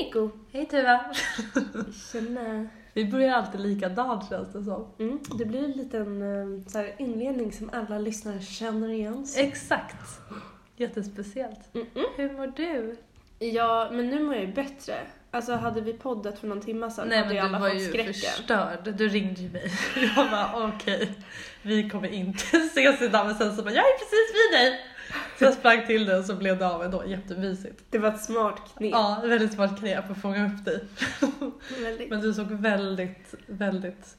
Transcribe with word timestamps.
Nico! 0.00 0.30
Hej 0.52 0.66
Tuva! 0.66 1.00
Tjena! 2.12 2.66
Vi 2.94 3.04
börjar 3.04 3.34
alltid 3.34 3.60
likadant 3.60 4.28
känns 4.28 4.52
det 4.52 4.62
som. 4.64 4.86
Mm, 4.98 5.18
det 5.38 5.44
blir 5.44 5.64
en 5.64 5.70
liten 5.72 6.22
eh, 6.22 6.70
så 6.72 6.78
här, 6.78 6.94
inledning 6.98 7.52
som 7.52 7.70
alla 7.72 7.98
lyssnare 7.98 8.40
känner 8.40 8.88
igen 8.88 9.26
sig. 9.26 9.46
Exakt. 9.48 9.96
Jättespeciellt. 10.76 11.60
Mm-mm. 11.72 12.04
Hur 12.16 12.32
mår 12.32 12.46
du? 12.56 12.96
Ja, 13.38 13.88
men 13.92 14.06
nu 14.10 14.20
mår 14.24 14.34
jag 14.34 14.44
ju 14.44 14.52
bättre. 14.52 14.94
Alltså 15.30 15.52
hade 15.52 15.80
vi 15.80 15.92
poddat 15.92 16.38
för 16.38 16.46
någon 16.48 16.60
timme 16.60 16.90
sedan 16.90 17.08
Nej 17.08 17.18
hade 17.18 17.28
men 17.28 17.36
ju 17.36 17.42
du 17.42 17.46
alla 17.48 17.58
var 17.58 17.70
fått 17.70 17.80
ju 17.80 17.88
skräcken. 17.88 18.14
förstörd. 18.14 18.94
Du 18.98 19.08
ringde 19.08 19.40
ju 19.40 19.50
mig. 19.50 19.72
Jag 20.16 20.30
bara 20.30 20.68
okej, 20.68 21.12
vi 21.62 21.90
kommer 21.90 22.08
inte 22.08 22.56
ses 22.56 23.02
idag 23.02 23.26
men 23.26 23.34
sen 23.34 23.56
så 23.56 23.62
bara 23.62 23.74
jag 23.74 23.84
är 23.84 23.98
precis 23.98 24.34
vid 24.34 24.60
dig. 24.60 24.80
Så 25.38 25.44
jag 25.44 25.54
sprang 25.54 25.86
till 25.86 26.10
och 26.10 26.24
så 26.24 26.34
blev 26.34 26.58
det 26.58 26.66
av 26.68 26.82
ändå. 26.82 27.04
Jättemysigt. 27.06 27.84
Det 27.90 27.98
var 27.98 28.08
ett 28.08 28.20
smart 28.24 28.60
knep. 28.76 28.90
Ja, 28.92 29.22
väldigt 29.24 29.52
smart 29.52 29.78
knep 29.78 30.10
att 30.10 30.22
fånga 30.22 30.46
upp 30.46 30.64
dig. 30.64 30.84
Väldigt. 31.82 32.10
Men 32.10 32.20
du 32.20 32.34
såg 32.34 32.46
väldigt, 32.52 33.34
väldigt 33.46 34.16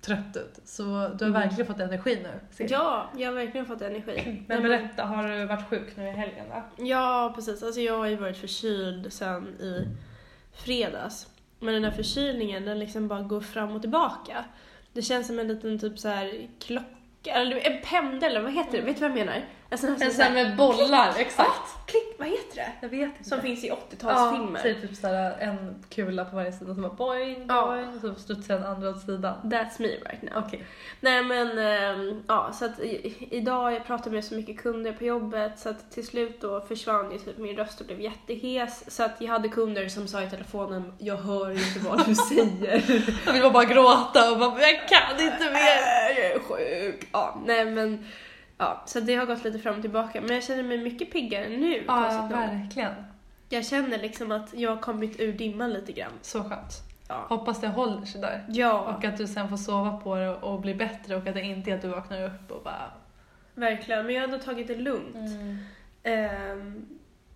trött 0.00 0.36
ut. 0.36 0.60
Så 0.64 0.82
du 0.84 0.90
har 0.94 1.12
Mm. 1.22 1.32
verkligen 1.32 1.66
fått 1.66 1.80
energi 1.80 2.18
nu. 2.22 2.64
Ja, 2.66 3.10
jag 3.16 3.28
har 3.28 3.34
verkligen 3.34 3.66
fått 3.66 3.82
energi. 3.82 4.42
Men 4.48 4.62
berätta, 4.62 5.04
har 5.04 5.28
du 5.28 5.44
varit 5.46 5.68
sjuk 5.68 5.96
nu 5.96 6.08
i 6.08 6.10
helgen 6.10 6.48
va? 6.48 6.62
Ja, 6.76 7.32
precis. 7.34 7.62
Alltså 7.62 7.80
jag 7.80 7.98
har 7.98 8.06
ju 8.06 8.16
varit 8.16 8.36
förkyld 8.36 9.12
sen 9.12 9.48
i 9.48 9.88
fredags. 10.52 11.26
Men 11.60 11.74
den 11.74 11.84
här 11.84 11.90
förkylningen, 11.90 12.64
den 12.64 12.78
liksom 12.78 13.08
bara 13.08 13.22
går 13.22 13.40
fram 13.40 13.72
och 13.76 13.80
tillbaka. 13.80 14.44
Det 14.92 15.02
känns 15.02 15.26
som 15.26 15.38
en 15.38 15.48
liten 15.48 15.78
typ 15.78 15.98
så 15.98 16.08
här 16.08 16.48
klocka, 16.58 16.86
eller 17.34 17.56
en 17.70 17.82
pendel, 17.82 18.42
vad 18.42 18.52
heter 18.52 18.78
det? 18.78 18.84
Vet 18.84 18.96
du 18.96 19.00
vad 19.08 19.10
jag 19.10 19.26
menar? 19.26 19.44
En 19.70 19.78
sån 19.78 19.90
här, 19.96 20.06
En 20.06 20.12
sån 20.12 20.22
här 20.24 20.32
med 20.32 20.56
bollar, 20.56 21.14
exakt. 21.18 21.86
klick, 21.86 22.14
vad 22.18 22.28
heter 22.28 22.56
det? 22.56 22.72
Jag 22.80 22.88
vet 22.88 23.00
inte. 23.18 23.24
Som 23.30 23.40
finns 23.40 23.64
i 23.64 23.68
ja, 23.68 23.78
80-talsfilmer. 23.90 24.58
säg 24.62 24.80
typ 24.80 24.96
såhär 24.96 25.36
en 25.40 25.84
kula 25.88 26.24
på 26.24 26.36
varje 26.36 26.52
sida 26.52 26.74
som 26.74 26.82
bara 26.82 26.92
boing, 26.92 27.44
Ja. 27.48 27.66
boing, 27.66 27.88
och 27.94 28.00
så 28.00 28.14
studsar 28.22 28.54
den 28.54 28.66
andra 28.66 28.90
åt 28.90 29.00
sidan. 29.00 29.34
That's 29.44 29.72
me 29.82 29.88
right 29.88 30.22
now. 30.22 30.44
Okej. 30.46 30.64
Nej 31.00 31.24
men, 31.24 31.58
ehm, 31.58 32.22
ja 32.28 32.50
så 32.52 32.64
att 32.64 32.80
i, 32.80 33.14
idag 33.30 33.72
jag 33.72 33.86
pratade 33.86 34.10
med 34.10 34.24
så 34.24 34.34
mycket 34.34 34.58
kunder 34.60 34.92
på 34.92 35.04
jobbet 35.04 35.58
så 35.58 35.68
att 35.68 35.90
till 35.90 36.06
slut 36.06 36.40
då 36.40 36.60
försvann 36.60 37.12
ju 37.12 37.18
typ 37.18 37.38
min 37.38 37.56
röst 37.56 37.80
och 37.80 37.86
blev 37.86 38.00
jättehes. 38.00 38.94
Så 38.96 39.02
att 39.02 39.16
jag 39.20 39.28
hade 39.28 39.48
kunder 39.48 39.88
som 39.88 40.08
sa 40.08 40.22
i 40.22 40.30
telefonen, 40.30 40.92
jag 40.98 41.16
hör 41.16 41.50
inte 41.50 41.78
vad 41.88 42.06
du 42.06 42.14
säger. 42.28 42.82
Jag 43.26 43.32
vill 43.32 43.52
bara 43.52 43.64
gråta 43.64 44.32
och 44.32 44.38
bara 44.38 44.60
jag 44.60 44.88
kan 44.88 45.12
inte 45.26 45.44
mer. 45.44 46.16
jag 46.16 46.26
är 46.34 46.38
sjuk. 46.38 47.08
Ja, 47.12 47.40
nej 47.46 47.64
men, 47.64 48.06
ja 48.58 48.82
så 48.86 49.00
det 49.00 49.14
har 49.14 49.26
gått 49.26 49.44
lite 49.44 49.58
fram 49.58 49.74
och 49.74 49.80
tillbaka. 49.80 50.20
Men 50.20 50.30
jag 50.34 50.42
känner 50.44 50.62
mig 50.62 50.78
mycket 50.78 51.12
piggare 51.12 51.48
nu. 51.48 51.84
Ja, 51.86 51.96
konstigt 52.02 52.20
nog. 52.22 52.30
verkligen. 52.30 52.94
jag 53.48 53.66
känner 53.66 53.98
liksom 53.98 54.32
att 54.32 54.54
jag 54.54 54.70
har 54.70 54.82
kommit 54.82 55.20
ur 55.20 55.32
dimman 55.32 55.70
lite 55.72 55.92
grann. 55.92 56.12
Så 56.22 56.44
skönt. 56.44 56.72
Ja. 57.08 57.26
Hoppas 57.28 57.60
det 57.60 57.68
håller 57.68 58.06
sig 58.06 58.20
där. 58.20 58.44
Ja, 58.48 58.94
Och 58.96 59.04
att 59.04 59.16
du 59.16 59.26
sen 59.26 59.48
får 59.48 59.56
sova 59.56 59.96
på 59.96 60.16
det 60.16 60.28
och 60.34 60.60
bli 60.60 60.74
bättre 60.74 61.16
och 61.16 61.26
att 61.26 61.34
det 61.34 61.40
inte 61.42 61.70
är 61.70 61.74
att 61.74 61.82
du 61.82 61.88
vaknar 61.88 62.22
upp 62.26 62.50
och 62.50 62.62
bara... 62.62 62.90
verkligen. 63.54 64.06
Men 64.06 64.14
jag 64.14 64.22
har 64.22 64.28
ändå 64.28 64.38
tagit 64.44 64.66
det 64.66 64.74
lugnt. 64.74 65.14
Mm. 65.16 65.58
Ehm, 66.02 66.86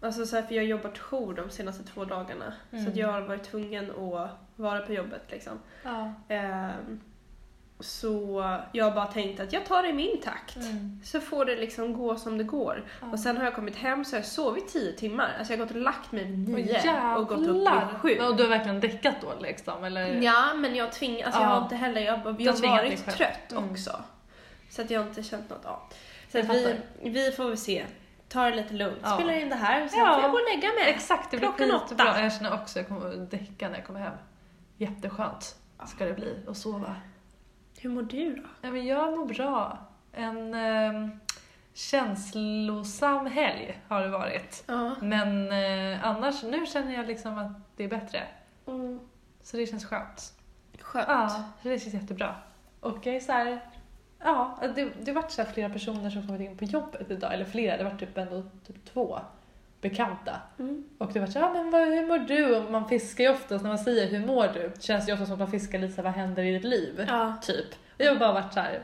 alltså 0.00 0.26
så 0.26 0.36
här, 0.36 0.42
för 0.42 0.54
jag 0.54 0.62
har 0.62 0.68
jobbat 0.68 0.98
jour 0.98 1.34
de 1.34 1.50
senaste 1.50 1.84
två 1.84 2.04
dagarna. 2.04 2.52
Så 2.70 2.76
Mm. 2.76 2.88
att 2.88 2.96
jag 2.96 3.08
har 3.12 3.20
varit 3.20 3.42
tvungen 3.44 3.90
att 3.90 4.30
vara 4.56 4.80
på 4.80 4.92
jobbet 4.92 5.22
liksom. 5.30 5.58
Ja. 5.84 6.12
Ehm, 6.28 7.00
så 7.82 8.44
jag 8.72 8.84
har 8.84 8.92
bara 8.92 9.06
tänkt 9.06 9.40
att 9.40 9.52
jag 9.52 9.66
tar 9.66 9.82
det 9.82 9.88
i 9.88 9.92
min 9.92 10.20
takt. 10.20 10.56
Mm. 10.56 11.00
Så 11.04 11.20
får 11.20 11.44
det 11.44 11.56
liksom 11.56 11.92
gå 11.92 12.16
som 12.16 12.38
det 12.38 12.44
går. 12.44 12.84
Ja. 13.00 13.06
Och 13.12 13.18
sen 13.20 13.36
har 13.36 13.44
jag 13.44 13.54
kommit 13.54 13.76
hem 13.76 14.04
så 14.04 14.12
har 14.16 14.18
jag 14.18 14.26
sovit 14.26 14.68
tio 14.68 14.92
timmar. 14.92 15.34
Alltså 15.38 15.52
jag 15.52 15.58
har 15.58 15.64
gått 15.66 15.74
och 15.76 15.80
lagt 15.82 16.12
mig 16.12 16.24
vid 16.24 16.48
Åh, 16.48 16.54
nio 16.54 17.16
och 17.16 17.28
gått 17.28 17.46
upp 17.48 17.56
vid 17.56 18.00
sju. 18.00 18.18
Och 18.18 18.36
du 18.36 18.42
har 18.42 18.50
verkligen 18.50 18.80
däckat 18.80 19.14
då 19.20 19.32
liksom? 19.40 19.84
Eller? 19.84 20.22
Ja, 20.22 20.54
men 20.54 20.74
jag 20.74 20.92
tvingar, 20.92 21.26
alltså 21.26 21.40
jag 21.40 21.50
Ja. 21.50 21.54
har 21.54 21.62
inte 21.62 21.76
heller, 21.76 22.00
jag, 22.00 22.36
Du 22.36 22.44
jag 22.44 22.52
har 22.52 22.68
varit 22.76 23.06
trött 23.06 23.52
Mm. 23.52 23.70
också. 23.70 24.02
Så 24.70 24.82
att 24.82 24.90
jag 24.90 25.00
har 25.00 25.08
inte 25.08 25.22
känt 25.22 25.50
något 25.50 25.64
av. 25.64 25.78
Så 26.32 26.38
Jag 26.38 26.50
att 26.50 26.56
vi, 26.56 26.76
vi 27.10 27.30
får 27.32 27.44
väl 27.48 27.58
se. 27.58 27.84
Ta 28.28 28.44
det 28.50 28.56
lite 28.56 28.74
lugnt. 28.74 28.98
Ja. 29.02 29.14
Spelar 29.14 29.32
in 29.32 29.48
det 29.48 29.54
här 29.54 29.84
och 29.84 29.90
sen 29.90 29.98
Ja. 30.00 30.14
får 30.14 30.22
jag 30.22 30.30
gå 30.30 30.36
och 30.38 30.44
lägga 30.54 30.68
mig. 30.74 30.84
Exakt, 30.94 31.30
det 31.30 31.36
blir 31.36 31.48
Klockan 31.48 31.74
åtta. 31.74 32.20
Jag 32.22 32.32
känner 32.32 32.54
också 32.54 32.78
att 32.78 32.88
jag 32.88 32.88
kommer 32.88 33.22
att 33.22 33.30
däcka 33.30 33.68
när 33.68 33.76
jag 33.76 33.86
kommer 33.86 34.00
hem. 34.00 34.12
Jätteskönt 34.76 35.56
ska 35.86 36.04
det 36.04 36.12
bli 36.12 36.36
att 36.48 36.56
sova. 36.56 36.96
Hur 37.82 37.90
mår 37.90 38.02
du 38.02 38.34
då? 38.34 38.42
Ja, 38.60 38.70
men 38.70 38.86
jag 38.86 39.18
mår 39.18 39.26
bra. 39.26 39.78
En 40.12 40.54
eh, 40.54 41.08
känslosam 41.74 43.26
helg 43.26 43.82
har 43.88 44.00
det 44.00 44.08
varit. 44.08 44.64
Ja. 44.66 44.94
Men 45.00 45.52
eh, 45.52 46.04
annars, 46.04 46.42
nu 46.42 46.66
känner 46.66 46.94
jag 46.94 47.06
liksom 47.06 47.38
att 47.38 47.52
det 47.76 47.84
är 47.84 47.88
bättre. 47.88 48.22
Mm. 48.66 49.00
Så 49.42 49.56
det 49.56 49.66
känns 49.66 49.84
skönt. 49.84 50.32
Skönt. 50.80 51.08
Ja, 51.08 51.28
så 51.62 51.68
det 51.68 51.78
känns 51.78 51.94
jättebra. 51.94 52.34
Och 52.80 53.06
jag 53.06 53.16
är 53.16 53.20
så 53.20 53.32
här, 53.32 53.60
ja, 54.18 54.58
det, 54.74 54.84
det 55.00 55.10
har 55.10 55.22
varit 55.22 55.30
så 55.30 55.44
flera 55.44 55.70
personer 55.70 56.10
som 56.10 56.26
kommit 56.26 56.40
in 56.40 56.56
på 56.56 56.64
jobbet 56.64 57.10
idag, 57.10 57.34
eller 57.34 57.44
flera, 57.44 57.76
det 57.76 57.84
var 57.84 57.98
typ 57.98 58.18
ändå 58.18 58.42
typ 58.66 58.84
två 58.84 59.20
bekanta. 59.82 60.36
Mm. 60.58 60.84
Och 60.98 61.10
det 61.12 61.20
var 61.20 61.26
så 61.26 61.38
ja 61.38 61.52
men 61.52 61.70
vad, 61.70 61.82
hur 61.88 62.06
mår 62.06 62.18
du? 62.18 62.56
Och 62.56 62.70
man 62.72 62.88
fiskar 62.88 63.24
ju 63.24 63.30
oftast 63.30 63.62
när 63.62 63.70
man 63.70 63.78
säger 63.78 64.06
hur 64.10 64.26
mår 64.26 64.48
du? 64.54 64.72
Känns 64.80 65.06
det 65.06 65.10
ju 65.10 65.14
ofta 65.14 65.26
som 65.26 65.32
att 65.32 65.38
man 65.38 65.50
fiskar 65.50 65.78
lite 65.78 65.92
så 65.94 65.96
här, 65.96 66.02
vad 66.04 66.12
händer 66.12 66.42
i 66.42 66.52
ditt 66.52 66.64
liv? 66.64 67.04
Ja. 67.08 67.34
Typ. 67.42 67.66
Och 67.94 68.00
jag 68.04 68.12
har 68.12 68.18
bara 68.18 68.32
varit 68.32 68.52
så 68.52 68.60
här, 68.60 68.82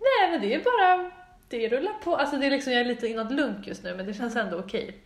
nej 0.00 0.30
men 0.30 0.40
det 0.40 0.54
är 0.54 0.58
bara, 0.58 1.10
det 1.48 1.68
rullar 1.68 1.92
på. 2.04 2.16
Alltså 2.16 2.36
det 2.36 2.46
är 2.46 2.50
liksom, 2.50 2.72
jag 2.72 2.80
är 2.80 2.84
lite 2.84 3.06
inåt 3.08 3.32
lunk 3.32 3.66
just 3.66 3.82
nu 3.84 3.94
men 3.96 4.06
det 4.06 4.14
känns 4.14 4.36
ändå 4.36 4.58
okej. 4.58 4.96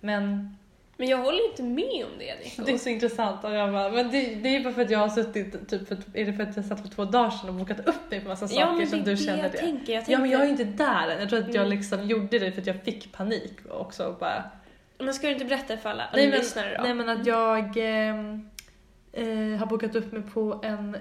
Men 0.00 0.56
Men 0.96 1.08
jag 1.08 1.18
håller 1.18 1.50
inte 1.50 1.62
med 1.62 2.04
om 2.04 2.18
det 2.18 2.34
Nico. 2.44 2.62
det 2.66 2.72
är 2.72 2.78
så 2.78 2.88
intressant 2.88 3.44
och 3.44 3.52
jag 3.54 3.72
bara, 3.72 3.88
men 3.90 4.10
det, 4.10 4.34
det 4.34 4.48
är 4.48 4.52
ju 4.58 4.64
bara 4.64 4.72
för 4.74 4.82
att 4.82 4.90
jag 4.90 4.98
har 4.98 5.08
suttit, 5.08 5.68
typ 5.68 5.88
för, 5.88 5.96
är 6.14 6.24
det 6.24 6.32
för 6.32 6.42
att 6.42 6.56
jag 6.56 6.64
satt 6.64 6.80
för 6.82 6.88
två 6.88 7.04
dagar 7.04 7.30
sedan 7.30 7.48
och 7.48 7.54
bokat 7.54 7.88
upp 7.88 8.10
mig 8.10 8.20
på 8.20 8.28
massa 8.28 8.48
saker 8.48 8.60
ja, 8.60 8.76
det 8.80 8.86
som 8.86 9.04
du 9.04 9.16
känner 9.16 9.42
jag 9.42 9.52
det? 9.52 9.58
tänker. 9.58 9.92
Jag 9.92 10.04
Ja 10.08 10.18
men 10.18 10.30
jag 10.30 10.40
är 10.42 10.46
tänker- 10.46 10.64
inte 10.64 10.84
där 10.84 11.08
än. 11.08 11.20
Jag 11.20 11.28
tror 11.28 11.38
att 11.40 11.54
jag 11.54 11.66
Mm. 11.66 11.78
liksom 11.78 12.06
gjorde 12.08 12.38
det 12.38 12.52
för 12.52 12.60
att 12.60 12.66
jag 12.66 12.82
fick 12.82 13.12
panik 13.12 13.52
också 13.70 14.04
och 14.06 14.18
bara 14.18 14.42
Men 15.04 15.14
ska 15.14 15.26
du 15.26 15.32
inte 15.32 15.44
berätta 15.44 15.76
för 15.76 15.90
alla 15.90 16.08
Nej 16.14 16.28
men, 16.30 16.38
lyssnare 16.38 16.76
då? 16.76 16.82
nej 16.82 16.94
men 16.94 17.08
att 17.08 17.26
jag 17.26 17.72
ehm, 17.76 18.50
eh, 19.12 19.58
har 19.58 19.66
bokat 19.66 19.96
upp 19.96 20.12
mig 20.12 20.22
på 20.22 20.60
en 20.62 20.96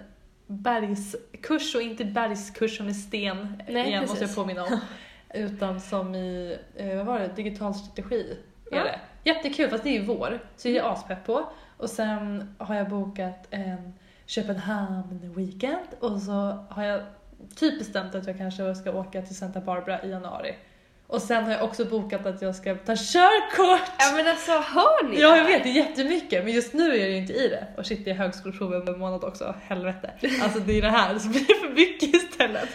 bergskurs 0.47 1.75
och 1.75 1.81
inte 1.81 2.05
bergskurs 2.05 2.77
som 2.77 2.89
i 2.89 2.93
sten 2.93 3.63
Nej, 3.69 3.87
igen 3.87 4.01
måste 4.01 4.15
jag 4.15 4.19
precis. 4.19 4.35
påminna 4.35 4.63
om. 4.63 4.79
Utan 5.33 5.79
som 5.81 6.15
i, 6.15 6.57
eh, 6.75 6.97
vad 6.97 7.05
var 7.05 7.19
det, 7.19 7.27
digital 7.35 7.73
strategi 7.75 8.37
är 8.71 8.77
Ja. 8.77 8.83
det. 8.83 8.99
Jättekul 9.23 9.69
fast 9.69 9.83
det 9.83 9.89
är 9.89 9.99
ju 9.99 10.05
vår, 10.05 10.39
så 10.57 10.67
det 10.67 10.73
är 10.73 10.77
jag 10.77 10.91
aspepp 10.91 11.25
på. 11.25 11.45
Och 11.77 11.89
sen 11.89 12.55
har 12.57 12.75
jag 12.75 12.89
bokat 12.89 13.47
en 13.49 13.93
Köpenhamn 14.25 15.33
weekend 15.35 15.87
och 15.99 16.21
så 16.21 16.31
har 16.69 16.83
jag 16.83 17.01
typ 17.55 17.79
bestämt 17.79 18.15
att 18.15 18.27
jag 18.27 18.37
kanske 18.37 18.75
ska 18.75 18.91
åka 18.91 19.21
till 19.21 19.35
Santa 19.35 19.61
Barbara 19.61 20.03
i 20.03 20.09
januari. 20.09 20.55
Och 21.11 21.21
sen 21.21 21.43
har 21.43 21.51
jag 21.51 21.63
också 21.63 21.85
bokat 21.85 22.25
att 22.25 22.41
jag 22.41 22.55
ska 22.55 22.75
ta 22.75 22.95
körkort! 22.95 23.91
Ja 23.99 24.11
men 24.15 24.27
alltså 24.27 24.51
hör 24.51 25.09
ni 25.09 25.19
Ja, 25.21 25.37
jag 25.37 25.45
vet, 25.45 25.63
det 25.63 25.69
är 25.69 25.73
jättemycket, 25.73 26.43
men 26.43 26.53
just 26.53 26.73
nu 26.73 26.91
är 26.93 26.97
jag 26.99 27.09
ju 27.09 27.15
inte 27.17 27.33
i 27.33 27.47
det. 27.47 27.67
Och 27.77 27.85
shit, 27.85 28.05
det 28.05 28.11
är 28.11 28.15
högskoleprov 28.15 28.73
om 28.73 28.87
en 28.87 28.99
månad 28.99 29.23
också, 29.23 29.55
helvete. 29.67 30.11
Alltså 30.43 30.59
det 30.59 30.77
är 30.77 30.81
det 30.81 30.89
här 30.89 31.19
som 31.19 31.31
blir 31.31 31.43
för 31.45 31.69
mycket 31.73 32.15
istället. 32.15 32.69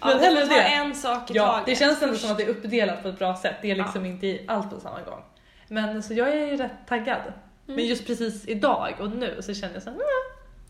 Ja, 0.00 0.06
Men 0.06 0.18
får 0.18 0.24
hellre 0.24 0.44
det. 0.44 0.60
en 0.62 0.94
sak 0.94 1.30
i 1.30 1.34
Ja, 1.34 1.46
taget. 1.46 1.66
det 1.66 1.74
känns 1.74 2.02
ändå 2.02 2.14
som 2.16 2.30
att 2.30 2.36
det 2.38 2.44
är 2.44 2.48
uppdelat 2.48 3.02
på 3.02 3.08
ett 3.08 3.18
bra 3.18 3.36
sätt. 3.36 3.56
Det 3.62 3.70
är 3.70 3.76
liksom 3.76 4.04
Ja. 4.06 4.10
inte 4.10 4.26
i 4.26 4.44
allt 4.48 4.70
på 4.70 4.80
samma 4.80 5.00
gång. 5.00 5.20
Men 5.68 6.02
så 6.02 6.14
jag 6.14 6.28
är 6.28 6.46
ju 6.46 6.56
rätt 6.56 6.72
taggad. 6.88 7.20
Mm. 7.20 7.76
Men 7.76 7.84
just 7.86 8.06
precis 8.06 8.48
idag 8.48 8.94
och 9.00 9.10
nu 9.10 9.36
så 9.42 9.54
känner 9.54 9.74
jag 9.74 9.82
såhär, 9.82 9.96
mm, 9.96 10.06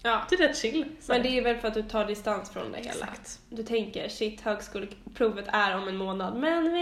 Ja. 0.07 0.23
det 0.31 0.35
är 0.35 0.49
rätt 0.49 0.57
chill. 0.59 0.85
Så. 1.01 1.13
Men 1.13 1.23
det 1.23 1.29
är 1.39 1.43
väl 1.43 1.57
för 1.57 1.69
att 1.69 1.75
du 1.75 1.83
tar 1.83 2.05
distans 2.07 2.51
från 2.51 2.73
det 2.73 2.79
hela. 2.79 2.91
Exakt. 2.91 3.41
Du 3.49 3.63
tänker 3.63 4.09
shit 4.09 4.41
högskoleprovet 4.41 5.45
är 5.49 5.77
om 5.77 5.89
en 5.89 5.97
månad 5.97 6.37
men 6.37 6.65
vi 6.73 6.79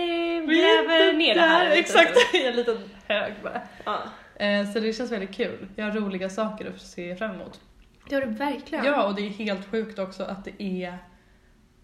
gräver 0.46 1.12
ner 1.12 1.34
det 1.34 1.40
här. 1.40 1.64
lite. 1.64 1.78
Exakt, 1.78 2.18
i 2.34 2.46
en 2.46 2.56
liten 2.56 2.78
hög 3.08 3.32
bara. 3.42 3.60
Ja. 3.84 3.98
Eh, 4.44 4.72
Så 4.72 4.80
det 4.80 4.92
känns 4.92 5.12
väldigt 5.12 5.34
kul. 5.34 5.68
Jag 5.76 5.84
har 5.84 5.92
roliga 5.92 6.30
saker 6.30 6.70
att 6.74 6.80
se 6.80 7.16
fram 7.16 7.30
emot. 7.30 7.60
Det 8.08 8.14
har 8.14 8.22
du 8.22 8.28
verkligen. 8.32 8.84
Ja, 8.84 9.06
och 9.06 9.14
det 9.14 9.22
är 9.26 9.30
helt 9.30 9.70
sjukt 9.70 9.98
också 9.98 10.22
att 10.24 10.44
det 10.44 10.62
är 10.62 10.98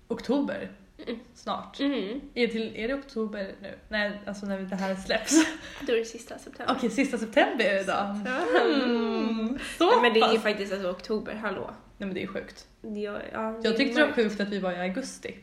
oktober 0.08 0.70
Mm. 1.06 1.20
snart. 1.34 1.80
Mm. 1.80 2.20
Är, 2.34 2.46
det 2.46 2.52
till, 2.52 2.76
är 2.76 2.88
det 2.88 2.94
oktober 2.94 3.54
nu? 3.62 3.78
Nej, 3.88 4.20
alltså 4.26 4.46
när 4.46 4.58
det 4.58 4.76
här 4.76 4.94
släpps. 4.94 5.46
Då 5.80 5.92
är 5.92 5.96
det 5.96 6.04
sista 6.04 6.38
september. 6.38 6.74
Okej, 6.76 6.90
sista 6.90 7.18
september 7.18 7.64
är 7.64 7.74
det 7.74 7.80
idag. 7.80 8.04
Mm. 8.06 9.58
Nej, 9.80 10.02
men 10.02 10.12
det 10.14 10.20
är 10.20 10.32
ju 10.32 10.38
faktiskt 10.38 10.72
alltså 10.72 10.90
oktober, 10.90 11.34
hallå. 11.34 11.70
Nej 11.98 12.06
men 12.06 12.14
det 12.14 12.22
är 12.22 12.26
sjukt. 12.26 12.66
Det, 12.80 13.00
ja, 13.00 13.12
det 13.12 13.68
Jag 13.68 13.76
tyckte 13.76 14.00
det 14.00 14.06
var 14.06 14.12
sjukt 14.12 14.40
att 14.40 14.48
vi 14.48 14.58
var 14.58 14.72
i 14.72 14.80
augusti. 14.80 15.34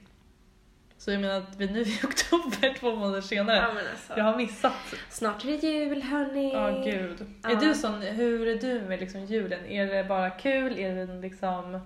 Så 0.98 1.12
jag 1.12 1.22
menar 1.22 1.38
att 1.38 1.56
vi 1.58 1.68
nu 1.68 1.82
är 1.82 1.88
i 1.88 2.00
oktober 2.04 2.74
två 2.80 2.96
månader 2.96 3.22
senare. 3.22 3.58
Ja, 3.58 3.68
alltså. 3.68 4.14
Jag 4.18 4.24
har 4.24 4.38
missat. 4.38 4.74
Snart 5.10 5.46
är 5.46 5.48
det 5.48 5.68
jul 5.68 6.02
hörni. 6.02 6.54
Ja 6.54 6.84
gud. 6.86 7.26
Ja. 7.44 7.50
Är 7.50 7.56
du 7.56 7.76
sån, 7.76 8.02
hur 8.02 8.48
är 8.48 8.56
du 8.56 8.82
med 8.82 9.00
liksom 9.00 9.26
julen? 9.26 9.66
Är 9.66 9.86
det 9.86 10.04
bara 10.04 10.30
kul? 10.30 10.80
Är 10.80 10.96
det 10.96 11.22
liksom... 11.22 11.80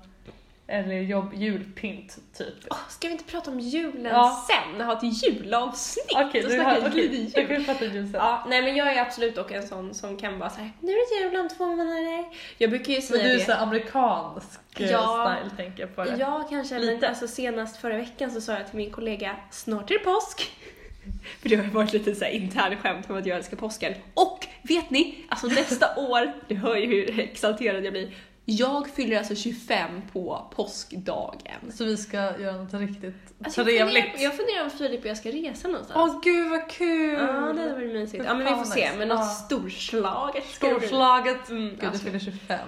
eller 0.70 0.96
jobb, 0.96 1.34
julpynt 1.34 2.18
typ. 2.38 2.54
Åh, 2.70 2.78
ska 2.90 3.08
vi 3.08 3.12
inte 3.14 3.24
prata 3.24 3.52
om 3.52 3.60
julen 3.60 4.06
Ja. 4.06 4.46
sen? 4.50 4.82
Ha 4.86 4.94
ett 4.98 5.24
julavsnitt 5.24 6.06
Okej, 6.16 6.44
och 6.44 6.50
du 6.52 6.60
har, 6.60 6.78
okej, 6.88 7.08
lite 7.10 7.40
jag 7.42 7.50
jul. 7.50 7.56
kan 7.66 7.76
fatta 7.76 7.86
jul 7.86 8.06
sen. 8.06 8.14
Ja, 8.14 8.46
nej 8.50 8.62
men 8.62 8.76
jag 8.76 8.94
är 8.94 9.02
absolut 9.02 9.36
dock 9.36 9.52
en 9.52 9.68
sån 9.68 9.94
som 9.94 10.18
kan 10.18 10.40
bara 10.40 10.50
säga 10.50 10.70
nu 10.80 10.92
är 10.92 11.22
det 11.22 11.26
jul 11.26 11.42
om 11.42 11.50
två 11.50 11.66
månader. 11.66 12.26
Jag 12.58 12.70
brukar 12.70 12.90
ju 12.94 12.94
Men 12.96 13.02
säga 13.02 13.24
du 13.24 13.30
är 13.34 13.38
det. 13.38 13.46
så 13.46 13.52
amerikansk 13.54 14.60
eh, 14.80 14.92
Ja. 14.92 15.36
style 15.42 15.56
tänker 15.66 15.84
jag 15.84 15.96
på 15.96 16.04
det. 16.04 16.16
Ja, 16.20 16.48
kanske. 16.50 16.76
Men 16.76 16.86
Lite. 16.86 17.10
alltså, 17.10 17.28
senast 17.28 17.78
förra 17.78 17.98
veckan 17.98 18.32
så 18.32 18.42
sa 18.42 18.54
jag 18.54 18.68
till 18.68 18.78
min 18.78 18.92
kollega, 18.92 19.36
snart 19.52 19.92
är 19.92 19.94
det 19.94 20.04
påsk. 20.04 20.52
För 21.42 21.50
det 21.50 21.56
har 21.56 21.64
ju 21.64 21.70
varit 21.70 21.94
lite 21.94 22.16
så 22.16 22.26
här 22.26 22.32
intern 22.32 22.76
skämt 22.78 23.10
om 23.10 23.18
att 23.18 23.26
jag 23.26 23.38
älskar 23.38 23.58
påsken. 23.58 23.94
Och 24.14 24.48
vet 24.62 24.90
ni, 24.90 25.26
alltså 25.30 25.48
nästa 25.48 25.96
år, 25.98 26.34
du 26.48 26.56
hör 26.56 26.76
ju 26.76 26.86
hur 26.88 27.20
exalterad 27.20 27.86
jag 27.86 27.94
blir. 27.94 28.12
Jag 28.52 28.90
fyller 28.90 29.18
alltså 29.18 29.36
25 29.36 30.02
på 30.14 30.52
påskdagen. 30.56 31.72
Så 31.72 31.86
vi 31.86 31.98
ska 31.98 32.18
göra 32.18 32.58
något 32.58 32.74
riktigt 32.74 33.16
Alltså, 33.44 33.62
jag, 33.62 33.68
funderar, 33.68 33.92
trevligt. 33.92 34.22
jag 34.22 34.38
funderar 34.38 34.64
om 34.64 34.70
Filip 34.70 35.00
och 35.00 35.06
jag 35.06 35.18
ska 35.18 35.30
resa 35.30 35.68
någonstans. 35.68 36.12
Åh 36.16 36.22
gud 36.24 36.50
vad 36.50 36.70
kul! 36.70 37.14
Ja, 37.14 37.26
det 37.28 37.62
hade 37.62 37.74
varit 37.74 37.94
mysigt. 37.94 38.24
Ja, 38.26 38.34
men 38.34 38.46
vi 38.46 38.50
får 38.50 38.64
se. 38.64 38.88
Fan, 38.88 38.98
Men 38.98 39.08
något 39.08 39.20
ja. 39.20 39.26
storslaget. 39.26 40.46
Storslaget. 40.46 41.50
Mm, 41.50 41.70
Gud, 41.70 41.80
du 41.80 41.88
absolut. 41.88 42.04
fyller 42.04 42.20
25. 42.20 42.60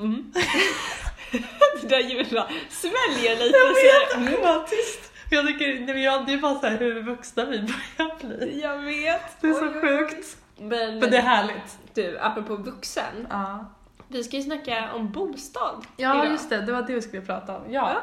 Mm. 0.00 0.32
det 1.82 1.88
där 1.88 2.00
Julia 2.00 2.48
sväljer 2.70 3.36
lite 3.36 3.58
och 3.58 3.76
säger 3.76 4.28
mm. 4.28 4.42
Var 4.42 4.66
tyst. 4.66 5.12
Jag 5.30 5.46
tycker, 5.46 5.66
nej, 5.66 5.94
men 5.94 6.02
jag, 6.02 6.26
det 6.26 6.32
är 6.32 6.38
bara 6.38 6.60
så 6.60 6.66
här 6.66 6.78
hur 6.78 7.02
vuxna 7.02 7.44
vi 7.44 7.58
börjar 7.58 8.16
bli. 8.20 8.60
Jag 8.62 8.78
vet. 8.78 9.40
Det 9.40 9.48
är 9.48 9.52
så 9.52 9.66
oj. 9.66 9.80
sjukt. 9.80 10.36
Men, 10.58 10.98
Men 10.98 11.10
det 11.10 11.16
är 11.16 11.22
härligt. 11.22 11.78
du, 11.94 12.18
apropå 12.18 12.56
vuxen. 12.56 13.26
Ja. 13.30 13.72
Vi 14.12 14.24
ska 14.24 14.36
ju 14.36 14.42
snacka 14.42 14.88
om 14.94 15.12
bostad 15.12 15.86
Ja, 15.96 16.14
idag. 16.24 16.32
just 16.32 16.50
det. 16.50 16.60
Det 16.60 16.72
var 16.72 16.82
det 16.82 16.94
vi 16.94 17.02
skulle 17.02 17.22
prata 17.22 17.56
om. 17.56 17.62
Ja. 17.72 17.90
Ja. 17.94 18.00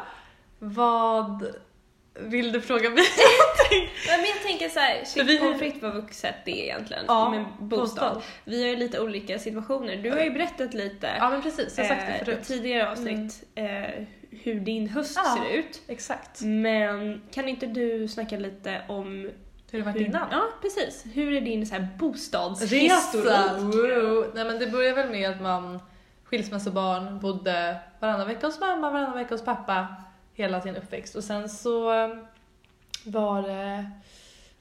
Vad 0.59 1.53
vill 2.19 2.51
du 2.51 2.61
fråga 2.61 2.89
mig? 2.89 3.03
Ja, 4.07 4.17
men 4.17 4.25
jag 4.25 4.41
tänker 4.43 4.69
så 4.69 4.79
här, 4.79 5.05
shit 5.05 5.27
vi- 5.27 5.37
pommes 5.39 5.59
frites 5.59 5.81
vad 5.81 5.93
vuxet 5.93 6.35
det 6.45 6.51
är 6.51 6.63
egentligen 6.63 7.03
Ja, 7.07 7.29
med 7.29 7.45
bostad. 7.59 8.21
Vi 8.45 8.61
har 8.63 8.69
ju 8.69 8.75
lite 8.75 8.99
olika 9.01 9.39
situationer. 9.39 9.95
Du 9.95 10.11
har 10.11 10.19
ju 10.19 10.29
berättat 10.31 10.73
lite 10.73 11.09
Ja, 11.19 11.29
men 11.29 11.41
precis. 11.41 11.77
Jag 11.77 11.87
sagt 11.87 12.01
det 12.07 12.13
eh, 12.13 12.25
förut. 12.25 12.43
tidigare 12.43 12.91
avsnitt 12.91 13.43
eh, 13.55 13.65
hur 14.31 14.59
din 14.59 14.89
höst 14.89 15.19
Ja. 15.23 15.37
ser 15.43 15.57
ut. 15.59 15.81
Exakt. 15.87 16.41
Men 16.41 17.21
kan 17.33 17.47
inte 17.49 17.65
du 17.65 18.07
snacka 18.07 18.37
lite 18.37 18.81
om 18.87 19.29
Hur 19.71 19.79
det 19.79 19.85
varit 19.85 19.95
hur, 19.95 20.05
innan? 20.05 20.27
Ja, 20.31 20.43
precis. 20.61 21.03
Hur 21.13 21.33
är 21.33 21.41
din 21.41 21.65
så 21.65 21.75
här 21.75 21.87
bostadshistorik? 21.99 22.91
Wow. 23.25 24.31
Nej 24.35 24.45
men 24.45 24.59
det 24.59 24.67
börjar 24.67 24.95
väl 24.95 25.09
med 25.09 25.29
att 25.29 25.41
man 25.41 25.79
skilsmässobarn, 26.29 27.19
bodde 27.19 27.79
varannan 27.99 28.27
vecka 28.27 28.47
hos 28.47 28.59
mamma, 28.59 28.91
varannan 28.91 29.17
vecka 29.17 29.33
hos 29.33 29.45
pappa 29.45 29.87
hela 30.33 30.61
sin 30.61 30.75
uppväxt. 30.75 31.15
Och 31.15 31.23
sen 31.23 31.49
så 31.49 31.93
eh, 31.93 32.17
var 33.05 33.41
det... 33.41 33.91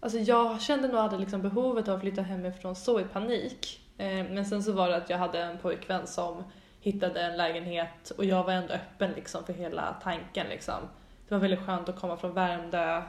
Alltså 0.00 0.18
jag 0.18 0.60
kände 0.60 0.88
nog 0.88 0.96
aldrig 0.96 1.20
liksom 1.20 1.42
behovet 1.42 1.88
av 1.88 1.94
att 1.94 2.00
flytta 2.00 2.22
hemifrån 2.22 2.76
så 2.76 3.00
i 3.00 3.04
panik. 3.04 3.80
Eh, 3.98 4.24
men 4.30 4.46
sen 4.46 4.62
så 4.62 4.72
var 4.72 4.88
det 4.88 4.96
att 4.96 5.10
jag 5.10 5.18
hade 5.18 5.42
en 5.42 5.58
pojkvän 5.58 6.06
som 6.06 6.44
hittade 6.80 7.20
en 7.20 7.36
lägenhet 7.36 8.10
och 8.10 8.24
jag 8.24 8.44
var 8.44 8.52
ändå 8.52 8.74
öppen 8.74 9.12
liksom 9.12 9.44
för 9.44 9.52
hela 9.52 9.96
tanken 10.02 10.46
liksom. 10.48 10.88
Det 11.28 11.34
var 11.34 11.40
väldigt 11.40 11.66
skönt 11.66 11.88
att 11.88 12.00
komma 12.00 12.16
från 12.16 12.34
Värmdö 12.34 13.02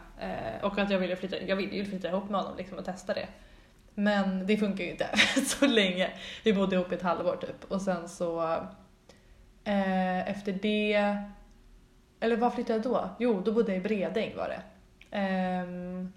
och 0.62 0.78
att 0.78 0.90
jag 0.92 1.00
ville 1.00 1.16
flytta, 1.16 1.42
jag 1.42 1.56
ville 1.56 1.76
ju 1.76 1.86
flytta 1.86 2.08
ihop 2.08 2.30
med 2.30 2.42
honom 2.42 2.58
liksom 2.58 2.78
och 2.78 2.86
testa 2.86 3.14
det. 3.14 3.28
Men 3.96 4.48
det 4.48 4.58
funkar 4.58 4.84
ju 4.84 4.92
inte 4.92 5.10
så 5.46 5.68
länge. 5.68 6.10
Vi 6.44 6.54
bodde 6.54 6.76
ihop 6.76 6.92
ett 6.92 7.02
halvår 7.02 7.36
typ 7.36 7.72
och 7.72 7.82
sen 7.82 8.10
så 8.10 8.42
eh, 9.64 10.30
efter 10.30 10.52
det, 10.52 11.18
eller 12.20 12.38
var 12.38 12.50
flyttade 12.50 12.80
jag 12.80 12.84
då? 12.84 13.10
Jo, 13.20 13.42
då 13.46 13.52
bodde 13.52 13.72
jag 13.72 13.80
i 13.80 13.84
Bredäng 13.84 14.36
var 14.36 14.48
det. 14.48 14.62
Ehm, 15.18 16.14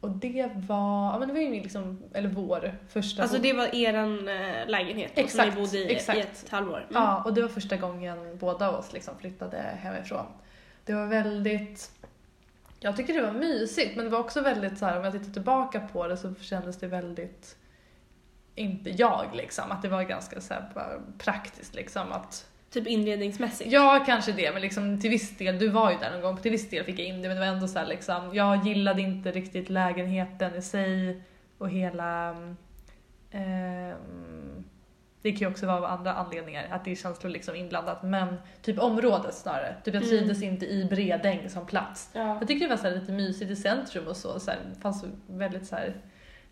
och 0.00 0.10
det 0.10 0.50
var, 0.54 1.12
ja 1.12 1.18
men 1.18 1.28
det 1.28 1.34
var 1.34 1.40
ju 1.40 1.50
liksom, 1.50 2.02
eller 2.12 2.28
vår 2.28 2.78
första 2.88 3.22
Alltså 3.22 3.38
det 3.38 3.52
var 3.52 3.74
eran 3.74 4.28
eh, 4.28 4.66
lägenhet 4.68 5.10
då, 5.14 5.20
som 5.20 5.24
Exakt, 5.24 5.54
ni 5.54 5.60
bodde 5.60 5.78
i, 5.78 5.92
exakt. 5.92 6.18
i 6.18 6.20
ett 6.20 6.48
halvår? 6.50 6.86
Mm. 6.90 7.02
Ja, 7.02 7.22
och 7.24 7.34
det 7.34 7.42
var 7.42 7.48
första 7.48 7.76
gången 7.76 8.38
båda 8.38 8.70
oss 8.70 8.92
liksom 8.92 9.14
flyttade 9.18 9.56
hemifrån. 9.56 10.26
Det 10.84 10.94
var 10.94 11.06
väldigt... 11.06 11.90
Jag 12.80 12.96
tycker 12.96 13.14
det 13.14 13.22
var 13.22 13.32
mysigt, 13.32 13.96
men 13.96 14.04
det 14.04 14.10
var 14.10 14.18
också 14.18 14.40
väldigt 14.40 14.78
så 14.78 14.86
här, 14.86 14.98
om 14.98 15.04
jag 15.04 15.12
tittar 15.12 15.32
tillbaka 15.32 15.80
på 15.80 16.08
det 16.08 16.16
så 16.16 16.34
kändes 16.40 16.78
det 16.78 16.86
väldigt 16.86 17.56
inte 18.58 18.90
jag 18.90 19.26
liksom. 19.34 19.72
Att 19.72 19.82
det 19.82 19.88
var 19.88 20.02
ganska 20.02 20.40
så 20.40 20.54
här, 20.54 21.00
praktiskt 21.18 21.74
liksom. 21.74 22.12
Att, 22.12 22.46
Typ 22.70 22.86
inredningsmässigt? 22.86 23.72
ja, 23.72 24.02
kanske 24.06 24.32
det, 24.32 24.52
men 24.52 24.62
liksom 24.62 25.00
till 25.00 25.10
viss 25.10 25.36
del, 25.36 25.58
du 25.58 25.68
var 25.68 25.90
ju 25.90 25.98
där 25.98 26.10
någon 26.10 26.20
gång, 26.20 26.36
till 26.36 26.50
viss 26.50 26.70
del 26.70 26.84
fick 26.84 26.98
jag 26.98 27.06
in 27.06 27.22
det, 27.22 27.28
men 27.28 27.36
det 27.36 27.40
var 27.46 27.52
ändå 27.52 27.68
så 27.68 27.78
här 27.78 27.86
liksom, 27.86 28.34
jag 28.34 28.66
gillade 28.66 29.02
inte 29.02 29.30
riktigt 29.30 29.70
lägenheten 29.70 30.54
i 30.54 30.62
sig 30.62 31.22
och 31.58 31.70
hela 31.70 32.36
ehm, 33.30 34.64
det 35.22 35.30
kan 35.32 35.38
ju 35.38 35.46
också 35.46 35.66
vara 35.66 35.76
av 35.76 35.84
andra 35.84 36.12
anledningar, 36.14 36.66
att 36.70 36.84
det 36.84 36.90
är 36.90 36.94
känslor 36.96 37.30
liksom 37.30 37.54
inblandat. 37.56 38.02
Men 38.02 38.36
typ 38.62 38.78
området 38.78 39.34
snarare. 39.34 39.74
Typ 39.84 39.94
jag 39.94 40.02
Mm. 40.02 40.08
trivdes 40.18 40.42
inte 40.42 40.66
i 40.66 40.84
Bredäng 40.84 41.48
som 41.50 41.66
plats. 41.66 42.10
Ja. 42.12 42.20
Jag 42.38 42.48
tyckte 42.48 42.64
det 42.66 42.70
var 42.70 42.76
så 42.76 42.90
lite 42.90 43.12
mysigt 43.12 43.50
i 43.50 43.56
centrum 43.56 44.06
och 44.06 44.16
så. 44.16 44.40
så 44.40 44.50
här, 44.50 44.58
det 44.74 44.80
fanns 44.80 45.04
väldigt 45.26 45.66
så 45.66 45.76
här, 45.76 45.94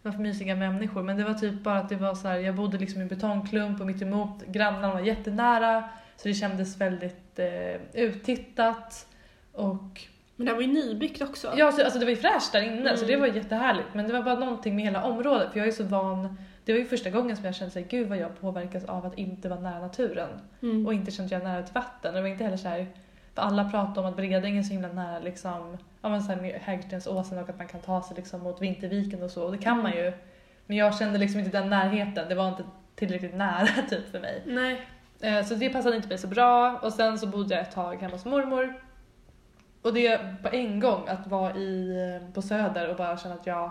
det 0.03 0.09
var 0.09 0.19
mysiga 0.19 0.55
människor. 0.57 1.03
Men 1.03 1.17
det 1.17 1.25
var 1.25 1.35
typ 1.35 1.63
bara 1.63 1.79
att 1.79 1.89
det 1.89 1.97
var 1.97 2.15
så 2.15 2.29
här, 2.29 2.39
jag 2.39 2.55
bodde 2.55 2.79
liksom 2.79 3.01
i 3.01 3.03
en 3.03 3.09
betongklump 3.09 3.81
och 3.81 3.87
mitt 3.87 4.03
emot 4.03 4.47
grannarna 4.47 4.93
var 4.93 5.01
jättenära. 5.01 5.89
Så 6.17 6.29
det 6.29 6.35
kändes 6.35 6.81
väldigt 6.81 7.39
eh, 7.39 7.81
uttittat. 8.03 9.07
Och 9.53 10.01
Men 10.37 10.47
det 10.47 10.53
var 10.53 10.61
ju 10.61 10.67
nybyggt 10.67 11.23
också. 11.23 11.53
Ja, 11.57 11.73
så, 11.73 11.83
alltså 11.85 11.99
det 11.99 12.05
var 12.05 12.11
ju 12.11 12.17
fräscht 12.17 12.53
där 12.53 12.63
inne 12.63 12.97
så 12.97 13.05
Mm. 13.05 13.21
det 13.21 13.29
var 13.31 13.37
jättehärligt. 13.37 13.89
Men 13.95 14.07
det 14.07 14.13
var 14.13 14.23
bara 14.23 14.39
någonting 14.39 14.77
med 14.77 14.85
hela 14.85 15.05
området 15.05 15.53
för 15.53 15.59
jag 15.59 15.69
är 15.69 15.73
så 15.73 15.85
van. 15.85 16.39
Det 16.67 16.73
var 16.73 16.79
ju 16.79 16.87
första 16.87 17.11
gången 17.11 17.37
som 17.37 17.45
jag 17.45 17.55
kände 17.55 17.73
såhär, 17.73 17.87
gud 17.87 18.09
vad 18.09 18.19
jag 18.19 18.41
påverkas 18.41 18.85
av 18.85 19.07
att 19.07 19.19
inte 19.19 19.49
vara 19.49 19.61
nära 19.61 19.81
naturen. 19.81 20.29
Mm. 20.63 20.87
Och 20.87 20.95
inte 20.95 21.11
kände 21.11 21.35
jag 21.35 21.45
nära 21.45 21.63
till 21.63 21.75
vatten. 21.75 22.15
Det 22.15 22.21
var 22.21 22.29
inte 22.29 22.45
heller 22.45 22.57
såhär, 22.57 22.87
för 23.35 23.43
alla 23.43 23.71
pratar 23.71 24.03
om 24.03 24.09
att 24.09 24.17
Bredäng 24.17 24.57
är 24.59 24.63
så 24.63 24.73
himla 24.73 24.89
nära 24.89 25.19
liksom, 25.19 25.79
ja 26.03 26.09
men 26.09 26.23
såhär 26.23 26.59
Hägerstensåsen 26.63 27.39
och 27.39 27.49
att 27.49 27.59
man 27.59 27.67
kan 27.69 27.81
ta 27.81 28.03
sig 28.03 28.17
liksom 28.17 28.43
mot 28.43 28.63
Vinterviken 28.63 29.23
och 29.23 29.31
så. 29.31 29.45
Och 29.45 29.53
det 29.53 29.59
kan 29.59 29.83
man 29.83 29.93
ju. 29.93 30.13
Men 30.67 30.77
jag 30.77 30.99
kände 30.99 31.19
liksom 31.19 31.41
inte 31.41 31.59
den 31.61 31.71
närheten. 31.71 32.29
Det 32.29 32.35
var 32.35 32.49
inte 32.49 32.65
tillräckligt 32.95 33.35
nära 33.35 33.67
typ 33.91 34.11
för 34.11 34.21
mig. 34.21 34.43
Nej. 34.47 34.87
Eh, 35.21 35.45
Så 35.45 35.55
det 35.55 35.71
passade 35.71 35.97
inte 35.97 36.09
mig 36.09 36.19
så 36.19 36.29
bra 36.29 36.79
och 36.83 36.93
sen 36.93 37.19
så 37.19 37.27
bodde 37.27 37.55
jag 37.55 37.63
ett 37.63 37.73
tag 37.75 37.97
hemma 37.97 38.15
hos 38.15 38.25
mormor. 38.25 38.81
Och 39.83 39.95
det 39.95 40.21
på 40.43 40.49
en 40.49 40.81
gång 40.81 41.09
att 41.09 41.27
vara 41.27 41.57
i, 41.57 41.91
eh, 42.23 42.33
på 42.35 42.43
Söder 42.43 42.89
och 42.91 42.97
bara 42.97 43.17
känna 43.17 43.35
att 43.35 43.47
jag 43.47 43.71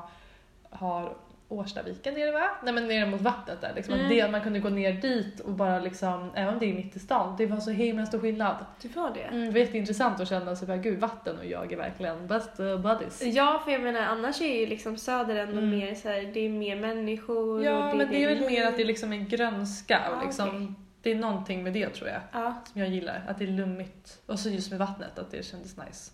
har 0.69 1.13
Årstaviken 1.49 2.13
nere 2.13 2.31
va? 2.31 2.49
Nej 2.63 2.73
men 2.73 2.87
nere 2.87 3.05
mot 3.05 3.21
vattnet 3.21 3.61
där 3.61 3.73
liksom. 3.75 3.93
Mm. 3.93 4.05
Att 4.05 4.09
det, 4.11 4.31
man 4.31 4.41
kunde 4.41 4.59
gå 4.59 4.69
ner 4.69 4.93
dit 4.93 5.39
och 5.39 5.51
bara 5.51 5.79
liksom, 5.79 6.31
även 6.35 6.53
om 6.53 6.59
det 6.59 6.65
är 6.69 6.73
mitt 6.73 6.95
i 6.95 6.99
stan, 6.99 7.35
det 7.37 7.45
var 7.45 7.57
så 7.59 7.71
himla 7.71 8.05
stor 8.05 8.19
skillnad. 8.19 8.55
Det 8.81 8.95
var 8.95 9.11
det? 9.13 9.21
Mm, 9.21 9.45
det 9.45 9.51
var 9.51 9.59
jätteintressant 9.59 10.19
att 10.19 10.29
känna 10.29 10.55
sig 10.55 10.67
bara 10.67 10.77
gud 10.77 10.99
vatten 10.99 11.37
och 11.39 11.45
jag 11.45 11.73
är 11.73 11.77
verkligen 11.77 12.27
best 12.27 12.59
uh, 12.59 12.77
buddies. 12.79 13.21
Ja, 13.23 13.61
för 13.65 13.71
jag 13.71 13.81
menar 13.81 13.99
annars 14.01 14.41
är 14.41 14.59
ju 14.59 14.65
liksom 14.65 14.97
söder 14.97 15.35
ändå 15.35 15.57
Mm. 15.57 15.69
mer 15.69 15.95
så 15.95 16.09
här, 16.09 16.31
det 16.33 16.39
är 16.39 16.49
mer 16.49 16.75
människor 16.75 17.63
Ja 17.65 17.91
och 17.91 17.97
men 17.97 18.11
det 18.11 18.23
är 18.23 18.27
väl 18.35 18.45
mer 18.49 18.65
att 18.67 18.75
det 18.77 18.81
är 18.83 18.87
liksom 18.87 19.11
en 19.13 19.27
grönska 19.27 19.99
och 20.11 20.17
Ja, 20.17 20.25
liksom, 20.25 20.49
okej. 20.49 20.73
det 21.01 21.11
är 21.11 21.15
någonting 21.15 21.63
med 21.63 21.73
det 21.73 21.89
tror 21.89 22.09
jag. 22.09 22.21
Ja. 22.31 22.63
som 22.71 22.81
jag 22.81 22.89
gillar. 22.89 23.23
Att 23.27 23.37
det 23.37 23.43
är 23.45 23.47
lummigt. 23.51 24.19
Och 24.25 24.39
så 24.39 24.49
just 24.49 24.69
med 24.71 24.79
vattnet, 24.79 25.19
att 25.19 25.31
det 25.31 25.45
kändes 25.45 25.77
nice. 25.77 26.11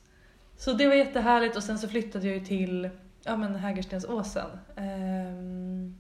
Så 0.58 0.74
det 0.74 0.88
var 0.88 0.96
jättehärligt 0.96 1.56
och 1.56 1.64
sen 1.64 1.80
så 1.80 1.88
flyttade 1.88 2.28
jag 2.28 2.38
ju 2.38 2.46
till 2.46 2.90
ja, 3.24 3.38
men 3.38 3.56
Hägerstensåsen. 3.56 4.50
Ehm, 4.76 5.96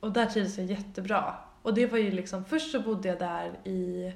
och 0.00 0.12
där 0.12 0.26
trivdes 0.26 0.58
jag 0.58 0.66
jättebra. 0.66 1.34
Och 1.62 1.74
det 1.74 1.86
var 1.86 1.98
ju 1.98 2.10
liksom, 2.10 2.44
först 2.44 2.70
så 2.70 2.80
bodde 2.80 3.08
jag 3.08 3.18
där 3.18 3.68
i, 3.68 4.12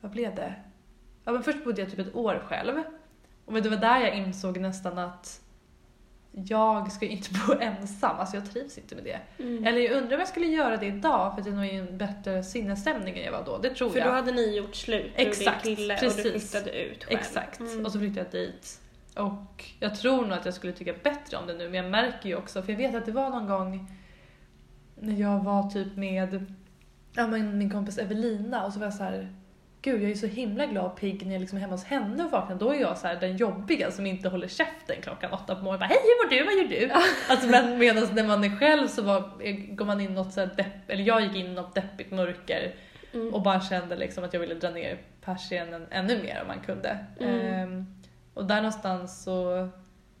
vad 0.00 0.10
blev 0.12 0.34
det? 0.34 0.54
Ja 1.24 1.32
men 1.32 1.42
först 1.42 1.64
bodde 1.64 1.80
jag 1.80 1.90
typ 1.90 1.98
ett 1.98 2.14
år 2.14 2.42
själv. 2.48 2.82
Och 3.44 3.62
det 3.62 3.68
var 3.68 3.76
där 3.76 4.00
jag 4.00 4.16
insåg 4.16 4.58
nästan 4.58 4.98
att 4.98 5.40
jag 6.32 6.92
ska 6.92 7.06
inte 7.06 7.28
bo 7.46 7.52
ensam, 7.60 8.16
alltså 8.18 8.36
jag 8.36 8.50
trivs 8.50 8.78
inte 8.78 8.94
med 8.94 9.04
det. 9.04 9.20
Mm. 9.42 9.64
Eller 9.64 9.78
jag 9.80 9.92
undrar 9.92 10.14
om 10.16 10.18
jag 10.20 10.28
skulle 10.28 10.46
göra 10.46 10.76
det 10.76 10.86
idag 10.86 11.34
för 11.34 11.40
att 11.40 11.46
jag 11.46 11.56
är 11.56 11.60
nog 11.78 11.88
en 11.90 11.98
bättre 11.98 12.42
sinnesstämning 12.42 13.18
än 13.18 13.24
jag 13.24 13.32
var 13.32 13.44
då. 13.44 13.58
Det 13.58 13.70
tror 13.74 13.90
För 13.90 13.98
jag. 13.98 14.08
då 14.08 14.12
hade 14.12 14.32
ni 14.32 14.56
gjort 14.56 14.74
slut 14.76 15.12
Exakt, 15.14 15.64
du 15.64 15.70
och 15.70 15.76
din 15.76 15.76
kille 15.76 15.94
och 15.94 16.00
precis. 16.00 16.22
du 16.22 16.30
flyttade 16.40 16.82
ut 16.84 17.04
själv. 17.04 17.18
Exakt, 17.18 17.60
Mm. 17.60 17.86
och 17.86 17.92
så 17.92 17.98
flyttade 17.98 18.20
jag 18.20 18.30
dit. 18.32 18.80
Och 19.16 19.64
jag 19.80 19.94
tror 19.94 20.26
nog 20.26 20.32
att 20.32 20.44
jag 20.44 20.54
skulle 20.54 20.72
tycka 20.72 20.94
bättre 21.02 21.36
om 21.36 21.46
det 21.46 21.54
nu, 21.54 21.64
men 21.64 21.74
jag 21.74 21.90
märker 21.90 22.28
ju 22.28 22.36
också, 22.36 22.62
för 22.62 22.72
jag 22.72 22.78
vet 22.78 22.94
att 22.94 23.06
det 23.06 23.12
var 23.12 23.30
någon 23.30 23.46
gång 23.46 23.92
när 25.00 25.20
jag 25.20 25.44
var 25.44 25.70
typ 25.70 25.96
med 25.96 26.46
ja, 27.14 27.26
men 27.26 27.58
min 27.58 27.70
kompis 27.70 27.98
Evelina 27.98 28.64
och 28.64 28.72
så 28.72 28.78
var 28.78 28.86
jag 28.86 28.94
så 28.94 29.02
här. 29.02 29.32
Gud, 29.82 30.02
jag 30.02 30.10
är 30.10 30.14
så 30.14 30.26
himla 30.26 30.66
glad 30.66 30.84
och 30.84 31.00
pigg 31.00 31.26
när 31.26 31.32
jag 31.32 31.40
liksom 31.40 31.56
är 31.56 31.60
hemma 31.60 31.74
hos 31.74 31.84
henne 31.84 32.24
och 32.24 32.30
vaknar. 32.30 32.56
Då 32.56 32.70
är 32.70 32.80
jag 32.80 32.98
så 32.98 33.06
här, 33.06 33.16
den 33.20 33.36
jobbiga 33.36 33.90
som 33.90 34.06
inte 34.06 34.28
håller 34.28 34.48
käften 34.48 34.96
klockan 35.02 35.32
åtta 35.32 35.54
på 35.54 35.62
morgonen. 35.62 35.78
Bara, 35.78 35.86
Hej, 35.86 35.98
hur 36.02 36.24
mår 36.24 36.30
du? 36.30 36.44
Vad 36.44 36.54
gör 36.54 36.80
du? 36.80 36.92
alltså, 37.28 37.48
men 37.48 37.78
medan 37.78 38.14
när 38.14 38.26
man 38.26 38.44
är 38.44 38.56
själv 38.56 38.88
så 38.88 39.02
var, 39.02 39.20
går 39.74 39.84
man 39.84 40.00
in 40.00 40.14
något 40.14 40.32
så 40.32 40.40
här 40.40 40.50
depp, 40.56 40.90
eller 40.90 41.04
jag 41.04 41.22
gick 41.22 41.34
in 41.34 41.46
i 41.46 41.54
något 41.54 41.74
deppigt 41.74 42.10
mörker 42.10 42.74
Mm. 43.16 43.34
Och 43.34 43.42
bara 43.42 43.60
kände 43.60 43.96
liksom 43.96 44.24
att 44.24 44.32
jag 44.32 44.40
ville 44.40 44.54
dra 44.54 44.70
ner 44.70 44.98
persiennen 45.20 45.86
ännu 45.90 46.22
mer 46.22 46.40
om 46.42 46.46
man 46.46 46.60
kunde. 46.60 46.98
Mm. 47.20 47.40
Ehm, 47.40 47.86
och 48.36 48.44
där 48.44 48.56
någonstans 48.56 49.22
så, 49.22 49.68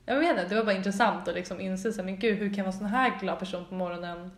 jag 0.06 0.16
vet 0.18 0.30
inte, 0.30 0.44
det 0.48 0.54
var 0.54 0.64
bara 0.64 0.76
intressant 0.76 1.28
att 1.28 1.34
liksom 1.34 1.60
inse 1.60 1.92
så 1.92 2.00
här, 2.00 2.04
men 2.06 2.18
gud 2.18 2.38
hur 2.38 2.48
kan 2.48 2.56
jag 2.56 2.64
vara 2.64 2.72
en 2.72 2.78
sån 2.78 2.86
här 2.86 3.12
glad 3.20 3.38
person 3.38 3.64
på 3.68 3.74
morgonen? 3.74 4.30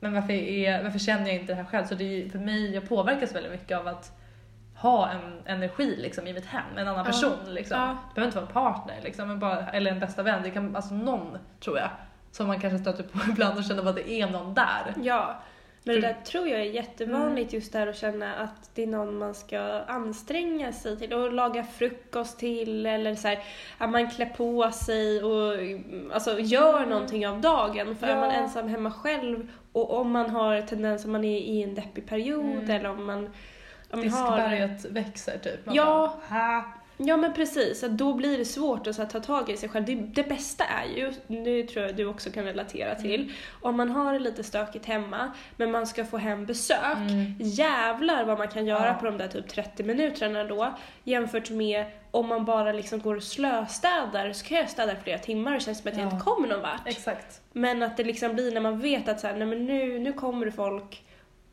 Men 0.00 0.12
varför, 0.14 0.32
är, 0.32 0.82
varför 0.82 0.98
känner 0.98 1.26
jag 1.26 1.34
inte 1.34 1.52
det 1.52 1.56
här 1.56 1.64
själv? 1.64 1.84
Så 1.86 1.94
det 1.94 2.04
är, 2.24 2.28
för 2.30 2.38
mig, 2.38 2.74
jag 2.74 2.88
påverkas 2.88 3.34
väldigt 3.34 3.52
mycket 3.52 3.78
av 3.78 3.88
att 3.88 4.12
ha 4.76 5.10
en 5.10 5.42
energi 5.46 5.96
liksom, 6.02 6.26
i 6.26 6.32
mitt 6.32 6.46
hem, 6.46 6.62
en 6.76 6.88
annan 6.88 6.98
Ja. 6.98 7.04
person. 7.04 7.38
Liksom. 7.46 7.80
Ja. 7.80 7.86
Det 8.08 8.14
behöver 8.14 8.26
inte 8.28 8.36
vara 8.38 8.46
en 8.46 8.52
partner 8.74 9.00
liksom, 9.04 9.28
men 9.28 9.38
bara, 9.38 9.68
eller 9.68 9.90
en 9.90 10.00
bästa 10.00 10.22
vän. 10.22 10.42
Det 10.42 10.50
kan, 10.50 10.76
alltså 10.76 10.94
någon, 10.94 11.38
tror 11.60 11.78
jag, 11.78 11.88
som 12.30 12.46
man 12.46 12.60
kanske 12.60 12.78
stöter 12.78 13.02
på 13.02 13.18
ibland 13.30 13.58
och 13.58 13.64
känner 13.64 13.88
att 13.88 13.96
det 13.96 14.10
är 14.10 14.30
någon 14.30 14.54
där. 14.54 14.94
Ja, 15.02 15.42
men 15.86 15.94
det 15.94 16.00
För- 16.00 16.08
där 16.08 16.16
tror 16.24 16.48
jag 16.48 16.60
är 16.60 16.64
jättevanligt 16.64 17.52
just 17.52 17.72
där 17.72 17.86
att 17.86 17.96
känna 17.96 18.34
att 18.34 18.70
det 18.74 18.82
är 18.82 18.86
någon 18.86 19.18
man 19.18 19.34
ska 19.34 19.58
anstränga 19.86 20.72
sig 20.72 20.98
till 20.98 21.12
och 21.12 21.32
laga 21.32 21.64
frukost 21.64 22.38
till 22.38 22.86
eller 22.86 23.14
så 23.14 23.28
här, 23.28 23.38
att 23.78 23.90
man 23.90 24.10
klär 24.10 24.26
på 24.26 24.70
sig 24.72 25.22
och 25.24 25.54
mm, 25.54 26.10
alltså 26.14 26.38
gör 26.40 26.76
Mm. 26.76 26.88
någonting 26.88 27.28
av 27.28 27.40
dagen. 27.40 27.96
För 27.96 28.06
är 28.06 28.10
Ja. 28.10 28.20
man 28.20 28.30
ensam 28.30 28.68
hemma 28.68 28.90
själv 28.92 29.48
och 29.72 29.92
om 30.00 30.10
man 30.10 30.30
har 30.30 30.60
tendens 30.60 31.04
om 31.04 31.12
man 31.12 31.24
är 31.24 31.38
i 31.38 31.62
en 31.62 31.74
deppig 31.74 32.06
period 32.08 32.44
Mm. 32.44 32.70
eller 32.70 32.90
om 32.90 33.04
man, 33.06 33.18
om 33.18 33.30
man 33.90 33.98
har... 33.98 34.02
Diskberget 34.02 34.84
växer 34.84 35.38
typ. 35.38 35.66
Man 35.66 35.74
Ja. 35.74 36.14
Bara. 36.28 36.64
Ja 36.96 37.16
men 37.16 37.32
precis, 37.34 37.84
att 37.84 37.90
då 37.98 38.14
blir 38.14 38.38
det 38.38 38.44
svårt 38.44 38.86
att 38.86 38.94
så 38.96 39.02
här, 39.02 39.08
ta 39.08 39.20
tag 39.20 39.50
i 39.50 39.56
sig 39.56 39.68
själv. 39.68 39.84
Det, 39.84 39.94
det 39.94 40.28
bästa 40.28 40.64
är 40.64 40.96
ju, 40.96 41.12
nu 41.26 41.62
tror 41.62 41.84
jag 41.86 41.96
du 41.96 42.06
också 42.06 42.30
kan 42.30 42.44
relatera 42.44 42.94
till, 42.94 43.20
Mm. 43.22 43.32
om 43.62 43.76
man 43.76 43.90
har 43.90 44.12
det 44.12 44.18
lite 44.18 44.44
stökigt 44.44 44.86
hemma 44.86 45.32
men 45.56 45.70
man 45.70 45.86
ska 45.86 46.04
få 46.04 46.16
hem 46.16 46.46
besök, 46.46 46.96
Mm. 46.96 47.34
jävlar 47.38 48.24
vad 48.24 48.38
man 48.38 48.48
kan 48.48 48.66
göra 48.66 48.86
Ja. 48.86 48.94
på 48.94 49.06
de 49.06 49.18
där 49.18 49.28
typ 49.28 49.48
30 49.48 49.82
minuterna 49.84 50.44
då 50.44 50.74
jämfört 51.04 51.50
med 51.50 51.84
om 52.10 52.26
man 52.28 52.44
bara 52.44 52.72
liksom 52.72 53.00
går 53.00 53.16
och 53.16 53.22
slöstädar 53.22 54.32
så 54.32 54.44
kan 54.46 54.56
jag 54.58 54.70
städa 54.70 54.96
flera 55.04 55.18
timmar 55.18 55.54
och 55.54 55.60
känns 55.60 55.78
som 55.78 55.90
att 55.90 55.96
jag 55.98 56.06
Ja. 56.06 56.10
inte 56.12 56.24
kommer 56.24 56.48
någon 56.48 56.60
vart. 56.62 56.86
Exakt. 56.88 57.40
Men 57.52 57.82
att 57.82 57.96
det 57.96 58.04
liksom 58.04 58.34
blir 58.34 58.52
när 58.52 58.60
man 58.60 58.80
vet 58.80 59.08
att 59.08 59.20
så 59.20 59.26
här, 59.26 59.36
nej 59.36 59.46
men 59.46 59.66
nu, 59.66 59.98
nu 59.98 60.12
kommer 60.12 60.46
det 60.46 60.52
folk 60.52 61.04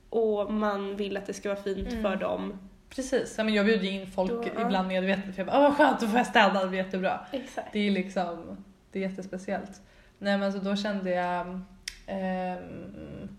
och 0.09 0.53
man 0.53 0.95
vill 0.95 1.17
att 1.17 1.25
det 1.27 1.33
ska 1.33 1.49
vara 1.49 1.63
fint 1.63 1.87
Mm. 1.91 2.01
för 2.03 2.15
dem. 2.15 2.69
Precis, 2.95 3.37
men 3.37 3.53
jag 3.53 3.65
bjuder 3.65 3.87
in 3.87 4.07
folk 4.07 4.31
Då, 4.31 4.61
ibland 4.61 4.87
medvetet 4.87 5.35
för 5.35 5.39
jag 5.41 5.47
bara 5.47 5.67
åh 5.67 5.75
skönt, 5.75 5.99
då 5.99 6.07
får 6.07 6.17
jag 6.17 6.27
städa, 6.27 6.63
det 6.63 6.67
blir 6.67 6.79
jättebra. 6.79 7.19
Exakt. 7.31 7.67
Det 7.73 7.79
är 7.79 7.91
liksom, 7.91 8.63
det 8.91 8.99
är 8.99 9.09
jättespeciellt. 9.09 9.81
Nej 10.19 10.37
men 10.37 10.53
så 10.53 10.59
då 10.59 10.75
kände 10.75 11.09
jag, 11.09 11.61
ehm, 12.07 13.37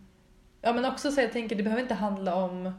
ja 0.60 0.72
men 0.72 0.84
också 0.84 1.10
så 1.10 1.20
jag 1.20 1.32
tänker 1.32 1.56
det 1.56 1.62
behöver 1.62 1.82
inte 1.82 1.94
handla 1.94 2.34
om 2.34 2.72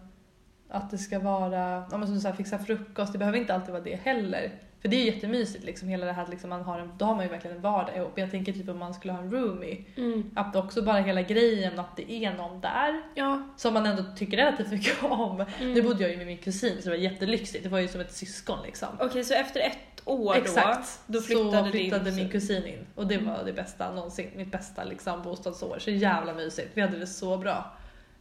att 0.70 0.92
det 0.92 0.98
ska 0.98 1.20
vara, 1.20 1.86
ja 1.92 1.98
men 1.98 2.08
som 2.08 2.16
du 2.16 2.22
sa, 2.22 2.34
fixa 2.34 2.60
frukost, 2.60 3.14
det 3.14 3.20
behöver 3.20 3.38
inte 3.38 3.54
alltid 3.54 3.72
vara 3.72 3.84
det 3.84 3.96
heller. 3.96 4.52
För 4.84 4.90
det 4.90 4.96
är 4.96 5.00
ju 5.06 5.12
jättemysigt 5.12 5.64
liksom, 5.64 5.88
hela 5.88 6.06
det 6.06 6.12
här 6.12 6.24
att 6.24 6.30
liksom 6.30 6.50
man 6.50 6.62
har 6.62 6.80
en, 6.80 6.92
då 6.98 7.06
har 7.06 7.16
man 7.16 7.26
ju 7.26 7.32
verkligen 7.32 7.56
en 7.58 7.62
vardag 7.64 7.96
ihop. 7.98 8.12
Jag 8.16 8.32
tänker 8.32 8.54
typ 8.54 8.70
om 8.70 8.78
man 8.80 8.94
skulle 8.94 9.14
ha 9.14 9.20
en 9.20 9.32
roomie, 9.32 9.84
Mm. 9.98 10.32
att 10.36 10.56
också 10.56 10.82
bara 10.82 10.98
hela 10.98 11.22
grejen 11.22 11.80
att 11.80 11.98
det 11.98 12.12
är 12.12 12.34
någon 12.34 12.62
där 12.62 13.02
Ja. 13.16 13.44
som 13.58 13.74
man 13.74 13.86
ändå 13.86 14.04
tycker 14.18 14.38
relativt 14.38 14.72
mycket 14.72 15.04
om. 15.12 15.46
Mm. 15.60 15.74
Nu 15.74 15.82
bodde 15.82 16.02
jag 16.04 16.12
ju 16.12 16.18
med 16.18 16.26
min 16.28 16.38
kusin 16.38 16.76
så 16.78 16.84
det 16.84 16.90
var 16.90 16.96
jättelyxigt, 17.04 17.64
det 17.64 17.70
var 17.70 17.80
ju 17.80 17.88
som 17.88 18.02
ett 18.02 18.12
syskon 18.14 18.58
liksom. 18.66 18.88
Okej, 19.00 19.24
så 19.24 19.34
efter 19.34 19.60
ett 19.60 20.02
år 20.06 20.36
Exakt. 20.36 21.00
då, 21.08 21.14
då 21.14 21.22
flyttade, 21.22 21.66
så 21.66 21.72
flyttade 21.72 22.04
din 22.06 22.16
min 22.16 22.30
kusin 22.30 22.66
in 22.66 22.86
och 22.96 23.08
det 23.08 23.18
var 23.18 23.44
det 23.46 23.54
bästa 23.54 23.94
någonsin, 23.94 24.30
mitt 24.36 24.52
bästa 24.52 24.84
liksom, 24.84 25.22
bostadsår. 25.24 25.80
Så 25.80 25.92
jävla 25.92 26.34
mysigt, 26.34 26.70
vi 26.74 26.82
hade 26.82 26.98
det 27.00 27.08
så 27.08 27.38
bra. 27.38 27.76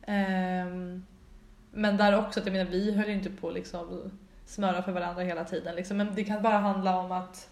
Ehm, 0.06 1.04
men 1.74 1.96
där 1.96 2.18
också, 2.18 2.40
att 2.40 2.46
jag 2.46 2.52
menar 2.52 2.70
vi 2.70 2.92
höll 2.92 3.08
ju 3.08 3.14
inte 3.14 3.30
på 3.30 3.50
liksom 3.50 4.10
smöra 4.52 4.82
för 4.82 4.92
varandra 4.92 5.22
hela 5.22 5.44
tiden 5.44 5.74
liksom. 5.74 5.96
men 5.96 6.14
det 6.14 6.24
kan 6.24 6.42
bara 6.42 6.58
handla 6.58 6.96
om 6.96 7.12
att 7.12 7.48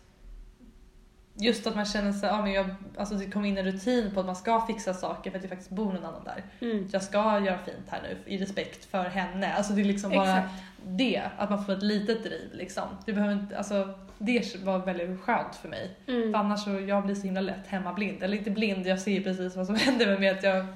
Just 1.35 1.67
att 1.67 1.77
man 1.77 1.85
känner 1.85 2.13
sig, 2.13 2.29
ja 2.29 2.43
men 2.43 2.53
jag, 2.53 2.75
alltså 2.97 3.15
det 3.15 3.31
kom 3.31 3.45
in 3.45 3.59
en 3.59 3.65
rutin 3.65 4.11
på 4.15 4.21
att 4.21 4.27
man 4.27 4.37
ska 4.37 4.67
fixa 4.67 4.95
saker 4.95 5.31
för 5.31 5.39
att 5.39 5.43
det 5.43 5.49
faktiskt 5.49 5.71
bor 5.71 5.93
någon 5.93 6.05
annan 6.05 6.25
där. 6.25 6.45
Mm. 6.61 6.89
Jag 6.93 7.03
ska 7.03 7.19
göra 7.19 7.59
fint 7.59 7.87
här 7.89 8.01
nu 8.03 8.33
i 8.35 8.39
respekt 8.39 8.85
för 8.85 9.05
henne. 9.05 9.53
Alltså 9.55 9.73
det 9.73 9.81
är 9.81 9.85
liksom 9.85 10.11
bara 10.11 10.39
Exakt. 10.39 10.55
det, 10.87 11.23
att 11.39 11.51
man 11.51 11.65
får 11.65 11.73
ett 11.73 11.83
litet 11.83 12.23
driv 12.23 12.51
liksom. 12.53 12.85
Det 13.07 13.13
behöver 13.13 13.35
inte, 13.35 13.59
alltså 13.59 13.95
det 14.19 14.57
var 14.57 14.79
väldigt 14.79 15.21
skönt 15.21 15.57
för 15.57 15.69
mig. 15.69 15.97
Mm. 16.07 16.33
För 16.33 16.39
annars 16.39 16.65
så, 16.65 16.71
jag 16.71 17.05
blir 17.05 17.15
så 17.15 17.23
himla 17.23 17.41
lätt 17.41 17.67
hemmablind. 17.67 18.23
Eller 18.23 18.37
inte 18.37 18.51
blind, 18.51 18.87
jag 18.87 19.01
ser 19.01 19.21
precis 19.21 19.57
vad 19.57 19.67
som 19.67 19.75
händer 19.87 20.07
men 20.07 20.21
med 20.21 20.33
att 20.37 20.43
jag 20.43 20.67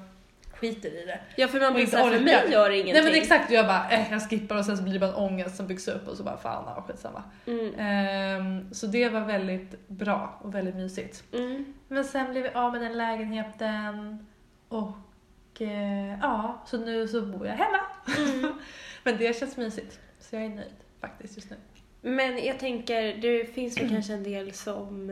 skiter 0.65 0.89
i 1.03 1.05
det. 1.05 1.19
Ja, 1.35 1.47
för 1.47 1.59
man 1.59 1.67
Och 1.67 1.75
blir 1.75 1.85
såhär, 1.85 2.11
för 2.11 2.19
mig 2.19 2.51
gör 2.51 2.69
det 2.69 2.75
ingenting. 2.75 2.93
Nej 2.93 3.03
men 3.03 3.21
exakt, 3.21 3.51
jag 3.51 3.65
bara 3.67 3.89
eh, 3.89 4.11
jag 4.11 4.29
skippar 4.29 4.57
och 4.57 4.65
sen 4.65 4.77
så 4.77 4.83
blir 4.83 4.93
det 4.93 4.99
bara 4.99 5.09
en 5.09 5.15
ångest 5.15 5.55
som 5.55 5.67
byggs 5.67 5.87
upp 5.87 6.07
och 6.07 6.17
så 6.17 6.23
bara 6.23 6.37
fan 6.37 6.63
ja, 6.67 6.81
skitsamma. 6.87 7.23
Mm. 7.45 7.73
Ehm, 7.77 8.73
så 8.73 8.87
det 8.87 9.09
var 9.09 9.21
väldigt 9.21 9.87
bra 9.87 10.39
och 10.41 10.55
väldigt 10.55 10.75
mysigt. 10.75 11.23
Mm. 11.33 11.73
Men 11.87 12.05
sen 12.05 12.31
blev 12.31 12.43
vi 12.43 12.49
av 12.49 12.71
med 12.71 12.81
den 12.81 12.97
lägenheten 12.97 14.25
och 14.69 15.61
eh, 15.61 16.19
ja, 16.21 16.63
så 16.65 16.77
nu 16.77 17.07
så 17.07 17.21
bor 17.21 17.47
jag 17.47 17.53
hemma. 17.53 17.79
Mm. 18.17 18.53
Men 19.03 19.17
det 19.17 19.39
känns 19.39 19.57
mysigt. 19.57 19.99
Så 20.19 20.35
jag 20.35 20.45
är 20.45 20.49
nöjd 20.49 20.73
faktiskt 21.01 21.35
just 21.35 21.49
nu. 21.49 21.55
Men 22.01 22.45
jag 22.45 22.59
tänker, 22.59 23.15
det 23.15 23.53
finns 23.53 23.81
väl 23.81 23.89
kanske 23.89 24.13
en 24.13 24.23
del 24.23 24.53
som 24.53 25.09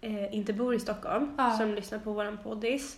eh, 0.00 0.34
inte 0.34 0.52
bor 0.52 0.74
i 0.74 0.78
Stockholm 0.80 1.34
Ja. 1.38 1.50
som 1.50 1.74
lyssnar 1.74 1.98
på 1.98 2.12
våran 2.12 2.38
poddis. 2.42 2.96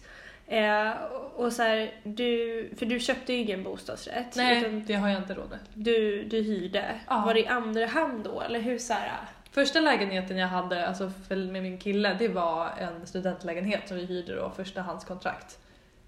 Eh, 0.48 0.90
och- 1.36 1.52
så 1.52 1.62
här, 1.62 1.94
du, 2.04 2.70
för 2.78 2.86
du 2.86 3.00
köpte 3.00 3.32
ju 3.32 3.38
ingen 3.38 3.62
bostadsrätt. 3.64 4.36
Nej, 4.36 4.84
det 4.86 4.94
har 4.94 5.08
jag 5.08 5.18
inte 5.22 5.34
råd 5.34 5.50
med. 5.50 5.58
du, 5.74 6.24
du 6.24 6.42
hyrde. 6.42 7.00
Ja. 7.08 7.22
Var 7.26 7.34
det 7.34 7.40
i 7.40 7.46
andra 7.46 7.86
hand 7.86 8.24
då? 8.24 8.40
Eller 8.40 8.60
hur 8.60 8.78
så 8.78 8.92
här, 8.92 9.10
Första 9.50 9.80
lägenheten 9.80 10.36
jag 10.36 10.48
hade 10.48 10.86
alltså 10.88 11.12
med 11.28 11.62
min 11.62 11.78
kille, 11.78 12.16
det 12.18 12.28
var 12.28 12.68
en 12.78 13.06
studentlägenhet 13.06 13.88
som 13.88 13.96
vi 13.96 14.04
hyrde 14.04 14.34
då, 14.36 14.50
förstahandskontrakt. 14.56 15.58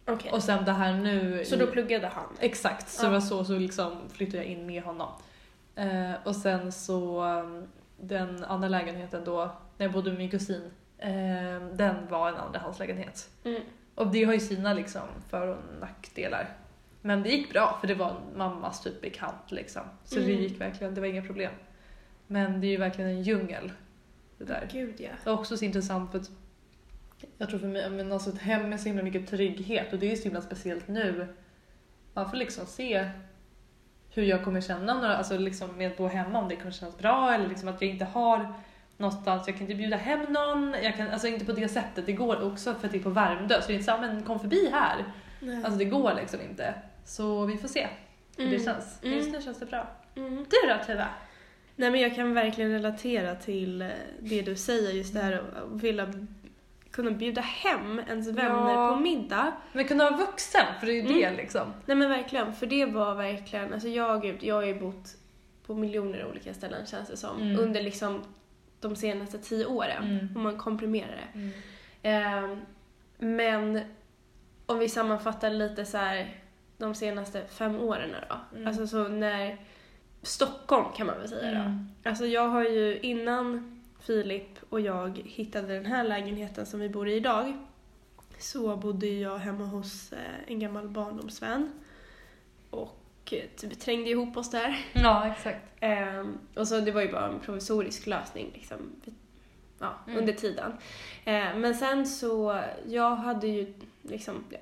Okej. 0.06 0.32
Och 0.32 0.42
sen 0.42 0.64
det 0.64 0.72
här 0.72 0.92
nu... 0.92 1.44
Så 1.44 1.56
då 1.56 1.66
pluggade 1.66 2.06
han? 2.06 2.24
Exakt, 2.40 2.88
så 2.88 3.04
Ja. 3.04 3.08
det 3.08 3.12
var 3.14 3.20
så, 3.20 3.44
så 3.44 3.52
liksom 3.52 4.00
flyttade 4.12 4.36
jag 4.36 4.46
in 4.46 4.66
med 4.66 4.82
honom. 4.82 5.08
Eh, 5.76 6.12
och 6.24 6.36
sen 6.36 6.72
så 6.72 7.24
um, 7.24 7.68
den 8.00 8.44
andra 8.44 8.68
lägenheten 8.68 9.24
då, 9.24 9.50
när 9.76 9.86
jag 9.86 9.92
bodde 9.92 10.10
med 10.10 10.18
min 10.18 10.30
kusin, 10.30 10.70
eh, 10.98 11.10
den 11.72 11.94
var 12.08 12.28
en 12.28 12.36
andrahandslägenhet. 12.36 13.28
Mm. 13.44 13.60
Och 14.00 14.06
det 14.06 14.24
har 14.24 14.32
ju 14.32 14.40
sina 14.40 14.74
liksom 14.74 15.02
för 15.28 15.48
och 15.48 15.58
nackdelar. 15.80 16.56
Men 17.02 17.22
det 17.22 17.28
gick 17.28 17.52
bra 17.52 17.78
för 17.80 17.88
det 17.88 17.94
var 17.94 18.20
mammas 18.36 18.82
typ 18.82 19.00
bekant 19.00 19.50
liksom. 19.50 19.82
Så 20.04 20.14
det 20.14 20.20
Mm. 20.24 20.42
gick 20.42 20.60
verkligen, 20.60 20.94
det 20.94 21.00
var 21.00 21.08
inga 21.08 21.22
problem. 21.22 21.52
Men 22.26 22.60
det 22.60 22.66
är 22.66 22.70
ju 22.70 22.76
verkligen 22.76 23.10
en 23.10 23.22
djungel. 23.22 23.72
Det 24.38 24.44
där. 24.44 24.68
Gud 24.72 24.94
ja. 24.98 25.08
Det 25.24 25.30
är 25.30 25.34
också 25.34 25.56
så 25.56 25.64
intressant 25.64 26.10
för 26.10 26.18
att 26.18 26.30
jag 27.38 27.48
tror 27.48 27.58
för 27.58 27.66
mig, 27.66 27.90
men 27.90 28.12
alltså 28.12 28.30
ett 28.30 28.38
hem 28.38 28.68
med 28.68 28.80
så 28.80 28.86
himla 28.86 29.02
mycket 29.02 29.30
trygghet 29.30 29.92
och 29.92 29.98
det 29.98 30.12
är 30.12 30.16
så 30.16 30.22
himla 30.24 30.40
speciellt 30.42 30.88
nu. 30.88 31.26
Man 32.14 32.30
får 32.30 32.36
liksom 32.36 32.66
se 32.66 33.10
hur 34.10 34.22
jag 34.22 34.44
kommer 34.44 34.60
känna 34.60 34.94
några, 34.94 35.16
alltså 35.16 35.38
liksom 35.38 35.76
med 35.76 35.90
att 35.90 35.96
bo 35.96 36.06
hemma, 36.06 36.38
om 36.38 36.48
det 36.48 36.56
kommer 36.56 36.70
kännas 36.70 36.98
bra 36.98 37.34
eller 37.34 37.48
liksom 37.48 37.68
att 37.68 37.82
jag 37.82 37.90
inte 37.90 38.04
har 38.04 38.54
någonstans, 39.00 39.42
jag 39.46 39.56
kan 39.56 39.62
inte 39.62 39.74
bjuda 39.74 39.96
hem 39.96 40.20
någon, 40.28 40.74
jag 40.82 40.96
kan, 40.96 41.10
alltså 41.10 41.26
inte 41.28 41.44
på 41.44 41.52
det 41.52 41.68
sättet, 41.68 42.06
det 42.06 42.12
går 42.12 42.46
också 42.52 42.74
för 42.74 42.86
att 42.86 42.92
det 42.92 42.98
är 42.98 43.02
på 43.02 43.10
Värmdö 43.10 43.60
så 43.60 43.66
det 43.66 43.72
är 43.72 43.74
inte 43.74 43.92
så 43.92 43.98
men 44.00 44.22
kom 44.22 44.40
förbi 44.40 44.70
här. 44.72 45.04
Nej. 45.40 45.56
Alltså 45.64 45.78
det 45.78 45.84
går 45.84 46.14
liksom 46.14 46.40
inte. 46.40 46.74
Så 47.04 47.44
vi 47.44 47.56
får 47.56 47.68
se 47.68 47.88
hur 48.36 48.44
det 48.46 48.54
Mm. 48.56 48.64
känns. 48.64 48.98
Mm. 49.02 49.16
Just 49.16 49.32
nu 49.32 49.42
känns 49.42 49.58
det 49.58 49.66
bra. 49.66 49.86
Mm. 50.16 50.36
Du 50.36 50.68
då 50.68 50.84
Tuva? 50.86 51.06
Nej 51.76 51.90
men 51.90 52.00
jag 52.00 52.14
kan 52.14 52.34
verkligen 52.34 52.70
relatera 52.72 53.34
till 53.34 53.82
eh, 53.82 53.88
det 54.20 54.42
du 54.42 54.56
säger 54.56 54.90
just 54.92 55.14
det 55.14 55.20
här 55.20 55.32
att 55.32 55.82
vilja 55.82 56.12
kunna 56.90 57.10
bjuda 57.10 57.40
hem 57.40 57.98
ens 58.08 58.28
vänner 58.28 58.72
Ja. 58.74 58.88
på 58.94 59.00
middag. 59.00 59.52
Men 59.72 59.84
kunna 59.84 60.10
vara 60.10 60.16
vuxen, 60.16 60.66
för 60.80 60.86
det 60.86 60.92
är 60.92 60.94
ju 60.94 61.02
det 61.02 61.24
Mm. 61.24 61.36
liksom. 61.36 61.72
Nej 61.86 61.96
men 61.96 62.08
verkligen, 62.10 62.52
för 62.54 62.66
det 62.66 62.86
var 62.86 63.14
verkligen, 63.14 63.72
alltså 63.72 63.88
jag, 63.88 64.22
gud, 64.22 64.38
jag 64.42 64.54
har 64.54 64.62
ju 64.62 64.80
bott 64.80 65.08
på 65.66 65.74
miljoner 65.74 66.26
olika 66.26 66.54
ställen 66.54 66.86
känns 66.86 67.08
det 67.08 67.16
som, 67.16 67.40
Mm. 67.42 67.58
under 67.60 67.82
liksom 67.82 68.22
de 68.80 68.96
senaste 68.96 69.38
tio 69.38 69.66
åren, 69.66 70.04
Mm. 70.04 70.36
om 70.36 70.42
man 70.42 70.58
komprimerar 70.58 71.16
det. 71.34 71.50
Ehm, 72.02 72.60
men 73.18 73.80
om 74.66 74.78
vi 74.78 74.88
sammanfattar 74.88 75.50
lite 75.50 75.84
så 75.84 75.96
här 75.98 76.36
de 76.78 76.94
senaste 76.94 77.44
fem 77.46 77.76
åren 77.80 78.10
då. 78.28 78.36
Mm. 78.56 78.66
Alltså 78.68 78.86
så 78.86 79.08
när 79.08 79.56
Stockholm 80.22 80.84
kan 80.96 81.06
man 81.06 81.18
väl 81.18 81.28
säga 81.28 81.50
då. 81.50 81.60
Mm. 81.60 81.88
Alltså 82.04 82.26
jag 82.26 82.48
har 82.48 82.64
ju 82.64 82.98
innan 82.98 83.80
Filip 84.00 84.58
och 84.68 84.80
jag 84.80 85.18
hittade 85.24 85.74
den 85.74 85.86
här 85.86 86.04
lägenheten 86.04 86.66
som 86.66 86.80
vi 86.80 86.88
bor 86.88 87.08
i 87.08 87.14
idag 87.14 87.52
så 88.38 88.76
bodde 88.76 89.06
jag 89.06 89.38
hemma 89.38 89.64
hos 89.64 90.12
eh, 90.12 90.18
en 90.46 90.58
gammal 90.58 90.88
barndomsvän 90.88 91.72
och 92.70 92.88
eh, 92.88 92.99
typ 93.56 93.80
trängde 93.80 94.10
ihop 94.10 94.36
oss 94.36 94.50
där. 94.50 94.78
Ja, 94.92 95.26
exakt. 95.36 95.66
Ehm, 95.80 96.38
och 96.56 96.68
så 96.68 96.80
det 96.80 96.92
var 96.92 97.02
ju 97.02 97.12
bara 97.12 97.26
en 97.28 97.40
provisorisk 97.40 98.06
lösning 98.06 98.50
liksom, 98.54 98.76
ja, 99.78 99.94
Mm. 100.06 100.18
under 100.18 100.32
tiden. 100.32 100.72
Ehm, 101.24 101.60
men 101.60 101.74
sen 101.74 102.06
så, 102.06 102.60
jag 102.88 103.16
hade 103.16 103.46
ju 103.46 103.74
liksom, 104.02 104.44
ja, 104.50 104.58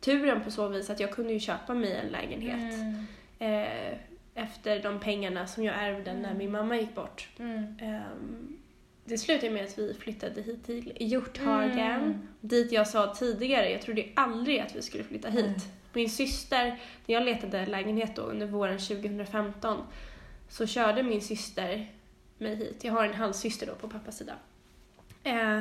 turen 0.00 0.40
på 0.44 0.50
så 0.50 0.68
vis 0.68 0.90
att 0.90 1.00
jag 1.00 1.10
kunde 1.12 1.32
ju 1.32 1.40
köpa 1.40 1.74
mig 1.74 1.92
en 1.92 2.06
lägenhet 2.08 2.74
Mm. 2.74 3.04
eh, 3.38 3.98
efter 4.34 4.82
de 4.82 5.00
pengarna 5.00 5.46
som 5.46 5.64
jag 5.64 5.74
ärvde 5.78 6.12
när 6.14 6.24
Mm. 6.30 6.38
min 6.38 6.50
mamma 6.50 6.76
gick 6.76 6.94
bort. 6.94 7.28
Mm. 7.38 7.78
Ehm, 7.80 8.56
det 9.04 9.18
slutade 9.18 9.52
med 9.52 9.64
att 9.64 9.78
vi 9.78 9.94
flyttade 9.94 10.42
hit 10.42 10.66
till 10.66 10.92
Hjorthagen. 11.00 11.78
Mm. 12.02 12.28
Dit 12.40 12.72
jag 12.72 12.88
sa 12.88 13.14
tidigare, 13.14 13.70
jag 13.70 13.82
trodde 13.82 14.04
aldrig 14.14 14.58
att 14.60 14.76
vi 14.76 14.82
skulle 14.82 15.04
flytta 15.04 15.28
hit. 15.30 15.68
Min 15.96 16.10
syster, 16.10 16.64
när 17.06 17.14
jag 17.14 17.22
letade 17.22 17.66
lägenhet 17.66 18.16
då 18.16 18.22
under 18.22 18.46
våren 18.46 18.78
2015, 18.78 19.82
så 20.48 20.66
körde 20.66 21.02
min 21.02 21.22
syster 21.22 21.90
mig 22.38 22.56
hit. 22.56 22.84
Jag 22.84 22.92
har 22.92 23.04
en 23.04 23.14
halvsyster 23.14 23.66
då 23.66 23.74
på 23.74 23.88
pappas 23.88 24.18
sida. 24.18 24.34
Eh, 25.24 25.60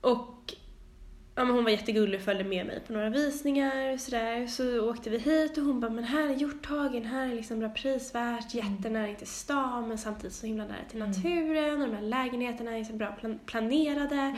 och 0.00 0.54
ja, 1.36 1.44
men 1.44 1.54
hon 1.54 1.64
var 1.64 1.70
jättegullig 1.70 2.20
och 2.20 2.24
följde 2.24 2.44
med 2.44 2.66
mig 2.66 2.80
på 2.86 2.92
några 2.92 3.10
visningar 3.10 3.92
och 3.92 4.00
sådär. 4.00 4.46
Så 4.46 4.90
åkte 4.90 5.10
vi 5.10 5.18
hit 5.18 5.58
och 5.58 5.64
hon 5.64 5.80
bara, 5.80 5.90
men 5.90 6.04
här 6.04 6.22
är 6.30 6.34
Hjorthagen, 6.34 7.04
här 7.04 7.26
är 7.30 7.34
liksom 7.34 7.58
bra 7.60 7.68
prisvärt, 7.68 8.54
jättenära 8.54 9.14
till 9.14 9.26
stan 9.26 9.88
men 9.88 9.98
samtidigt 9.98 10.32
så 10.36 10.46
himla 10.46 10.64
nära 10.64 10.76
till 10.90 11.02
Mm. 11.02 11.10
naturen 11.10 11.82
och 11.82 11.88
de 11.88 11.94
här 11.94 12.02
lägenheterna 12.02 12.78
är 12.78 12.84
så 12.84 12.92
bra 12.92 13.06
plan- 13.20 13.38
planerade. 13.46 14.34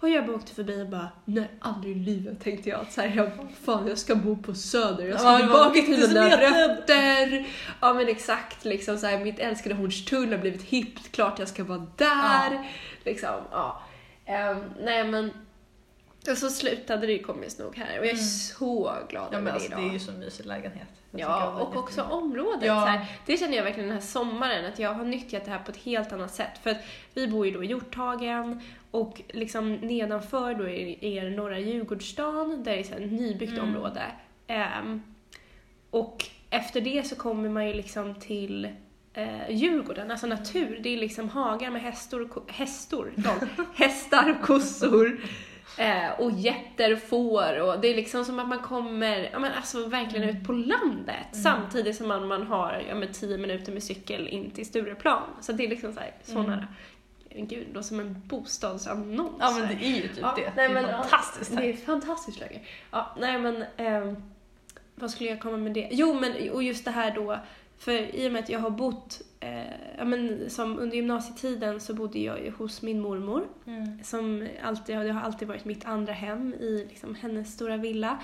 Och 0.00 0.08
jag 0.08 0.26
bara 0.26 0.36
åkte 0.36 0.54
förbi 0.54 0.82
och 0.82 0.88
bara, 0.88 1.08
nej 1.24 1.50
aldrig 1.60 1.96
i 1.96 2.00
livet 2.00 2.40
tänkte 2.44 2.68
jag 2.70 2.80
att 2.80 2.92
så 2.92 3.00
här, 3.00 3.16
jag 3.16 3.36
bara, 3.36 3.48
fan 3.64 3.86
jag 3.88 3.98
ska 3.98 4.14
bo 4.16 4.36
på 4.36 4.54
söder, 4.54 5.04
jag 5.04 5.20
ska 5.20 5.28
Ja, 5.30 5.38
tillbaka 5.38 5.80
till 5.80 6.08
mina 6.08 6.26
rötter. 6.26 7.46
Ja 7.80 7.94
men 7.94 8.08
exakt, 8.08 8.64
liksom 8.64 8.98
så 8.98 9.06
här, 9.06 9.18
mitt 9.24 9.38
älskade 9.38 9.74
Hornstull 9.74 10.32
har 10.32 10.38
blivit 10.38 10.62
hippt, 10.62 11.12
klart 11.12 11.38
jag 11.38 11.48
ska 11.48 11.64
vara 11.64 11.86
där. 11.96 12.50
Ja. 12.52 12.64
Liksom, 13.04 13.30
ja. 13.50 13.82
Ehm, 14.26 14.56
nej 14.82 15.04
men, 15.04 15.30
och 16.28 16.36
så 16.38 16.48
slutade 16.50 17.06
det 17.06 17.12
ju 17.12 17.18
komiskt 17.22 17.58
nog 17.58 17.76
här 17.76 17.98
och 17.98 18.06
jag 18.06 18.10
är 18.10 18.14
Mm. 18.14 18.24
så 18.24 18.92
glad 19.08 19.28
Ja 19.32 19.36
över 19.38 19.46
det 19.46 19.52
alltså, 19.52 19.68
idag. 19.68 19.80
det 19.82 19.88
är 19.88 19.92
ju 19.92 19.98
så 19.98 20.12
mysig 20.12 20.46
lägenhet. 20.46 20.88
Jag 21.10 21.20
Ja, 21.20 21.50
och 21.60 21.76
också 21.76 22.02
området. 22.02 22.64
Ja. 22.66 22.80
Så 22.80 22.86
här, 22.86 23.06
det 23.26 23.36
känner 23.36 23.56
jag 23.56 23.64
verkligen 23.64 23.88
den 23.88 23.98
här 23.98 24.04
sommaren, 24.06 24.64
att 24.66 24.78
jag 24.78 24.94
har 24.94 25.04
nyttjat 25.04 25.44
det 25.44 25.50
här 25.50 25.58
på 25.58 25.70
ett 25.70 25.76
helt 25.76 26.12
annat 26.12 26.34
sätt. 26.34 26.58
För 26.62 26.70
att 26.70 26.76
vi 27.14 27.28
bor 27.28 27.46
ju 27.46 27.52
då 27.52 27.64
i 27.64 27.66
Hjorthagen 27.66 28.60
och 28.90 29.20
liksom 29.28 29.74
nedanför 29.74 30.54
då 30.54 30.64
är, 30.68 31.04
är 31.04 31.30
norra 31.30 31.58
Djurgårdsstaden, 31.58 32.64
där 32.64 32.72
det 32.72 32.80
är 32.80 32.84
så 32.84 32.92
här 32.94 33.00
ett 33.00 33.12
nybyggt 33.12 33.52
Mm. 33.52 33.64
område. 33.64 34.02
Ehm, 34.46 35.02
och 35.90 36.24
efter 36.50 36.80
det 36.80 37.06
så 37.06 37.16
kommer 37.16 37.48
man 37.48 37.66
ju 37.68 37.74
liksom 37.74 38.14
till 38.14 38.68
eh, 39.14 39.50
Djurgården, 39.50 40.10
alltså 40.10 40.26
natur. 40.26 40.80
Det 40.82 40.88
är 40.88 40.96
liksom 40.98 41.28
hagar 41.28 41.70
med 41.70 41.82
hästor, 41.82 42.28
och 42.36 42.52
hästor, 42.52 43.12
hästar 43.74 44.30
och 44.30 44.46
kossor. 44.46 45.20
Eh, 45.78 46.10
och 46.20 46.30
getter 46.32 46.92
och 46.92 46.98
får 46.98 47.60
och 47.60 47.80
det 47.80 47.88
är 47.88 47.94
liksom 47.96 48.24
som 48.24 48.38
att 48.38 48.48
man 48.48 48.58
kommer, 48.58 49.28
ja 49.32 49.38
men 49.38 49.52
alltså 49.52 49.86
verkligen 49.86 50.28
ut 50.28 50.46
på 50.46 50.52
landet 50.52 51.16
Mm. 51.32 51.42
samtidigt 51.42 51.96
som 51.96 52.08
man, 52.08 52.28
man 52.28 52.42
har, 52.46 52.82
ja 52.88 52.94
men 52.94 53.12
tio 53.12 53.38
minuter 53.38 53.72
med 53.72 53.82
cykel 53.82 54.28
in 54.28 54.50
till 54.50 54.66
Stureplan. 54.66 55.22
Så 55.40 55.52
det 55.52 55.64
är 55.64 55.68
liksom 55.68 55.92
så 55.92 56.00
här, 56.00 56.12
så 56.24 56.38
Mm. 56.38 56.50
nära. 56.50 56.66
Gud, 57.34 57.66
det 57.74 57.82
som 57.82 58.00
en 58.00 58.22
bostadsannons. 58.26 59.36
Ja 59.40 59.50
men 59.50 59.68
det 59.68 59.84
är 59.84 59.96
ju 59.96 60.08
typ 60.08 60.18
Ja, 60.20 60.32
det. 60.36 60.52
nej, 60.56 60.68
det 60.68 60.74
men, 60.74 60.84
är 60.84 60.90
ja, 60.90 61.02
fantastiskt 61.02 61.50
Det 61.50 61.56
här. 61.56 61.68
är 61.68 61.72
fantastiskt 61.76 62.40
läge. 62.40 62.60
Ja, 62.90 63.16
nej 63.20 63.38
men, 63.38 63.64
ehm, 63.76 64.16
vad 64.94 65.10
skulle 65.10 65.30
jag 65.30 65.40
komma 65.40 65.56
med 65.56 65.72
det? 65.72 65.88
Jo 65.92 66.14
men, 66.20 66.50
och 66.50 66.62
just 66.62 66.84
det 66.84 66.90
här 66.90 67.14
då, 67.14 67.38
för 67.80 67.92
i 68.16 68.28
och 68.28 68.32
med 68.32 68.42
att 68.42 68.48
jag 68.48 68.60
har 68.60 68.70
bott, 68.70 69.22
eh, 69.40 69.62
ja 69.98 70.04
men 70.04 70.50
som 70.50 70.78
under 70.78 70.96
gymnasietiden 70.96 71.80
så 71.80 71.94
bodde 71.94 72.18
jag 72.18 72.44
ju 72.44 72.50
hos 72.50 72.82
min 72.82 73.00
mormor 73.00 73.46
Mm. 73.66 74.04
som 74.04 74.48
alltid, 74.62 74.96
det 74.96 75.12
har 75.12 75.20
alltid 75.22 75.48
varit 75.48 75.64
mitt 75.64 75.84
andra 75.84 76.12
hem 76.12 76.54
i 76.54 76.86
liksom 76.88 77.14
hennes 77.14 77.54
stora 77.54 77.76
villa. 77.76 78.18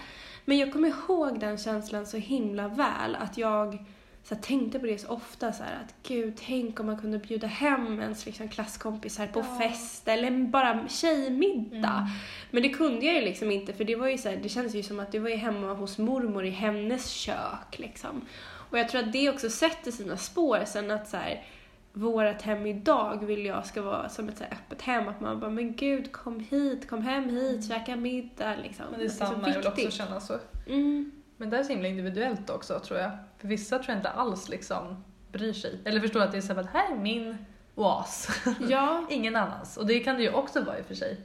Men 0.44 0.58
jag 0.58 0.72
kommer 0.72 0.88
ihåg 0.88 1.40
den 1.40 1.58
känslan 1.58 2.06
så 2.06 2.16
himla 2.16 2.68
väl, 2.68 3.14
att 3.18 3.38
jag 3.38 3.84
så 4.22 4.34
här, 4.34 4.42
tänkte 4.42 4.78
på 4.78 4.86
det 4.86 4.98
så 4.98 5.08
ofta 5.08 5.52
så 5.52 5.62
här, 5.62 5.74
att 5.84 5.94
gud, 6.08 6.34
tänk 6.46 6.80
om 6.80 6.86
man 6.86 6.98
kunde 7.00 7.18
bjuda 7.18 7.46
hem 7.46 8.00
ens 8.00 8.26
liksom, 8.26 8.48
klasskompisar 8.48 9.26
på 9.26 9.38
Ja. 9.40 9.58
fest 9.58 10.08
eller 10.08 10.30
bara 10.46 10.88
tjejmiddag. 10.88 11.88
Mm. 11.98 12.08
Men 12.50 12.62
det 12.62 12.68
kunde 12.68 13.06
jag 13.06 13.14
ju 13.14 13.20
liksom 13.20 13.50
inte 13.50 13.72
för 13.72 13.84
det 13.84 13.96
var 13.96 14.08
ju 14.08 14.18
så 14.18 14.28
här, 14.28 14.36
det 14.42 14.48
känns 14.48 14.74
ju 14.74 14.82
som 14.82 15.00
att 15.00 15.12
det 15.12 15.18
var 15.18 15.28
ju 15.28 15.36
hemma 15.36 15.74
hos 15.74 15.98
mormor 15.98 16.44
i 16.44 16.50
hennes 16.50 17.10
kök 17.10 17.78
liksom. 17.78 18.22
Och 18.70 18.78
jag 18.78 18.88
tror 18.88 19.02
att 19.02 19.12
det 19.12 19.30
också 19.30 19.50
sätter 19.50 19.90
sina 19.90 20.16
spår 20.16 20.62
sen 20.66 20.90
att 20.90 21.08
så 21.08 21.16
här, 21.16 21.44
vårat 21.92 22.42
hem 22.42 22.66
idag 22.66 23.24
vill 23.24 23.46
jag 23.46 23.66
ska 23.66 23.82
vara 23.82 24.08
som 24.08 24.28
ett 24.28 24.38
så 24.38 24.44
öppet 24.44 24.82
hem. 24.82 25.08
Att 25.08 25.20
man 25.20 25.40
bara, 25.40 25.50
men 25.50 25.76
gud 25.76 26.12
kom 26.12 26.40
hit, 26.40 26.88
kom 26.88 27.02
hem 27.02 27.28
hit, 27.28 27.68
käka 27.68 27.96
middag 27.96 28.56
liksom. 28.62 28.84
Men 28.90 28.98
det 28.98 29.04
är 29.04 29.06
Att 29.06 29.12
så 29.12 29.26
samma, 29.26 29.48
jag 29.48 29.56
vill 29.58 29.66
också 29.66 29.90
känna 29.90 30.20
så. 30.20 30.38
Mm. 30.66 31.12
Men 31.36 31.50
det 31.50 31.58
är 31.58 31.62
så 31.62 31.72
himla 31.72 31.88
individuellt 31.88 32.50
också 32.50 32.80
tror 32.80 32.98
jag. 33.00 33.10
För 33.38 33.48
vissa 33.48 33.78
tror 33.78 33.88
jag 33.88 33.98
inte 33.98 34.08
alls 34.08 34.48
liksom 34.48 35.04
bryr 35.32 35.52
sig. 35.52 35.80
Eller 35.84 36.00
förstår 36.00 36.20
att 36.20 36.32
det 36.32 36.38
är 36.38 36.42
så 36.42 36.52
här, 36.54 36.60
att 36.60 36.66
här 36.66 36.92
är 36.92 36.96
min 36.96 37.36
oas. 37.74 38.28
Ja, 38.68 39.06
Ingen 39.10 39.36
annans. 39.36 39.76
Och 39.76 39.86
det 39.86 40.00
kan 40.00 40.16
det 40.16 40.22
ju 40.22 40.32
också 40.32 40.64
vara 40.64 40.78
i 40.78 40.82
och 40.82 40.86
för 40.86 40.94
sig. 40.94 41.20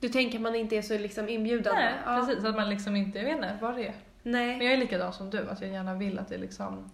du 0.00 0.08
tänker 0.08 0.38
att 0.38 0.42
man 0.42 0.54
inte 0.54 0.76
är 0.76 0.82
så 0.82 0.98
liksom 0.98 1.28
inbjudande? 1.28 1.80
Nej, 1.80 1.94
ja. 2.06 2.26
precis. 2.26 2.44
Att 2.44 2.56
man 2.56 2.70
liksom 2.70 2.96
inte, 2.96 3.18
jag 3.18 3.24
vet 3.24 3.36
inte 3.36 3.58
vad 3.60 3.76
det 3.76 3.86
är. 3.86 3.94
Men 4.22 4.32
Nej. 4.32 4.64
jag 4.64 4.72
är 4.72 4.76
likadan 4.76 5.12
som 5.12 5.30
du, 5.30 5.48
att 5.50 5.60
jag 5.60 5.70
gärna 5.70 5.94
vill 5.94 6.18
att 6.18 6.28
det 6.28 6.38
liksom... 6.38 6.90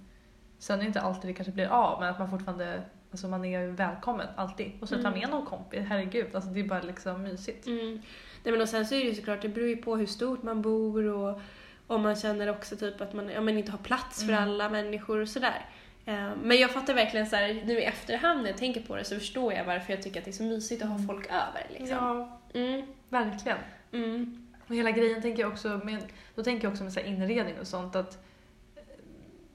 Sen 0.58 0.78
är 0.78 0.82
det 0.82 0.86
inte 0.86 1.00
alltid 1.00 1.30
det 1.30 1.34
kanske 1.34 1.52
blir 1.52 1.66
av, 1.66 2.00
men 2.00 2.08
att 2.10 2.18
man 2.18 2.30
fortfarande 2.30 2.82
Alltså 3.10 3.28
man 3.28 3.44
är 3.44 3.66
välkommen 3.66 4.26
alltid. 4.36 4.72
Och 4.80 4.88
så 4.88 4.94
ta 4.94 5.00
Mm. 5.08 5.20
med 5.20 5.30
någon 5.30 5.46
kompis, 5.46 5.80
herregud. 5.88 6.34
Alltså 6.34 6.50
det 6.50 6.60
är 6.60 6.64
bara 6.64 6.82
liksom 6.82 7.22
mysigt. 7.22 7.66
Mm. 7.66 7.90
Nej 8.44 8.52
men 8.52 8.60
och 8.60 8.68
sen 8.68 8.86
så 8.86 8.94
är 8.94 8.98
det 8.98 9.04
ju 9.04 9.14
såklart, 9.14 9.42
det 9.42 9.48
beror 9.48 9.68
ju 9.68 9.76
på 9.76 9.96
hur 9.96 10.06
stort 10.06 10.42
man 10.42 10.62
bor 10.62 11.04
och 11.04 11.40
om 11.86 12.02
man 12.02 12.16
känner 12.16 12.50
också 12.50 12.76
typ 12.76 13.00
att 13.00 13.12
man 13.12 13.28
ja, 13.28 13.40
men 13.40 13.58
inte 13.58 13.70
har 13.72 13.78
plats 13.78 14.24
för 14.26 14.32
Mm. 14.32 14.42
alla 14.44 14.68
människor 14.68 15.18
och 15.20 15.28
sådär. 15.28 15.66
Eh, 16.04 16.30
Men 16.42 16.56
jag 16.58 16.70
fattar 16.70 16.94
verkligen 16.94 17.26
så 17.26 17.36
här, 17.36 17.62
nu 17.64 17.78
i 17.78 17.84
efterhand 17.84 18.42
när 18.42 18.48
jag 18.50 18.58
tänker 18.58 18.80
på 18.80 18.96
det 18.96 19.04
så 19.04 19.14
förstår 19.14 19.52
jag 19.52 19.64
varför 19.64 19.92
jag 19.92 20.02
tycker 20.02 20.18
att 20.20 20.24
det 20.24 20.30
är 20.30 20.32
så 20.32 20.42
mysigt 20.42 20.82
att 20.82 20.88
ha 20.88 20.96
Mm. 20.96 21.08
folk 21.08 21.26
över. 21.26 21.66
Liksom. 21.70 21.88
Ja, 21.96 22.40
Mm. 22.60 22.86
verkligen. 23.08 23.58
Mm. 23.92 24.43
Och 24.68 24.74
hela 24.74 24.90
grejen 24.90 25.22
tänker 25.22 25.42
jag 25.42 25.52
också 25.52 25.80
med, 25.84 26.04
då 26.34 26.42
tänker 26.42 26.64
jag 26.64 26.72
också 26.72 26.84
med 26.84 26.92
så 26.92 27.00
inredning 27.00 27.60
och 27.60 27.66
sånt 27.66 27.96
att 27.96 28.24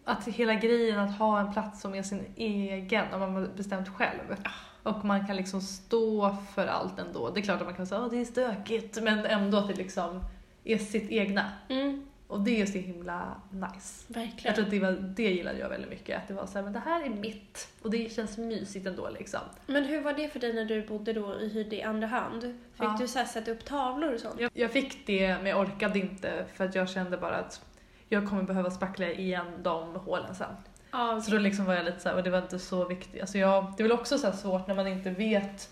att 0.10 0.28
hela 0.28 0.54
grejen 0.54 1.00
att 1.00 1.18
ha 1.18 1.40
en 1.40 1.54
plats 1.54 1.82
som 1.82 1.96
är 1.96 2.04
sin 2.04 2.26
egen, 2.36 3.14
om 3.14 3.20
man 3.20 3.36
har 3.36 3.48
bestämt 3.48 3.90
själv. 3.90 4.36
Och 4.84 5.06
man 5.06 5.28
kan 5.28 5.36
liksom 5.36 5.62
stå 5.62 6.38
för 6.56 6.68
allt 6.68 7.00
ändå. 7.00 7.30
Det 7.30 7.40
är 7.40 7.42
klart 7.42 7.62
att 7.62 7.68
man 7.68 7.76
kan 7.76 7.88
säga 7.88 8.02
att 8.02 8.12
det 8.12 8.22
är 8.22 8.26
stökigt, 8.26 9.02
men 9.02 9.26
ändå 9.26 9.58
att 9.58 9.68
det 9.68 9.74
liksom 9.74 10.24
är 10.64 10.78
sitt 10.78 11.12
egna. 11.12 11.52
Mm. 11.70 12.09
Och 12.30 12.40
det 12.42 12.62
är 12.62 12.66
så 12.66 12.78
himla 12.78 13.42
nice. 13.52 14.06
Jag 14.08 14.22
Verkligen. 14.22 14.56
tror 14.56 14.66
att 14.66 14.72
det, 14.72 14.80
var, 14.80 14.92
det 14.92 15.24
gillade 15.32 15.60
jag 15.60 15.70
väldigt 15.70 15.90
mycket. 15.90 16.18
Att 16.18 16.28
det 16.28 16.34
var 16.34 16.46
så 16.46 16.54
här, 16.58 16.64
men 16.64 16.74
det 16.74 16.80
här 16.80 17.06
är 17.06 17.10
mitt. 17.10 17.68
Och 17.82 17.92
det 17.92 18.12
känns 18.14 18.38
mysigt 18.38 18.86
ändå 18.88 19.10
liksom. 19.10 19.40
Men 19.68 19.84
hur 19.84 20.02
var 20.02 20.14
det 20.14 20.30
för 20.30 20.40
dig 20.40 20.54
när 20.54 20.66
du 20.66 20.88
bodde 20.88 21.14
då 21.14 21.40
i 21.42 21.50
hyrde 21.50 21.76
i 21.76 21.84
andra 21.84 22.08
hand? 22.08 22.42
Fick 22.74 22.84
Ja. 22.84 22.96
du 23.00 23.08
så 23.08 23.20
här 23.20 23.26
sätta 23.26 23.52
upp 23.52 23.66
tavlor 23.66 24.14
och 24.14 24.20
sånt? 24.20 24.40
Jag, 24.40 24.52
jag 24.54 24.72
fick 24.72 25.08
det, 25.08 25.28
men 25.28 25.46
jag 25.46 25.60
orkade 25.60 26.00
inte 26.00 26.46
för 26.54 26.66
att 26.66 26.76
jag 26.76 26.90
kände 26.90 27.18
bara 27.18 27.36
att 27.36 27.66
jag 28.10 28.30
kommer 28.30 28.44
behöva 28.44 28.72
spackla 28.72 29.08
igen 29.12 29.46
de 29.64 29.96
hålen 29.96 30.36
sen. 30.36 30.56
Ja, 30.92 31.22
Så 31.22 31.32
då 31.32 31.38
liksom 31.38 31.66
var 31.66 31.74
jag 31.74 31.86
lite 31.86 32.00
så 32.00 32.10
här, 32.10 32.16
och 32.16 32.24
det 32.24 32.30
var 32.30 32.42
inte 32.42 32.60
så 32.60 32.86
viktigt. 32.86 33.22
Alltså 33.22 33.38
jag, 33.38 33.74
det 33.78 33.84
är 33.84 33.88
väl 33.88 34.00
också 34.00 34.18
så 34.18 34.32
svårt 34.32 34.68
när 34.68 34.76
man 34.76 34.88
inte 34.88 35.10
vet, 35.10 35.70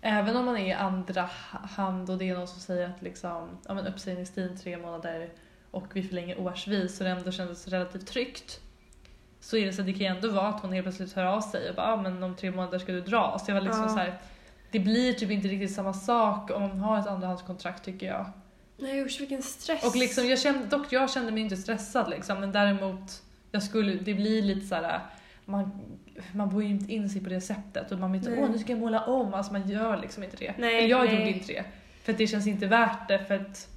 även 0.00 0.36
om 0.36 0.44
man 0.44 0.56
är 0.56 0.66
i 0.66 0.72
andra 0.72 1.22
ha- 1.22 1.58
hand 1.76 2.10
och 2.10 2.18
det 2.18 2.28
är 2.28 2.34
någon 2.34 2.48
som 2.48 2.60
säger 2.60 2.88
att 2.88 3.02
liksom, 3.02 3.48
ja 3.68 3.74
men 3.74 3.86
uppsägningstid 3.86 4.60
tre 4.62 4.76
månader 4.78 5.30
och 5.72 5.86
vi 5.92 6.02
förlänger 6.02 6.40
årsvis 6.40 6.96
så 6.96 7.04
det 7.04 7.10
ändå 7.10 7.30
kändes 7.32 7.68
relativt 7.68 8.06
tryggt. 8.06 8.60
Så 9.40 9.56
är 9.56 9.66
det 9.66 9.72
så 9.72 9.80
att 9.80 9.86
det 9.86 9.92
kan 9.92 10.00
ju 10.00 10.06
ändå 10.06 10.30
vara 10.30 10.48
att 10.48 10.60
hon 10.62 10.72
helt 10.72 10.84
plötsligt 10.84 11.12
hör 11.12 11.24
av 11.24 11.40
sig 11.40 11.68
och 11.70 11.74
bara, 11.76 11.90
ja 11.90 11.96
men 11.96 12.22
om 12.22 12.36
tre 12.36 12.50
månader 12.50 12.78
ska 12.78 12.92
du 12.92 13.00
dra. 13.00 13.38
Så 13.38 13.50
jag 13.50 13.54
var 13.54 13.62
liksom 13.62 13.82
Ja. 13.82 13.88
så 13.88 13.96
här, 13.96 14.18
det 14.70 14.78
blir 14.78 15.12
typ 15.12 15.30
inte 15.30 15.48
riktigt 15.48 15.74
samma 15.74 15.92
sak 15.92 16.50
om 16.50 16.62
man 16.62 16.78
har 16.80 16.98
ett 16.98 17.06
andrahandskontrakt 17.06 17.84
tycker 17.84 18.06
jag. 18.06 18.26
Nej 18.78 19.04
usch 19.04 19.20
vilken 19.20 19.42
stress. 19.42 19.84
Och 19.84 19.96
liksom, 19.96 20.26
jag 20.28 20.38
kände, 20.38 20.66
dock 20.66 20.92
jag 20.92 21.10
kände 21.10 21.32
mig 21.32 21.42
inte 21.42 21.56
stressad 21.56 22.10
liksom, 22.10 22.40
men 22.40 22.52
däremot, 22.52 23.22
jag 23.50 23.62
skulle, 23.62 23.94
det 23.94 24.14
blir 24.14 24.42
lite 24.42 24.66
så 24.66 24.74
här. 24.74 25.00
Man, 25.44 25.70
man 26.32 26.48
bor 26.50 26.62
ju 26.62 26.68
inte 26.68 26.92
in 26.92 27.10
sig 27.10 27.22
på 27.22 27.28
det 27.28 27.40
sättet 27.40 27.92
och 27.92 27.98
man 27.98 28.12
vill 28.12 28.28
inte 28.28 28.42
åh 28.42 28.50
nu 28.50 28.58
ska 28.58 28.72
jag 28.72 28.78
måla 28.80 29.04
om, 29.04 29.34
alltså 29.34 29.52
man 29.52 29.68
gör 29.68 29.96
liksom 29.96 30.22
inte 30.22 30.36
det. 30.36 30.54
Nej, 30.58 30.88
jag 30.88 31.04
nej. 31.04 31.14
gjorde 31.14 31.30
inte 31.30 31.52
det. 31.52 31.64
För 32.02 32.12
det 32.12 32.26
känns 32.26 32.46
inte 32.46 32.66
värt 32.66 33.08
det 33.08 33.18
för 33.24 33.34
att 33.34 33.68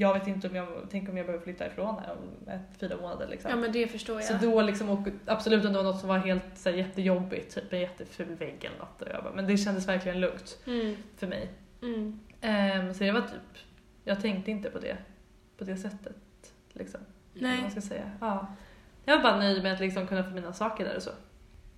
jag 0.00 0.14
vet 0.14 0.26
inte 0.26 0.48
om 0.48 0.54
jag, 0.56 0.68
tänk 0.90 1.08
om 1.08 1.16
jag 1.16 1.26
behöver 1.26 1.44
flytta 1.44 1.66
ifrån 1.66 1.94
här 2.06 2.12
om 2.12 2.48
ett, 2.52 2.78
fyra 2.80 2.96
månader 2.96 3.28
liksom. 3.28 3.50
Ja 3.50 3.56
men 3.56 3.72
det 3.72 3.86
förstår 3.86 4.16
jag. 4.20 4.24
Så 4.24 4.34
då 4.46 4.62
liksom, 4.62 4.88
och 4.90 5.08
absolut 5.26 5.64
om 5.64 5.72
det 5.72 5.78
var 5.78 5.84
något 5.84 6.00
som 6.00 6.08
var 6.08 6.18
helt 6.18 6.42
så 6.54 6.70
här, 6.70 6.76
jättejobbigt, 6.76 7.54
typ 7.54 7.72
en 7.72 7.80
jätteful 7.80 8.34
vägg 8.34 8.64
eller 8.64 8.78
något. 8.78 9.02
Och 9.02 9.08
jag 9.14 9.24
bara, 9.24 9.32
men 9.34 9.46
det 9.46 9.56
kändes 9.56 9.88
verkligen 9.88 10.20
lugnt 10.20 10.58
Mm. 10.66 10.96
för 11.16 11.26
mig. 11.26 11.50
Mm. 11.82 12.20
Ehm, 12.40 12.94
så 12.94 13.04
det 13.04 13.12
var 13.12 13.20
typ, 13.20 13.62
jag 14.04 14.20
tänkte 14.22 14.50
inte 14.50 14.70
på 14.70 14.78
det, 14.78 14.96
på 15.58 15.64
det 15.64 15.76
sättet. 15.76 16.16
Liksom. 16.72 17.00
Nej. 17.34 17.62
man 17.62 17.70
ska 17.70 17.80
säga. 17.80 18.10
Ja. 18.20 18.46
Jag 19.04 19.16
var 19.16 19.22
bara 19.22 19.38
nöjd 19.38 19.62
med 19.62 19.72
att 19.72 19.80
liksom 19.80 20.06
kunna 20.06 20.24
få 20.24 20.30
mina 20.30 20.52
saker 20.52 20.84
där 20.84 20.96
och 20.96 21.02
så. 21.02 21.10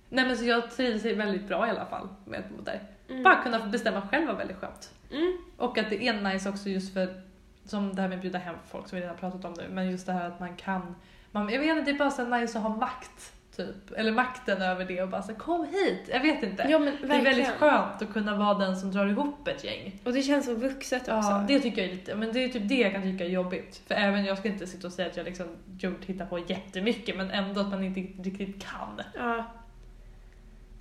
Nej 0.09 0.25
men 0.25 0.37
så 0.37 0.45
jag 0.45 0.71
trivdes 0.71 1.05
väldigt 1.05 1.47
bra 1.47 1.67
i 1.67 1.69
alla 1.69 1.85
fall 1.85 2.07
med 2.25 2.39
att 2.39 2.49
bo 2.49 2.63
där. 2.63 2.81
Mm. 3.09 3.23
Bara 3.23 3.43
kunna 3.43 3.65
bestämma 3.65 4.07
själv 4.07 4.27
var 4.27 4.33
väldigt 4.33 4.57
skönt. 4.57 4.93
Mm. 5.11 5.37
Och 5.57 5.77
att 5.77 5.89
det 5.89 6.07
är 6.07 6.21
nice 6.33 6.49
också 6.49 6.69
just 6.69 6.93
för, 6.93 7.21
som 7.65 7.95
det 7.95 8.01
här 8.01 8.09
med 8.09 8.15
att 8.15 8.21
bjuda 8.21 8.39
hem 8.39 8.55
folk 8.67 8.87
som 8.87 8.95
vi 8.95 9.01
redan 9.01 9.17
pratat 9.17 9.45
om 9.45 9.53
nu, 9.57 9.67
men 9.69 9.91
just 9.91 10.05
det 10.05 10.13
här 10.13 10.27
att 10.27 10.39
man 10.39 10.55
kan 10.55 10.95
man, 11.33 11.49
jag 11.49 11.59
vet 11.59 11.69
inte, 11.69 11.91
det 11.91 11.95
är 11.95 11.99
bara 11.99 12.11
så 12.11 12.25
nice 12.25 12.57
att 12.57 12.63
ha 12.63 12.75
makt. 12.75 13.33
Typ. 13.55 13.91
Eller 13.97 14.11
makten 14.11 14.61
över 14.61 14.85
det 14.85 15.01
och 15.01 15.09
bara 15.09 15.21
så 15.21 15.35
kom 15.35 15.65
hit. 15.65 16.09
Jag 16.09 16.19
vet 16.19 16.43
inte. 16.43 16.65
Ja 16.69 16.79
det 16.79 17.15
är 17.15 17.23
väldigt 17.23 17.47
skönt 17.47 18.01
att 18.01 18.13
kunna 18.13 18.37
vara 18.37 18.53
den 18.53 18.77
som 18.77 18.91
drar 18.91 19.07
ihop 19.07 19.47
ett 19.47 19.63
gäng. 19.63 20.01
Och 20.03 20.13
det 20.13 20.21
känns 20.21 20.45
så 20.45 20.55
vuxet 20.55 21.01
också. 21.01 21.11
Ja, 21.11 21.45
det 21.47 21.59
tycker 21.59 21.81
jag 21.81 21.91
är 21.91 21.95
lite, 21.95 22.15
men 22.15 22.33
det 22.33 22.43
är 22.43 22.49
typ 22.49 22.69
det 22.69 22.75
jag 22.75 22.91
kan 22.91 23.01
tycka 23.01 23.25
är 23.25 23.29
jobbigt. 23.29 23.81
För 23.87 23.95
även, 23.95 24.25
jag 24.25 24.37
ska 24.37 24.47
inte 24.47 24.67
sitta 24.67 24.87
och 24.87 24.93
säga 24.93 25.07
att 25.07 25.17
jag 25.17 25.25
liksom 25.25 25.47
gjort, 25.79 26.05
hittat 26.05 26.29
på 26.29 26.39
jättemycket, 26.39 27.17
men 27.17 27.31
ändå 27.31 27.61
att 27.61 27.69
man 27.69 27.83
inte 27.83 28.29
riktigt 28.29 28.63
kan. 28.63 29.01
Ja. 29.15 29.45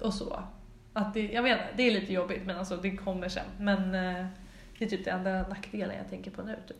Och 0.01 0.15
så. 0.15 0.43
Att 0.93 1.15
det, 1.15 1.27
jag 1.27 1.43
vet 1.43 1.53
inte, 1.53 1.73
det 1.77 1.83
är 1.83 1.91
lite 1.91 2.13
jobbigt 2.13 2.47
men 2.47 2.57
alltså 2.57 2.77
det 2.77 2.97
kommer 2.97 3.29
sen. 3.29 3.47
Men 3.59 3.95
eh, 3.95 4.27
det 4.83 4.95
är 4.95 4.97
typ 4.97 5.05
det 5.05 5.11
enda 5.11 5.49
nackdelen 5.49 5.97
jag 5.97 6.11
tänker 6.11 6.31
på 6.31 6.43
nu. 6.43 6.57
Typ. 6.69 6.77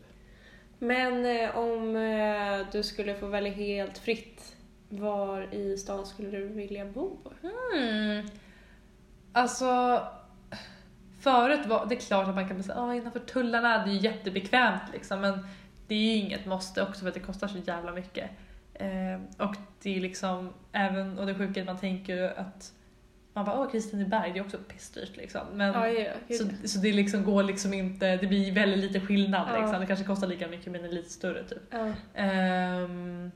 Men 0.79 1.25
eh, 1.25 1.57
om 1.57 1.95
eh, 1.95 2.67
du 2.71 2.83
skulle 2.83 3.15
få 3.15 3.27
välja 3.27 3.53
helt 3.53 3.97
fritt, 3.97 4.55
var 4.89 5.53
i 5.53 5.77
stan 5.77 6.05
skulle 6.05 6.29
du 6.29 6.47
vilja 6.47 6.85
bo? 6.85 7.17
Mm. 7.73 8.25
Alltså, 9.31 10.01
förut 11.19 11.65
var 11.65 11.85
det 11.85 11.95
är 11.95 11.99
klart 11.99 12.27
att 12.27 12.35
man 12.35 12.47
kan 12.47 12.63
säga 12.63 12.77
ah, 12.79 12.95
innanför 12.95 13.19
tullarna, 13.19 13.85
det 13.85 13.91
är 13.91 13.93
ju 13.93 13.99
jättebekvämt 13.99 14.81
liksom, 14.93 15.21
men 15.21 15.47
det 15.87 15.95
är 15.95 15.99
ju 15.99 16.15
inget 16.15 16.45
måste 16.45 16.83
också 16.83 16.99
för 16.99 17.07
att 17.07 17.13
det 17.13 17.19
kostar 17.19 17.47
så 17.47 17.57
jävla 17.57 17.91
mycket. 17.91 18.31
Eh, 18.73 19.45
och 19.47 19.55
det 19.81 19.95
är 19.95 20.01
liksom, 20.01 20.53
även, 20.71 21.19
och 21.19 21.25
det 21.25 21.35
sjuka 21.35 21.59
är 21.59 21.61
att 21.61 21.67
man 21.67 21.79
tänker 21.79 22.39
att 22.39 22.73
man 23.33 23.45
bara 23.45 23.59
åh 23.59 23.71
Kristineberg, 23.71 24.31
det 24.33 24.39
är 24.39 24.43
också 24.43 24.57
pissdyrt 24.57 25.17
liksom. 25.17 25.41
Men, 25.53 25.73
Ja, 25.73 25.87
ja, 25.87 26.11
gud. 26.27 26.37
så, 26.61 26.67
så 26.67 26.79
det 26.79 26.93
liksom 26.93 27.23
går 27.23 27.43
liksom 27.43 27.73
inte, 27.73 28.15
det 28.17 28.27
blir 28.27 28.51
väldigt 28.51 28.79
lite 28.93 29.05
skillnad 29.05 29.47
Ja. 29.53 29.59
liksom. 29.61 29.79
Det 29.81 29.85
kanske 29.87 30.05
kostar 30.05 30.27
lika 30.27 30.47
mycket 30.47 30.71
men 30.71 30.85
är 30.85 30.89
lite 30.89 31.09
större 31.09 31.43
typ. 31.43 31.61
ja. 31.69 31.91
Ehm, 32.13 33.31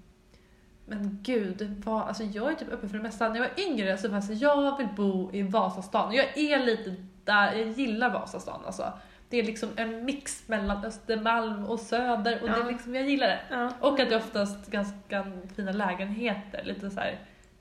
men 0.86 1.19
gud, 1.23 1.81
vad, 1.86 2.01
alltså 2.07 2.23
jag 2.23 2.51
är 2.51 2.55
typ 2.55 2.71
öppen 2.73 2.89
för 2.89 2.97
det 2.97 3.03
mesta. 3.03 3.29
När 3.29 3.36
jag 3.36 3.41
var 3.49 3.60
yngre 3.65 3.97
så 3.97 4.07
var 4.07 4.23
jag 4.29 4.63
jag 4.65 4.77
vill 4.77 4.88
bo 4.95 5.29
i 5.33 5.41
Vasastan. 5.43 6.13
Jag 6.13 6.38
är 6.38 6.65
lite 6.65 6.95
där, 7.23 7.53
jag 7.53 7.67
gillar 7.67 8.10
Vasastan 8.10 8.62
alltså. 8.65 8.93
Det 9.29 9.38
är 9.38 9.43
liksom 9.43 9.69
en 9.75 10.05
mix 10.05 10.47
mellan 10.47 10.86
Östermalm 10.86 11.65
och 11.65 11.79
Söder 11.79 12.41
och 12.41 12.47
det 12.49 12.55
Ja. 12.57 12.63
är 12.67 12.71
liksom, 12.71 12.95
jag 12.95 13.10
gillar 13.10 13.27
det. 13.27 13.39
ja. 13.49 13.71
Och 13.79 13.99
att 13.99 14.10
det 14.10 14.15
är 14.15 14.19
oftast 14.19 14.71
ganska 14.71 15.25
fina 15.55 15.71
lägenheter, 15.71 16.63
lite 16.63 16.89
så 16.89 16.99
här 16.99 17.19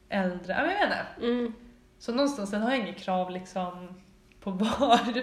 äldre, 0.09 0.53
ja 0.53 0.63
men 0.63 0.71
jag 0.71 0.89
vet 0.89 0.99
inte. 1.19 1.27
Mm. 1.27 1.53
Så 1.99 2.13
någonstans, 2.13 2.51
sen 2.51 2.63
har 2.63 2.71
jag 2.71 2.79
inget 2.79 2.99
krav 2.99 3.31
liksom 3.31 3.89
på 4.41 4.51
var. 4.51 5.23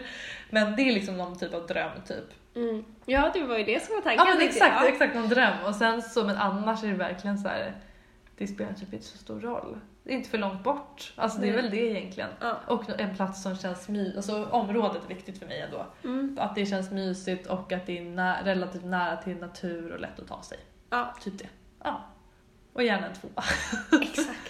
Men 0.50 0.76
det 0.76 0.82
är 0.82 0.94
liksom 0.94 1.18
någon 1.18 1.40
typ 1.40 1.54
av 1.54 1.68
dröm 1.68 1.92
typ. 2.08 2.56
Mm. 2.56 2.86
Ja, 3.06 3.32
det 3.34 3.44
var 3.44 3.58
ju 3.58 3.64
det 3.64 3.84
som 3.86 3.96
var 3.96 4.02
tanken. 4.02 4.26
Ja 4.28 4.34
men 4.38 4.48
exakt, 4.48 4.76
jag. 4.82 4.90
exakt 4.94 5.16
någon 5.16 5.30
dröm. 5.30 5.64
Och 5.66 5.76
sen 5.76 6.02
så, 6.02 6.24
men 6.24 6.38
annars 6.38 6.84
är 6.84 6.88
det 6.88 6.94
verkligen 6.94 7.38
så 7.38 7.48
här. 7.48 7.74
det 8.38 8.48
spelar 8.48 8.74
typ 8.74 8.94
inte 8.94 9.06
så 9.06 9.18
stor 9.18 9.40
roll. 9.40 9.80
Det 10.04 10.12
är 10.14 10.16
inte 10.18 10.30
för 10.30 10.38
långt 10.38 10.64
bort. 10.64 11.14
Alltså 11.16 11.40
det 11.40 11.48
är 11.48 11.54
Nej. 11.54 11.62
väl 11.62 11.72
det 11.72 11.78
egentligen. 11.78 12.30
Ja. 12.42 12.60
Och 12.68 13.00
en 13.00 13.16
plats 13.16 13.44
som 13.44 13.58
känns 13.58 13.88
mysigt, 13.90 14.16
alltså 14.18 14.46
området 14.46 15.04
är 15.04 15.08
viktigt 15.08 15.40
för 15.40 15.46
mig 15.46 15.62
ändå. 15.62 15.86
Mm. 16.04 16.38
Att 16.42 16.56
det 16.56 16.66
känns 16.66 16.92
mysigt 16.92 17.48
och 17.48 17.72
att 17.72 17.86
det 17.86 17.98
är 17.98 18.02
nä- 18.04 18.42
relativt 18.44 18.84
nära 18.86 19.18
till 19.18 19.38
natur 19.38 19.92
och 19.94 20.00
lätt 20.00 20.20
att 20.20 20.28
ta 20.28 20.42
sig. 20.42 20.58
ja, 20.90 21.14
Typ 21.22 21.38
det. 21.40 21.48
Ja. 21.84 22.02
Och 22.74 22.84
gärna 22.84 23.08
en 23.08 23.14
tvåa. 23.14 23.44
exakt. 24.02 24.50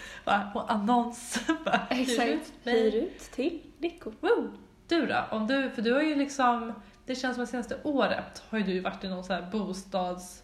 Och 0.53 0.71
annons. 0.71 1.39
Exakt. 1.89 2.53
Hyr 2.63 2.95
ut 2.95 3.19
till 3.19 3.59
Nico. 3.77 4.11
Wow. 4.19 4.57
Du 4.87 5.05
då? 5.05 5.25
Om 5.31 5.47
du, 5.47 5.69
för 5.69 5.81
du 5.81 5.93
har 5.93 6.01
ju 6.01 6.15
liksom, 6.15 6.73
det 7.05 7.15
känns 7.15 7.35
som 7.35 7.43
att 7.43 7.49
senaste 7.49 7.77
året 7.83 8.43
har 8.49 8.57
ju 8.57 8.63
du 8.63 8.79
varit 8.79 9.03
i 9.03 9.07
någon 9.07 9.23
så 9.23 9.33
här 9.33 9.47
bostads... 9.51 10.43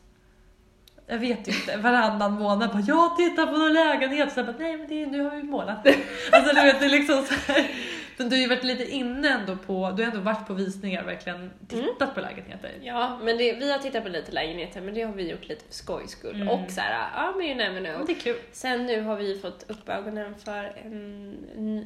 Jag 1.08 1.20
vet 1.20 1.48
inte, 1.48 1.78
varannan 1.78 2.34
månad 2.34 2.72
bara 2.72 2.84
jag 2.88 3.18
tittar 3.18 3.46
på 3.46 3.58
någon 3.58 3.74
lägenhet, 3.74 4.34
så 4.34 4.40
jag 4.40 4.48
bara 4.48 4.58
nej 4.60 4.78
men 4.78 4.88
det 4.88 5.06
nu 5.06 5.24
har 5.24 5.36
vi 5.36 5.44
målat. 5.44 5.88
Alltså 6.32 6.56
du 6.56 6.62
vet, 6.62 6.80
det 6.80 6.86
är 6.86 6.90
liksom 6.90 7.26
så 7.26 7.34
här, 7.34 7.72
men 8.20 8.30
du 8.30 8.36
har 8.36 8.42
ju 8.42 8.48
varit 8.48 8.64
lite 8.64 8.86
inne 8.92 9.30
ändå 9.30 9.56
på, 9.56 9.92
du 9.98 10.04
har 10.04 10.12
ändå 10.12 10.24
varit 10.24 10.48
på 10.48 10.54
visningar 10.54 11.04
verkligen 11.04 11.52
tittat 11.68 12.16
på 12.16 12.22
lägenheter. 12.22 12.72
Ja, 12.82 13.20
men 13.24 13.38
det, 13.38 13.54
vi 13.54 13.72
har 13.72 13.80
tittat 13.80 14.04
på 14.04 14.10
lite 14.10 14.32
lägenheter 14.32 14.82
men 14.82 14.94
det 14.94 15.02
har 15.02 15.14
vi 15.14 15.32
gjort 15.32 15.48
lite 15.48 15.66
för 15.66 15.74
skojs 15.74 16.12
skull. 16.12 16.36
Mm. 16.36 16.50
Och 16.50 16.72
så 16.72 16.82
här, 16.82 17.10
ja 17.16 17.34
men 17.38 17.46
you 17.46 17.56
never 17.56 17.80
know. 17.80 18.06
det 18.06 18.12
är 18.12 18.20
kul. 18.20 18.36
Sen 18.52 18.86
nu 18.86 19.02
har 19.02 19.16
vi 19.16 19.40
fått 19.40 19.70
upp 19.70 19.90
ögonen 19.90 20.36
för 20.36 20.78
en, 20.86 21.30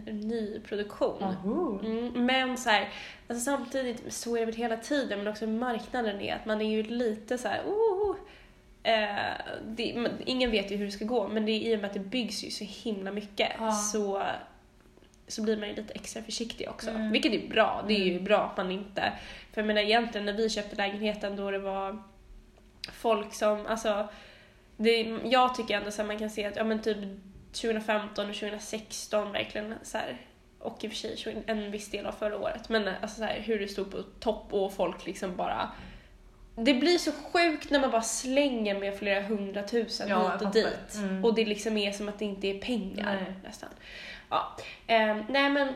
ny 0.06 0.60
produktion. 0.60 1.24
Mm, 1.84 2.26
men 2.26 2.58
så 2.58 2.70
här, 2.70 2.90
alltså 3.28 3.44
samtidigt 3.44 4.14
så 4.14 4.36
är 4.36 4.40
det 4.40 4.46
väl 4.46 4.56
hela 4.56 4.78
tiden, 4.78 5.20
men 5.20 5.28
också 5.28 5.48
marknaden 5.48 6.22
är 6.22 6.36
att 6.36 6.46
man 6.46 6.62
är 6.62 6.70
ju 6.70 6.84
lite 6.84 7.38
så 7.38 7.48
här, 7.48 7.62
oh, 7.66 8.16
eh, 8.84 9.32
det, 9.66 10.08
ingen 10.26 10.52
vet 10.52 10.72
ju 10.72 10.76
hur 10.76 10.86
det 10.86 10.92
ska 10.92 11.06
gå, 11.06 11.28
men 11.28 11.46
det 11.46 11.52
är 11.52 11.72
i 11.72 11.76
och 11.76 11.80
med 11.80 11.88
att 11.88 11.94
det 11.94 12.00
byggs 12.00 12.44
ju 12.44 12.50
så 12.50 12.64
himla 12.64 13.12
mycket 13.12 13.52
Ja. 13.60 13.72
så, 13.72 14.24
så 15.28 15.42
blir 15.42 15.58
man 15.58 15.70
ju 15.70 15.76
lite 15.76 15.94
extra 15.94 16.24
försiktig 16.24 16.70
också. 16.70 16.90
Mm. 16.90 17.12
Vilket 17.12 17.34
är 17.34 17.48
bra, 17.48 17.86
det 17.88 17.94
är 17.94 18.06
ju 18.06 18.12
Mm. 18.12 18.24
bra 18.24 18.42
att 18.44 18.58
man 18.58 18.72
inte, 18.72 19.14
för 19.54 19.62
jag 19.62 19.68
menar 19.68 19.82
egentligen 19.82 20.26
när 20.26 20.34
vi 20.34 20.50
köpte 20.50 20.76
lägenheten 20.76 21.36
då 21.36 21.52
det 21.52 21.60
var 21.60 22.04
folk 22.94 23.34
som, 23.34 23.66
alltså, 23.66 24.08
det, 24.78 25.20
jag 25.24 25.56
tycker 25.56 25.78
ändå 25.78 25.92
här, 25.98 26.04
man 26.04 26.20
kan 26.20 26.30
se 26.30 26.46
att, 26.46 26.56
ja 26.56 26.64
men 26.64 26.82
typ 26.82 26.98
2015 27.54 28.30
och 28.30 28.36
2016 28.36 29.32
verkligen 29.32 29.76
så 29.84 29.98
här, 29.98 30.18
och 30.60 30.84
i 30.84 30.88
och 30.88 30.92
för 30.92 30.98
sig 30.98 31.18
20 31.18 31.44
en 31.46 31.72
viss 31.72 31.92
del 31.92 32.06
av 32.06 32.12
förra 32.12 32.38
året, 32.38 32.70
men 32.70 32.88
alltså 33.02 33.18
så 33.18 33.24
här, 33.24 33.40
hur 33.40 33.60
det 33.60 33.68
stod 33.68 33.92
på 33.92 34.04
topp 34.20 34.48
och 34.54 34.74
folk 34.74 35.06
liksom 35.06 35.36
bara 35.36 35.72
det 36.56 36.74
blir 36.74 36.98
så 36.98 37.12
sjukt 37.12 37.70
när 37.70 37.80
man 37.80 37.92
bara 37.92 38.02
slänger 38.02 38.80
med 38.80 38.96
flera 39.00 39.22
hundratusen 39.22 40.10
Ja, 40.10 40.32
hit 40.34 40.42
och 40.42 40.52
dit. 40.52 40.96
Mm. 40.96 41.26
Och 41.26 41.36
det 41.36 41.46
liksom 41.46 41.78
är 41.78 41.92
som 41.92 42.10
att 42.10 42.20
det 42.20 42.26
inte 42.26 42.48
är 42.48 42.62
pengar 42.62 43.16
Nej. 43.16 43.34
nästan. 43.44 43.70
Ja. 44.34 44.58
Eh, 44.88 45.18
nej 45.30 45.50
men 45.50 45.74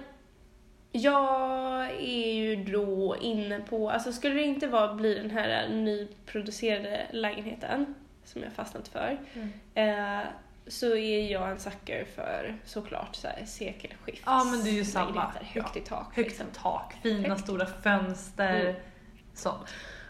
jag 0.92 1.86
är 2.00 2.34
ju 2.34 2.56
då 2.56 3.16
inne 3.22 3.60
på, 3.60 3.90
alltså 3.92 4.12
skulle 4.14 4.36
det 4.36 4.44
inte 4.44 4.68
vara, 4.68 4.94
bli 4.94 5.16
den 5.16 5.30
här 5.32 5.70
nyproducerade 5.70 7.08
lägenheten 7.12 7.96
som 8.24 8.44
jag 8.44 8.52
fastnat 8.54 8.88
för, 8.88 9.18
Mm. 9.34 9.50
eh, 10.20 10.26
så 10.68 10.96
är 10.96 11.32
jag 11.32 11.50
en 11.52 11.60
sucker 11.60 12.06
för 12.16 12.56
såklart 12.66 13.16
så 13.16 13.28
här 13.28 13.46
sekelskifts 13.46 14.24
Ja, 14.26 14.44
men 14.44 14.64
det 14.64 14.70
är 14.70 14.74
ju 14.74 14.86
samma. 14.86 15.22
högt 15.42 15.76
Ja. 15.76 15.82
i 15.82 15.86
tak. 15.86 16.16
Högt 16.16 16.30
liksom. 16.30 16.46
i 16.48 16.56
tak, 16.56 16.94
fina 17.04 17.28
Högt. 17.30 17.42
stora 17.42 17.66
fönster, 17.66 18.60
Mm. 18.62 18.76
sånt. 19.34 19.68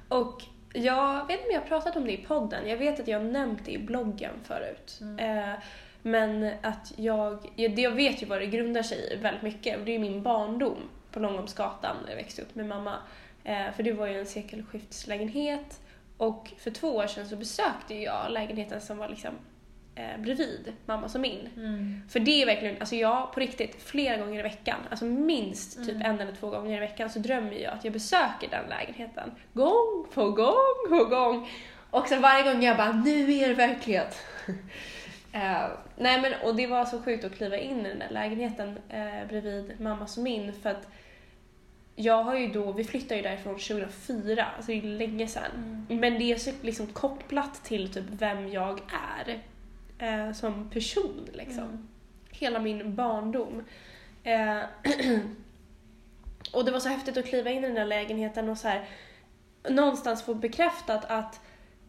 Och 0.08 0.44
jag 0.74 1.28
vet 1.28 1.40
inte 1.40 1.48
om 1.50 1.54
jag 1.54 1.62
har 1.62 1.68
pratat 1.68 1.96
om 1.96 2.06
det 2.06 2.12
i 2.12 2.18
podden, 2.26 2.70
jag 2.70 2.78
vet 2.78 3.00
att 3.00 3.08
jag 3.08 3.20
har 3.20 3.26
nämnt 3.26 3.66
det 3.66 3.72
i 3.72 3.78
bloggen 3.78 4.34
förut. 4.44 4.98
Mm. 5.02 5.20
Eh, 5.50 5.56
men 6.02 6.52
att 6.62 6.94
jag, 6.96 7.52
ja, 7.56 7.70
det 7.70 7.82
jag 7.82 7.92
vet 7.92 8.22
ju 8.22 8.26
vad 8.26 8.40
det 8.42 8.46
grundar 8.46 8.84
sig 8.84 9.14
i 9.14 9.16
väldigt 9.16 9.44
mycket, 9.44 9.80
och 9.80 9.86
det 9.86 9.96
är 9.96 10.00
min 10.00 10.24
barndom 10.24 10.78
på 11.12 11.20
Långholmsgatan 11.20 11.96
när 12.04 12.10
jag 12.10 12.18
växte 12.18 12.42
upp 12.42 12.56
med 12.56 12.66
mamma. 12.66 12.94
Eh, 13.44 13.72
för 13.76 13.84
det 13.84 13.92
var 13.92 14.08
ju 14.08 14.20
en 14.20 14.26
sekelskiftslägenhet 14.26 15.82
och 16.18 16.52
för 16.58 16.72
två 16.72 16.96
år 16.96 17.08
sedan 17.08 17.30
så 17.30 17.36
besökte 17.36 17.96
jag 17.96 18.32
lägenheten 18.32 18.82
som 18.82 18.98
var 18.98 19.10
liksom 19.10 19.32
eh, 19.96 20.22
bredvid 20.22 20.74
mammas 20.86 21.16
och 21.16 21.22
min. 21.22 21.50
Mm. 21.56 22.02
För 22.10 22.20
det 22.20 22.42
är 22.42 22.46
verkligen, 22.46 22.76
alltså 22.80 22.96
jag 22.96 23.34
på 23.34 23.40
riktigt 23.40 23.84
flera 23.84 24.18
gånger 24.18 24.40
i 24.40 24.44
veckan, 24.44 24.80
alltså 24.90 25.06
minst 25.06 25.78
typ 25.78 25.96
Mm. 25.96 26.02
en 26.02 26.20
eller 26.20 26.32
två 26.32 26.50
gånger 26.50 26.78
i 26.78 26.80
veckan 26.80 27.10
så 27.10 27.20
drömmer 27.20 27.52
jag 27.52 27.74
att 27.74 27.84
jag 27.84 27.94
besöker 27.94 28.50
den 28.50 28.70
lägenheten. 28.70 29.32
Gång 29.54 30.06
på 30.14 30.32
gång 30.32 30.90
på 30.90 31.06
gång. 31.06 31.50
Och 31.90 32.08
sen 32.08 32.22
varje 32.22 32.44
gång 32.44 32.64
jag 32.64 32.78
bara, 32.78 32.92
nu 32.92 33.34
är 33.34 33.48
det 33.48 33.54
verklighet. 33.54 34.18
Eh, 35.38 35.70
nej 35.96 36.22
men 36.22 36.34
och 36.44 36.56
det 36.56 36.68
var 36.68 36.86
så 36.86 37.02
sjukt 37.02 37.26
att 37.26 37.36
kliva 37.36 37.58
in 37.58 37.80
i 37.80 37.90
den 37.90 38.00
där 38.00 38.10
lägenheten 38.10 38.80
eh, 38.90 39.28
bredvid 39.28 39.80
mammas 39.80 40.18
och 40.18 40.24
min 40.24 40.54
för 40.54 40.70
att 40.70 40.88
jag 41.96 42.24
har 42.24 42.36
ju 42.36 42.48
då, 42.48 42.72
vi 42.72 42.84
flyttade 42.84 43.16
ju 43.16 43.22
därifrån 43.22 43.54
2004, 43.54 44.46
alltså 44.46 44.72
det 44.72 44.78
är 44.78 44.82
länge 44.82 45.28
sedan. 45.28 45.86
Mm. 45.90 46.00
Men 46.00 46.20
det 46.20 46.32
är 46.32 46.38
så 46.38 46.52
liksom 46.62 46.88
kopplat 46.88 47.64
till 47.64 47.94
typ 47.94 48.04
vem 48.10 48.50
jag 48.50 48.82
är 49.20 49.42
eh, 50.00 50.34
som 50.34 50.70
person 50.70 51.30
liksom. 51.34 51.64
Mm. 51.64 51.88
Hela 52.30 52.60
min 52.60 52.96
barndom. 52.96 53.64
Och 56.54 56.66
det 56.66 56.72
var 56.72 56.80
så 56.80 56.90
häftigt 56.90 57.18
att 57.18 57.26
kliva 57.26 57.50
in 57.50 57.64
i 57.64 57.68
den 57.68 57.76
där 57.76 57.86
lägenheten 57.86 58.50
och 58.50 58.58
så 58.58 58.68
här 58.68 58.86
någonstans 59.70 60.24
få 60.24 60.34
bekräftat 60.34 61.06
att 61.06 61.42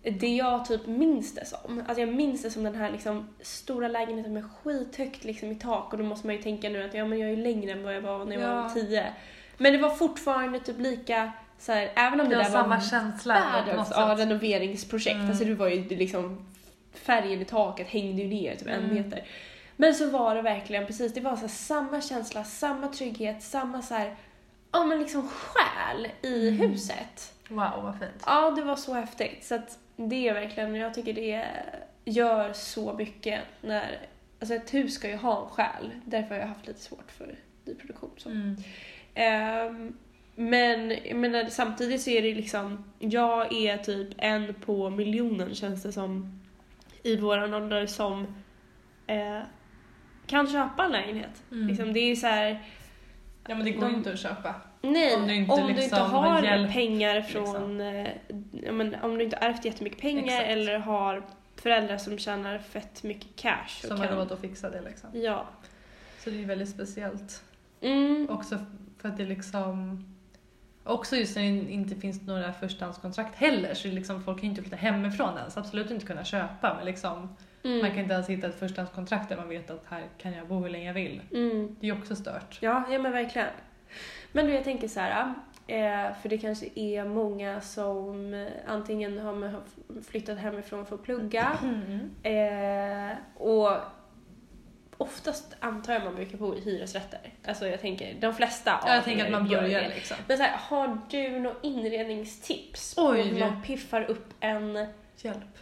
det 0.02 0.36
jag 0.36 0.64
typ 0.64 0.86
minns 0.86 1.34
det 1.34 1.44
som, 1.46 1.78
alltså 1.88 2.00
jag 2.00 2.08
minns 2.14 2.42
det 2.42 2.50
som 2.50 2.64
den 2.64 2.74
här 2.74 2.90
liksom 2.90 3.28
stora 3.40 3.88
lägenheten 3.88 4.32
med 4.34 4.44
skithögt 4.50 5.24
liksom 5.24 5.50
i 5.52 5.54
tak 5.54 5.92
och 5.92 5.98
då 5.98 6.04
måste 6.04 6.26
man 6.26 6.36
ju 6.36 6.42
tänka 6.42 6.68
nu 6.68 6.84
att 6.84 6.94
ja 6.94 7.04
men 7.04 7.18
jag 7.18 7.30
är 7.30 7.36
ju 7.36 7.42
längre 7.42 7.72
än 7.72 7.82
vad 7.82 7.94
jag 7.96 8.00
var 8.00 8.24
när 8.24 8.32
jag 8.38 8.42
Ja. 8.50 8.62
var 8.62 8.68
tio. 8.68 9.12
Men 9.56 9.72
det 9.72 9.78
var 9.78 9.90
fortfarande 9.90 10.60
typ 10.60 10.78
lika 10.78 11.32
så 11.58 11.72
här, 11.72 11.92
även 11.96 12.20
om 12.20 12.28
det 12.28 12.34
Det 12.36 12.42
där 12.42 12.50
samma 12.50 12.74
var 12.76 12.80
känsla 12.82 13.34
världens 13.34 13.88
ja, 13.94 14.14
renoveringsprojekt. 14.18 15.14
Mm. 15.16 15.28
Alltså 15.28 15.44
det 15.44 15.54
var 15.54 15.68
ju 15.68 15.88
liksom 15.88 16.46
färgen 16.94 17.40
i 17.42 17.44
taket 17.44 17.86
hängde 17.86 18.22
ju 18.22 18.28
ner 18.28 18.56
typ 18.56 18.68
en 18.68 18.84
Mm. 18.84 18.94
meter. 18.94 19.22
Men 19.76 19.94
så 19.94 20.10
var 20.10 20.34
det 20.34 20.42
verkligen 20.42 20.86
precis, 20.86 21.14
det 21.14 21.20
var 21.20 21.34
så 21.34 21.40
här, 21.40 21.48
samma 21.48 22.00
känsla, 22.00 22.44
samma 22.44 22.88
trygghet, 22.88 23.42
samma 23.42 23.82
så 23.82 23.94
här, 23.94 24.16
ja 24.72 24.84
men 24.84 24.98
liksom 24.98 25.28
själ 25.28 26.08
i 26.22 26.48
Mm. 26.48 26.60
huset. 26.70 27.32
Wow, 27.48 27.82
vad 27.82 27.98
fint. 27.98 28.22
Ja, 28.26 28.50
det 28.50 28.62
var 28.62 28.76
så 28.76 28.94
häftigt. 28.94 29.44
Så 29.44 29.54
att 29.54 29.78
det 29.98 30.28
är 30.28 30.34
verkligen, 30.34 30.74
jag 30.74 30.94
tycker 30.94 31.12
det 31.14 31.44
gör 32.04 32.52
så 32.52 32.92
mycket 32.92 33.40
när, 33.60 33.98
alltså 34.40 34.54
ett 34.54 34.74
hus 34.74 34.94
ska 34.94 35.08
ju 35.08 35.16
ha 35.16 35.42
en 35.44 35.50
själ, 35.50 35.90
därför 36.04 36.28
har 36.34 36.40
jag 36.40 36.48
haft 36.48 36.66
lite 36.66 36.80
svårt 36.80 37.10
för 37.10 37.34
nyproduktion. 37.64 38.10
Så. 38.16 38.30
Mm. 38.30 38.56
Ehm, 39.14 39.96
men 40.34 40.88
menar, 41.20 41.44
samtidigt 41.44 42.02
så 42.02 42.10
är 42.10 42.22
det 42.22 42.34
liksom, 42.34 42.84
jag 42.98 43.52
är 43.52 43.76
typ 43.78 44.08
en 44.18 44.54
på 44.54 44.90
miljonen 44.90 45.54
känns 45.54 45.82
det 45.82 45.92
som 45.92 46.40
i 47.02 47.16
våran 47.16 47.54
ålder 47.54 47.86
som 47.86 48.26
eh, 49.06 49.40
kan 50.26 50.46
köpa 50.46 50.84
en 50.84 50.92
lägenhet. 50.92 51.42
Mm. 51.52 51.68
Liksom, 51.68 51.92
det 51.92 52.00
är 52.00 52.16
så 52.16 52.26
här, 52.26 52.62
Ja 53.48 53.54
men 53.54 53.64
det 53.64 53.70
går 53.70 53.86
De- 53.86 53.94
inte 53.94 54.12
att 54.12 54.18
köpa. 54.18 54.54
Nej, 54.82 55.14
Om 55.16 55.20
om 55.22 55.28
du 55.28 55.34
inte 55.34 55.50
inte, 55.68 55.80
liksom 55.80 55.98
har 56.10 56.28
har 56.28 56.42
hjälp, 56.42 56.72
pengar 56.72 57.20
från, 57.20 57.80
eh, 57.80 58.08
ja, 58.52 58.72
men, 58.72 58.94
om 59.02 59.18
du 59.18 59.24
inte 59.24 59.36
har 59.40 59.48
ärvt 59.48 59.64
jättemycket 59.64 60.00
pengar 60.00 60.22
Exakt. 60.40 60.48
eller 60.48 60.78
har 60.78 61.22
föräldrar 61.56 61.96
som 61.96 62.18
tjänar 62.18 62.58
fett 62.58 63.02
mycket 63.02 63.36
cash. 63.36 63.68
Som 63.86 63.98
har 64.00 64.06
kan- 64.06 64.16
råd 64.16 64.32
att 64.32 64.40
fixa 64.40 64.70
det 64.70 64.80
liksom. 64.80 65.10
Ja. 65.12 65.46
Så 66.18 66.30
det 66.30 66.42
är 66.42 66.46
väldigt 66.46 66.68
speciellt. 66.68 67.42
Mm. 67.80 68.26
Också 68.30 68.58
för 68.98 69.08
att 69.08 69.16
det 69.16 69.24
liksom... 69.24 70.04
Också 70.84 71.16
just 71.16 71.36
när 71.36 71.42
det 71.42 71.48
inte 71.72 71.94
finns 71.96 72.22
några 72.22 72.52
förstahandskontrakt 72.52 73.36
heller 73.36 73.74
så 73.74 73.88
liksom, 73.88 74.22
folk 74.24 74.38
kan 74.38 74.44
ju 74.44 74.50
inte 74.50 74.62
flytta 74.62 74.76
hemifrån 74.76 75.38
ens. 75.38 75.56
Absolut 75.56 75.90
inte 75.90 76.06
kunna 76.06 76.24
köpa 76.24 76.74
men 76.74 76.86
liksom, 76.86 77.36
Mm. 77.64 77.78
man 77.78 77.90
kan 77.90 77.98
inte 77.98 78.14
ens 78.14 78.28
hitta 78.28 78.46
ett 78.46 78.58
förstahandskontrakt 78.58 79.28
där 79.28 79.36
man 79.36 79.48
vet 79.48 79.70
att 79.70 79.84
här 79.88 80.02
kan 80.18 80.32
jag 80.32 80.46
bo 80.48 80.62
hur 80.62 80.68
länge 80.70 80.86
jag 80.86 80.94
vill. 80.94 81.20
Mm. 81.34 81.76
Det 81.80 81.86
är 81.86 81.92
ju 81.94 81.98
också 82.00 82.16
stört. 82.16 82.58
Ja, 82.60 82.82
ja 82.90 82.98
men 82.98 83.12
verkligen. 83.12 83.48
Men 84.32 84.46
du, 84.46 84.52
jag 84.54 84.64
tänker 84.64 84.88
så 84.88 85.00
här, 85.00 85.34
eh, 85.66 86.14
för 86.22 86.28
det 86.28 86.38
kanske 86.38 86.66
är 86.74 87.04
många 87.04 87.60
som 87.60 88.48
antingen 88.66 89.18
har 89.18 89.60
flyttat 90.08 90.38
hemifrån 90.38 90.86
för 90.86 90.94
att 90.94 91.02
plugga 91.02 91.58
Mm. 91.62 92.10
eh, 92.22 93.16
och 93.36 93.72
oftast 94.96 95.56
antar 95.60 95.92
jag 95.92 96.04
man 96.04 96.14
brukar 96.14 96.38
bo 96.38 96.54
i 96.54 96.60
hyresrätter. 96.60 97.20
Alltså 97.46 97.66
jag 97.68 97.80
tänker, 97.80 98.14
de 98.20 98.34
flesta 98.34 98.70
Ja, 98.82 98.88
jag 98.88 98.98
av 98.98 99.02
tänker 99.02 99.22
er 99.22 99.26
att 99.26 99.32
man 99.32 99.48
börjar 99.48 99.80
det. 99.82 99.88
liksom. 99.88 100.16
Men 100.28 100.36
så 100.36 100.42
här, 100.42 100.56
har 100.58 100.98
du 101.10 101.38
några 101.40 101.56
inredningstips 101.62 102.94
Oj. 102.98 103.04
på 103.04 103.12
hur 103.28 103.40
man 103.40 103.62
piffar 103.62 104.02
upp 104.10 104.34
en, 104.40 104.86
Hjälp. 105.16 105.58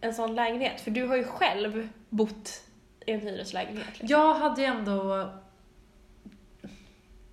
en 0.00 0.14
sån 0.14 0.34
lägenhet? 0.34 0.80
För 0.80 0.90
du 0.90 1.06
har 1.06 1.16
ju 1.16 1.24
själv 1.24 1.88
bott 2.08 2.62
i 3.06 3.12
en 3.12 3.20
hyreslägenhet. 3.20 3.86
liksom. 3.88 4.06
Jag 4.08 4.34
hade 4.34 4.60
ju 4.60 4.66
ändå 4.66 5.28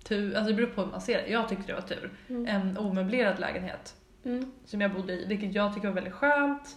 tur, 0.08 0.34
alltså 0.36 0.48
det 0.50 0.54
beror 0.54 0.66
på 0.66 0.82
hur 0.82 0.90
man 0.90 1.00
ser 1.00 1.22
det. 1.22 1.28
Jag 1.28 1.48
tyckte 1.48 1.66
det 1.66 1.72
var 1.74 1.80
tur. 1.80 2.10
Mm. 2.28 2.46
En 2.46 2.78
omöblerad 2.78 3.38
lägenhet 3.40 3.94
Mm. 4.24 4.52
som 4.64 4.80
jag 4.80 4.92
bodde 4.92 5.12
i, 5.12 5.24
vilket 5.26 5.54
jag 5.54 5.74
tycker 5.74 5.88
var 5.88 5.94
väldigt 5.94 6.12
skönt. 6.14 6.76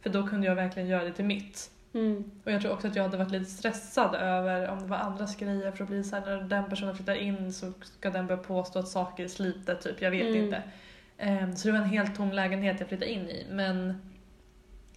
För 0.00 0.10
då 0.10 0.26
kunde 0.26 0.46
jag 0.46 0.54
verkligen 0.54 0.88
göra 0.88 1.04
det 1.04 1.12
till 1.12 1.24
mitt. 1.24 1.70
Mm. 1.94 2.30
Och 2.44 2.52
jag 2.52 2.60
tror 2.62 2.72
också 2.72 2.88
att 2.88 2.96
jag 2.96 3.02
hade 3.02 3.16
varit 3.16 3.30
lite 3.30 3.50
stressad 3.50 4.14
över 4.14 4.68
om 4.68 4.78
det 4.80 4.86
var 4.86 4.96
andras 4.96 5.36
grejer 5.36 5.72
för 5.72 5.84
att 5.84 5.90
bli 5.90 6.04
såhär 6.04 6.26
när 6.26 6.42
den 6.42 6.64
personen 6.70 6.96
flyttar 6.96 7.14
in 7.14 7.52
så 7.52 7.72
ska 7.82 8.10
den 8.10 8.26
börja 8.26 8.42
påstå 8.42 8.78
att 8.78 8.88
saker 8.88 9.24
är 9.24 9.28
slitet 9.28 9.80
typ, 9.80 10.02
jag 10.02 10.10
vet 10.10 10.26
Mm. 10.26 10.44
inte. 10.44 10.62
Ehm, 11.18 11.56
så 11.56 11.68
det 11.68 11.72
var 11.72 11.78
en 11.78 11.84
helt 11.88 12.16
tom 12.16 12.32
lägenhet 12.32 12.80
jag 12.80 12.88
flyttade 12.88 13.10
in 13.12 13.28
i 13.28 13.46
men 13.50 13.94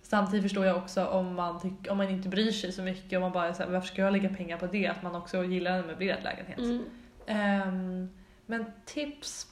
samtidigt 0.01 0.43
förstår 0.43 0.65
jag 0.65 0.77
också 0.77 1.05
om 1.05 1.35
man, 1.35 1.59
tyck, 1.61 1.91
om 1.91 1.97
man 1.97 2.09
inte 2.09 2.29
bryr 2.29 2.51
sig 2.51 2.71
så 2.71 2.81
mycket 2.81 3.17
och 3.17 3.21
man 3.21 3.31
bara 3.31 3.53
såhär, 3.53 3.69
varför 3.71 3.87
ska 3.87 4.01
jag 4.01 4.13
lägga 4.13 4.29
pengar 4.29 4.57
på 4.57 4.67
det? 4.67 4.87
Att 4.87 5.03
man 5.03 5.15
också 5.15 5.43
gillar 5.43 5.79
en 5.79 5.87
möblerad 5.87 6.23
lägenhet. 6.23 6.57
Mm. 6.59 6.83
Ehm, 7.27 8.09
men 8.45 8.65
tips? 8.85 9.47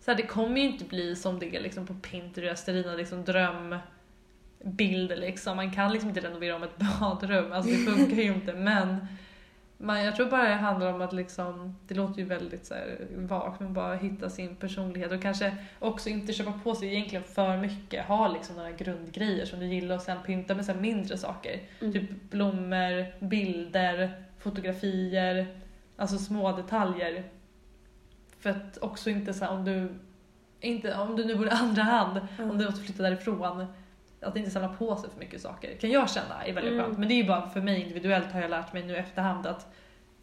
Så 0.00 0.10
här, 0.10 0.16
det 0.16 0.26
kommer 0.26 0.60
ju 0.60 0.66
inte 0.66 0.84
bli 0.84 1.16
som 1.16 1.38
det 1.38 1.56
är 1.56 1.60
liksom 1.60 1.86
på 1.86 1.94
Pinterest, 1.94 2.66
dina 2.66 2.94
liksom 2.94 3.24
drömbilder 3.24 5.16
liksom. 5.16 5.56
Man 5.56 5.70
kan 5.70 5.92
liksom 5.92 6.08
inte 6.08 6.20
renovera 6.20 6.56
om 6.56 6.62
ett 6.62 6.78
badrum, 7.00 7.52
alltså 7.52 7.70
det 7.70 7.78
funkar 7.78 8.16
ju 8.16 8.34
inte. 8.34 8.52
Men 8.52 9.06
man, 9.78 10.04
jag 10.04 10.16
tror 10.16 10.30
bara 10.30 10.48
det 10.48 10.54
handlar 10.54 10.92
om 10.92 11.00
att 11.00 11.12
liksom, 11.12 11.76
det 11.88 11.94
låter 11.94 12.18
ju 12.18 12.24
väldigt 12.24 12.66
så 12.66 12.74
här 12.74 13.06
vagt, 13.16 13.60
men 13.60 13.72
bara 13.72 13.94
hitta 13.94 14.30
sin 14.30 14.56
personlighet 14.56 15.12
och 15.12 15.22
kanske 15.22 15.56
också 15.78 16.08
inte 16.08 16.32
köpa 16.32 16.52
på 16.64 16.74
sig 16.74 16.88
egentligen 16.88 17.24
för 17.24 17.56
mycket. 17.56 18.04
Ha 18.04 18.28
liksom 18.28 18.56
några 18.56 18.72
grundgrejer 18.72 19.46
som 19.46 19.60
du 19.60 19.66
gillar 19.66 19.96
och 19.96 20.02
sen 20.02 20.18
pynta 20.26 20.54
med 20.54 20.64
så 20.64 20.74
mindre 20.74 21.18
saker. 21.18 21.60
Mm. 21.80 21.92
Typ 21.92 22.30
blommor, 22.30 23.24
bilder, 23.24 24.22
fotografier, 24.38 25.46
alltså 25.98 26.18
små 26.18 26.56
detaljer. 26.56 27.24
För 28.40 28.50
att 28.50 28.78
också 28.78 29.10
inte 29.10 29.34
så 29.34 29.44
här, 29.44 29.52
om 29.52 29.64
du 29.64 29.94
inte, 30.60 30.94
om 30.94 31.16
du 31.16 31.24
nu 31.24 31.34
bor 31.36 31.46
i 31.46 31.50
andra 31.50 31.82
hand, 31.82 32.20
Mm. 32.38 32.50
om 32.50 32.58
du 32.58 32.64
måste 32.64 32.80
flytta 32.80 33.02
därifrån, 33.02 33.66
att 34.20 34.36
inte 34.36 34.50
samla 34.50 34.68
på 34.68 34.96
sig 34.96 35.10
för 35.10 35.18
mycket 35.18 35.40
saker 35.42 35.76
kan 35.76 35.90
jag 35.90 36.10
känna 36.10 36.44
är 36.44 36.52
väldigt 36.52 36.72
Mm. 36.72 36.84
skönt. 36.84 36.98
Men 36.98 37.08
det 37.08 37.14
är 37.14 37.16
ju 37.22 37.26
bara 37.28 37.48
för 37.50 37.60
mig 37.60 37.82
individuellt 37.82 38.32
har 38.32 38.40
jag 38.40 38.50
lärt 38.50 38.72
mig 38.72 38.82
nu 38.86 38.96
efterhand 38.96 39.46
att 39.46 39.74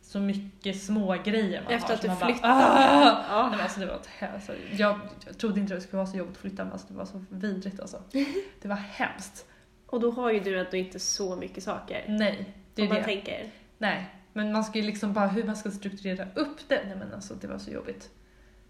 så 0.01 0.19
mycket 0.19 0.81
små 0.83 1.15
grejer 1.23 1.61
man 1.63 1.73
Efter 1.73 1.87
har. 1.87 1.95
att 1.95 2.01
så 2.01 2.07
du 2.07 2.15
bara, 2.15 2.25
flyttade. 2.25 2.53
"Ah!" 2.53 3.23
Ja. 3.29 3.49
Nej, 3.51 3.61
alltså 3.61 3.79
det 3.79 3.85
var 3.85 3.99
alltså, 4.33 4.53
jag, 4.77 4.99
jag 5.25 5.37
trodde 5.37 5.59
inte 5.59 5.73
det 5.73 5.81
skulle 5.81 5.97
vara 5.97 6.07
så 6.07 6.17
jobbigt 6.17 6.35
att 6.35 6.41
flytta 6.41 6.63
men 6.63 6.73
alltså, 6.73 6.87
det 6.87 6.93
var 6.97 7.05
så 7.05 7.25
vidrigt 7.29 7.79
alltså. 7.79 8.01
Det 8.61 8.67
var 8.67 8.75
hemskt. 8.75 9.45
Och 9.87 9.99
då 9.99 10.11
har 10.11 10.31
ju 10.31 10.39
du 10.39 10.59
ändå 10.59 10.77
inte 10.77 10.99
så 10.99 11.35
mycket 11.35 11.63
saker. 11.63 12.05
Nej, 12.07 12.53
det 12.75 12.81
är 12.81 12.83
om 12.83 12.89
man 12.89 12.97
det. 12.97 13.03
tänker. 13.03 13.49
Nej, 13.77 14.15
men 14.35 14.51
man 14.51 14.63
ska 14.63 14.79
ju 14.79 14.85
liksom 14.85 15.13
bara 15.13 15.27
hur 15.27 15.43
man 15.43 15.55
ska 15.55 15.71
strukturera 15.71 16.27
upp 16.35 16.57
det. 16.67 16.81
Nej 16.87 16.95
men 16.99 17.13
alltså 17.13 17.33
det 17.33 17.47
var 17.47 17.57
så 17.57 17.71
jobbigt. 17.71 18.09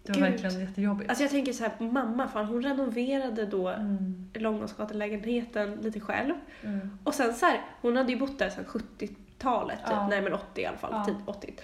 Det 0.02 0.12
var 0.12 0.14
Gud. 0.28 0.30
verkligen 0.40 0.60
jättejobbigt. 0.60 1.10
Alltså 1.10 1.24
jag 1.24 1.30
tänker 1.30 1.52
så 1.52 1.62
här 1.62 1.70
på 1.70 1.84
mamma, 1.84 2.28
fan 2.28 2.46
hon 2.46 2.62
renoverade 2.62 3.46
då 3.46 3.68
Mm. 3.68 4.28
Långholmsgatan-lägenheten 4.34 5.76
lite 5.82 6.00
själv. 6.00 6.34
Mm. 6.62 6.98
Och 7.04 7.14
sen 7.14 7.34
så 7.34 7.46
här, 7.46 7.60
hon 7.82 7.96
hade 7.96 8.12
ju 8.12 8.18
bott 8.18 8.38
där 8.38 8.50
sedan 8.50 8.64
70-talet 8.64 9.78
typ. 9.78 9.86
Ja. 9.90 10.08
Nej 10.08 10.22
men 10.22 10.32
80 10.32 10.60
i 10.62 10.66
alla 10.66 10.76
fall, 10.76 10.92
Ja. 10.92 11.04
typ 11.04 11.16
80. 11.28 11.54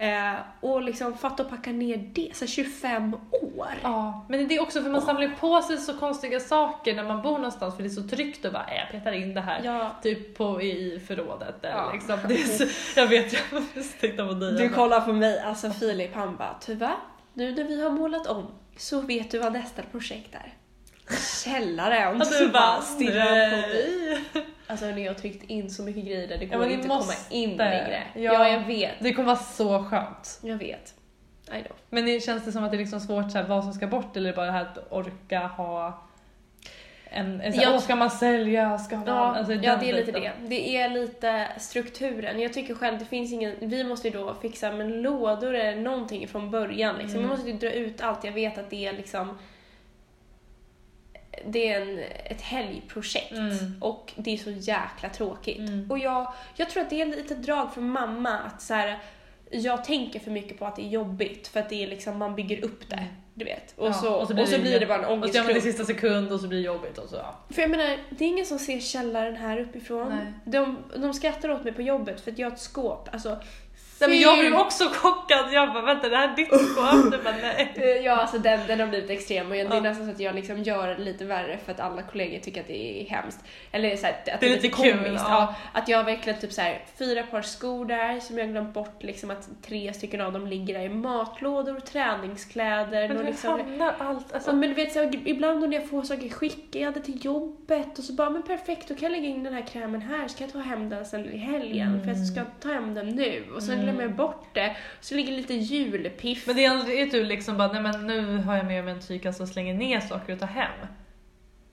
Eh, 0.00 0.32
och 0.60 0.82
liksom 0.82 1.18
fatta 1.18 1.42
att 1.42 1.50
packa 1.50 1.70
ner 1.72 1.96
det, 2.14 2.30
så 2.34 2.44
här 2.44 2.52
25 2.52 3.14
år. 3.30 3.68
Ja, 3.82 4.26
men 4.28 4.48
det 4.48 4.56
är 4.56 4.62
också 4.62 4.82
för 4.82 4.90
man 4.90 5.02
samlar 5.02 5.22
ju 5.22 5.30
på 5.30 5.62
sig 5.62 5.78
så 5.78 5.94
konstiga 5.98 6.40
saker 6.40 6.94
när 6.94 7.04
man 7.04 7.22
bor 7.22 7.32
någonstans 7.32 7.76
för 7.76 7.82
det 7.82 7.88
är 7.88 7.90
så 7.90 8.02
tryggt 8.02 8.44
att 8.44 8.52
bara 8.52 8.64
"Äh, 8.66 8.76
jag 8.76 8.90
petar 8.90 9.12
in 9.12 9.34
det 9.34 9.40
här 9.40 9.60
Ja. 9.64 9.90
typ 10.02 10.36
på, 10.38 10.62
i 10.62 11.02
förrådet. 11.08 11.64
Eller 11.64 11.76
Ja. 11.76 11.92
liksom. 11.92 12.18
det 12.28 12.36
så, 12.36 12.64
jag 13.00 13.06
vet, 13.06 13.32
jag 13.32 13.42
titta 14.00 14.26
på 14.26 14.32
dig. 14.32 14.52
Du 14.52 14.68
kollar 14.68 15.00
på 15.00 15.12
mig, 15.12 15.40
alltså 15.40 15.70
Filip 15.70 16.14
han 16.14 16.36
bara 16.36 16.56
tyvärr, 16.60 16.96
nu 17.34 17.52
när 17.54 17.64
vi 17.64 17.82
har 17.82 17.90
målat 17.90 18.26
om 18.26 18.46
så 18.76 19.00
vet 19.00 19.30
du 19.30 19.38
vad 19.38 19.52
nästa 19.52 19.82
projekt 19.82 20.34
är. 20.34 20.52
Källaren. 21.44 22.24
Så 22.26 22.44
du 22.44 22.48
bara 22.48 22.80
stirrar 22.82 23.50
på 23.50 23.56
mig. 23.68 24.24
Alltså 24.70 24.86
nu 24.86 25.08
har 25.08 25.14
tryckt 25.14 25.50
in 25.50 25.70
så 25.70 25.82
mycket 25.82 26.04
grejer 26.04 26.28
där 26.28 26.38
det 26.38 26.44
Ja, 26.44 26.58
går 26.58 26.66
ni 26.66 26.72
inte 26.72 26.82
att 26.82 26.88
komma 26.88 26.96
måste. 27.04 27.34
in 27.36 27.56
längre. 27.56 28.02
Ja. 28.14 28.20
Ja. 28.22 28.48
jag 28.48 28.60
vet. 28.66 28.94
Det 29.00 29.12
kommer 29.12 29.26
vara 29.26 29.36
så 29.36 29.84
skönt. 29.84 30.40
Jag 30.42 30.56
vet. 30.56 30.94
I 31.48 31.50
know. 31.62 31.76
Men 31.90 32.06
det 32.06 32.20
känns 32.24 32.44
det 32.44 32.52
som 32.52 32.64
att 32.64 32.70
det 32.70 32.76
är 32.76 32.78
liksom 32.78 33.00
svårt 33.00 33.30
så 33.32 33.38
här, 33.38 33.44
vad 33.44 33.64
som 33.64 33.72
ska 33.72 33.86
bort 33.86 34.16
eller 34.16 34.32
bara 34.32 34.46
det 34.46 34.52
här 34.52 34.62
att 34.62 34.92
orka 34.92 35.40
ha 35.46 36.02
en, 37.12 37.40
en 37.40 37.52
så 37.52 37.60
här, 37.60 37.72
Jag- 37.72 37.82
ska 37.82 37.96
man 37.96 38.10
sälja, 38.10 38.78
ska 38.78 38.96
man... 38.96 39.06
Ja, 39.06 39.14
alltså, 39.36 39.52
ja, 39.52 39.76
det 39.80 39.90
är 39.90 39.94
lite 39.94 40.12
det. 40.12 40.32
Det 40.48 40.76
är 40.76 40.88
lite 40.88 41.46
strukturen. 41.58 42.40
Jag 42.40 42.52
tycker 42.52 42.74
själv 42.74 42.98
det 42.98 43.04
finns 43.04 43.32
ingen, 43.32 43.54
vi 43.60 43.84
måste 43.84 44.08
ju 44.08 44.14
då 44.18 44.34
fixa 44.42 44.72
med 44.72 44.90
lådor 44.90 45.54
eller 45.54 45.80
någonting 45.82 46.28
från 46.28 46.50
början 46.50 46.96
liksom. 46.96 47.16
Mm. 47.18 47.22
Vi 47.22 47.36
måste 47.36 47.50
ju 47.50 47.56
dra 47.56 47.70
ut 47.72 48.00
allt. 48.00 48.24
Jag 48.24 48.32
vet 48.32 48.58
att 48.58 48.70
det 48.70 48.86
är 48.86 48.92
liksom 48.92 49.38
det 51.46 51.68
är 51.72 51.80
en, 51.82 51.98
ett 52.24 52.40
helgprojekt 52.40 53.32
Mm. 53.32 53.56
och 53.80 54.12
det 54.16 54.30
är 54.30 54.36
så 54.36 54.50
jäkla 54.50 55.08
tråkigt. 55.08 55.58
Mm. 55.58 55.90
Och 55.90 55.98
jag, 55.98 56.32
jag 56.56 56.70
tror 56.70 56.82
att 56.82 56.90
det 56.90 57.00
är 57.00 57.06
lite 57.06 57.34
drag 57.34 57.74
från 57.74 57.90
mamma 57.90 58.38
att 58.38 58.62
så 58.62 58.74
här, 58.74 58.98
jag 59.50 59.84
tänker 59.84 60.20
för 60.20 60.30
mycket 60.30 60.58
på 60.58 60.66
att 60.66 60.76
det 60.76 60.82
är 60.82 60.88
jobbigt 60.88 61.48
för 61.48 61.60
att 61.60 61.68
det 61.68 61.82
är 61.82 61.86
liksom, 61.86 62.18
man 62.18 62.34
bygger 62.34 62.64
upp 62.64 62.88
det. 62.90 62.96
Mm. 62.96 63.08
Du 63.34 63.44
vet. 63.44 63.74
Och, 63.78 63.88
Ja, 63.88 63.92
så, 63.92 64.14
och 64.14 64.20
och 64.20 64.28
så 64.28 64.28
så 64.28 64.34
blir 64.34 64.58
blir, 64.60 64.72
det- 64.72 64.78
det 64.78 64.86
bara 64.86 64.98
en 65.06 65.22
Och 65.22 65.28
så 65.28 65.36
gör 65.36 65.42
man 65.42 65.46
det 65.46 65.52
ångestklump. 65.52 65.62
sista 65.62 65.84
sekund 65.84 66.32
och 66.32 66.40
så 66.40 66.48
blir 66.48 66.58
det 66.58 66.64
jobbigt 66.64 66.98
och 66.98 67.08
så 67.08 67.16
ja. 67.16 67.38
För 67.50 67.62
jag 67.62 67.70
menar, 67.70 67.96
det 68.10 68.24
är 68.24 68.28
ingen 68.28 68.46
som 68.46 68.58
ser 68.58 68.80
källaren 68.80 69.36
här 69.36 69.60
uppifrån. 69.60 70.08
Nej. 70.08 70.32
De, 70.44 70.78
de 70.96 71.14
skrattar 71.14 71.48
åt 71.50 71.64
mig 71.64 71.72
på 71.72 71.82
jobbet 71.82 72.20
för 72.20 72.30
att 72.32 72.38
jag 72.38 72.46
har 72.50 72.52
ett 72.54 72.60
skåp. 72.60 73.08
Alltså, 73.12 73.38
Nej, 74.00 74.10
men 74.10 74.18
jag 74.20 74.38
blev 74.38 74.54
också 74.54 74.84
chockad, 74.92 75.52
jag 75.52 75.72
bara 75.72 75.82
vänta 75.82 76.08
det 76.08 76.16
här 76.16 76.28
är 76.32 76.36
ditt 76.36 76.48
skåp? 76.48 77.02
Du 77.12 77.18
bara 77.24 77.34
nej. 77.42 77.72
Eh, 77.76 78.04
Ja, 78.04 78.16
alltså 78.16 78.38
den, 78.38 78.60
den 78.66 78.80
har 78.80 78.86
blivit 78.86 79.10
extrem 79.10 79.50
och 79.50 79.56
jag, 79.56 79.70
det 79.70 79.76
är 79.76 79.80
nästan 79.80 80.06
så 80.06 80.12
att 80.12 80.20
jag 80.20 80.34
liksom 80.34 80.62
gör 80.62 80.88
det 80.88 80.98
lite 80.98 81.24
värre 81.24 81.58
för 81.64 81.72
att 81.72 81.80
alla 81.80 82.02
kollegor 82.02 82.38
tycker 82.38 82.60
att 82.60 82.66
det 82.66 83.02
är 83.02 83.10
hemskt. 83.10 83.44
Eller 83.72 83.96
så 83.96 84.06
här, 84.06 84.12
att 84.34 84.40
Det 84.40 84.46
är 84.46 84.50
lite 84.50 84.68
kul, 84.68 84.92
komiskt. 84.92 85.24
ja. 85.28 85.30
Ja, 85.30 85.54
att 85.80 85.88
jag 85.88 85.98
har 85.98 86.04
verkligen 86.04 86.38
typ 86.40 86.52
så 86.52 86.60
här, 86.60 86.84
fyra 86.98 87.22
par 87.22 87.42
skor 87.42 87.84
där 87.84 88.20
som 88.20 88.38
jag 88.38 88.48
glömt 88.48 88.74
bort 88.74 89.02
liksom 89.02 89.30
att 89.30 89.48
tre 89.62 89.92
stycken 89.92 90.20
av 90.20 90.32
dem 90.32 90.46
ligger 90.46 90.74
där 90.74 90.84
i 90.84 90.88
matlådor, 90.88 91.80
träningskläder. 91.80 93.08
Men 93.08 93.16
och 93.18 93.24
liksom, 93.24 93.50
hamnar 93.60 93.94
allt? 93.98 94.32
Alltså, 94.32 94.50
Ja, 94.50 94.54
men 94.56 94.68
du 94.68 94.74
vet, 94.74 94.92
så, 94.92 94.98
här, 94.98 95.20
ibland 95.24 95.68
när 95.70 95.76
jag 95.78 95.88
får 95.88 96.02
saker 96.02 96.28
skickade 96.28 97.00
till 97.00 97.24
jobbet 97.24 97.98
och 97.98 98.04
så 98.04 98.12
bara, 98.12 98.30
men 98.30 98.42
perfekt, 98.42 98.88
då 98.88 98.94
kan 98.94 99.02
jag 99.02 99.20
lägga 99.20 99.28
in 99.34 99.44
den 99.44 99.54
här 99.54 99.66
krämen 99.66 100.02
här, 100.02 100.28
så 100.28 100.38
kan 100.38 100.46
jag 100.46 100.52
ta 100.52 100.58
hem 100.68 100.88
den 100.88 101.06
sen 101.06 101.26
i 101.32 101.38
helgen 101.38 102.00
för 102.04 102.08
jag 102.08 102.26
ska 102.26 102.40
ta 102.60 102.68
hem 102.68 102.94
den 102.94 103.08
nu. 103.08 103.44
Och 103.54 103.62
sen 103.62 103.86
Mm. 103.90 103.96
glömmer 103.96 104.02
jag 104.02 104.16
bort 104.16 104.46
det, 104.54 104.76
så 105.00 105.14
ligger 105.14 105.32
lite 105.32 105.54
julpiff. 105.54 106.46
Men 106.46 106.56
det 106.56 106.64
är 106.64 106.70
aldrig 106.70 107.12
du 107.12 107.24
liksom 107.24 107.56
bara, 107.56 107.72
nej 107.72 107.82
men 107.82 108.06
nu 108.06 108.36
har 108.38 108.56
jag 108.56 108.66
med 108.66 108.84
mig 108.84 108.94
en 108.94 109.00
tygkasse 109.00 109.42
och 109.42 109.48
slänger 109.48 109.74
ner 109.74 110.00
saker 110.00 110.32
och 110.32 110.38
tar 110.40 110.46
hem. 110.46 110.70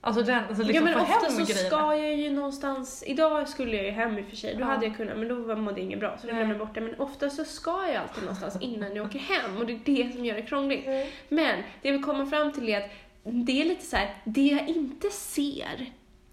Alltså, 0.00 0.22
den, 0.22 0.44
alltså 0.48 0.62
liksom 0.62 0.86
ja 0.88 0.92
men 0.94 1.00
ofta 1.02 1.30
så 1.30 1.44
grejerna. 1.44 1.68
ska 1.68 1.96
jag 1.96 2.14
ju 2.16 2.30
någonstans, 2.30 3.04
idag 3.06 3.48
skulle 3.48 3.76
jag 3.76 3.84
ju 3.84 3.90
hem 3.90 4.18
i 4.18 4.22
och 4.22 4.26
för 4.26 4.36
sig, 4.36 4.54
då 4.54 4.60
Ja. 4.60 4.64
hade 4.66 4.86
jag 4.86 4.96
kunnat 4.96 5.18
men 5.18 5.28
då 5.28 5.34
mådde 5.56 5.80
jag 5.80 5.86
inget 5.86 6.00
bra 6.00 6.16
så 6.20 6.26
då 6.26 6.32
glömde 6.32 6.54
jag 6.54 6.58
bort 6.66 6.74
det. 6.74 6.80
Men 6.80 6.94
ofta 7.00 7.30
så 7.30 7.44
ska 7.44 7.86
jag 7.86 7.96
alltid 7.96 8.22
någonstans 8.22 8.58
innan 8.60 8.96
jag 8.96 9.06
åker 9.06 9.18
hem 9.18 9.56
och 9.56 9.66
det 9.66 9.72
är 9.72 9.80
det 9.84 10.12
som 10.12 10.24
gör 10.24 10.34
det 10.34 10.42
krångligt. 10.42 10.86
Men 11.28 11.56
det 11.82 11.88
jag 11.88 11.92
vill 11.92 12.02
komma 12.04 12.26
fram 12.26 12.52
till 12.52 12.68
är 12.68 12.78
att 12.78 12.90
det 13.22 13.60
är 13.60 13.64
lite 13.64 13.84
så 13.84 13.96
här, 13.96 14.14
det 14.24 14.46
jag 14.46 14.68
inte 14.68 15.10
ser 15.10 15.86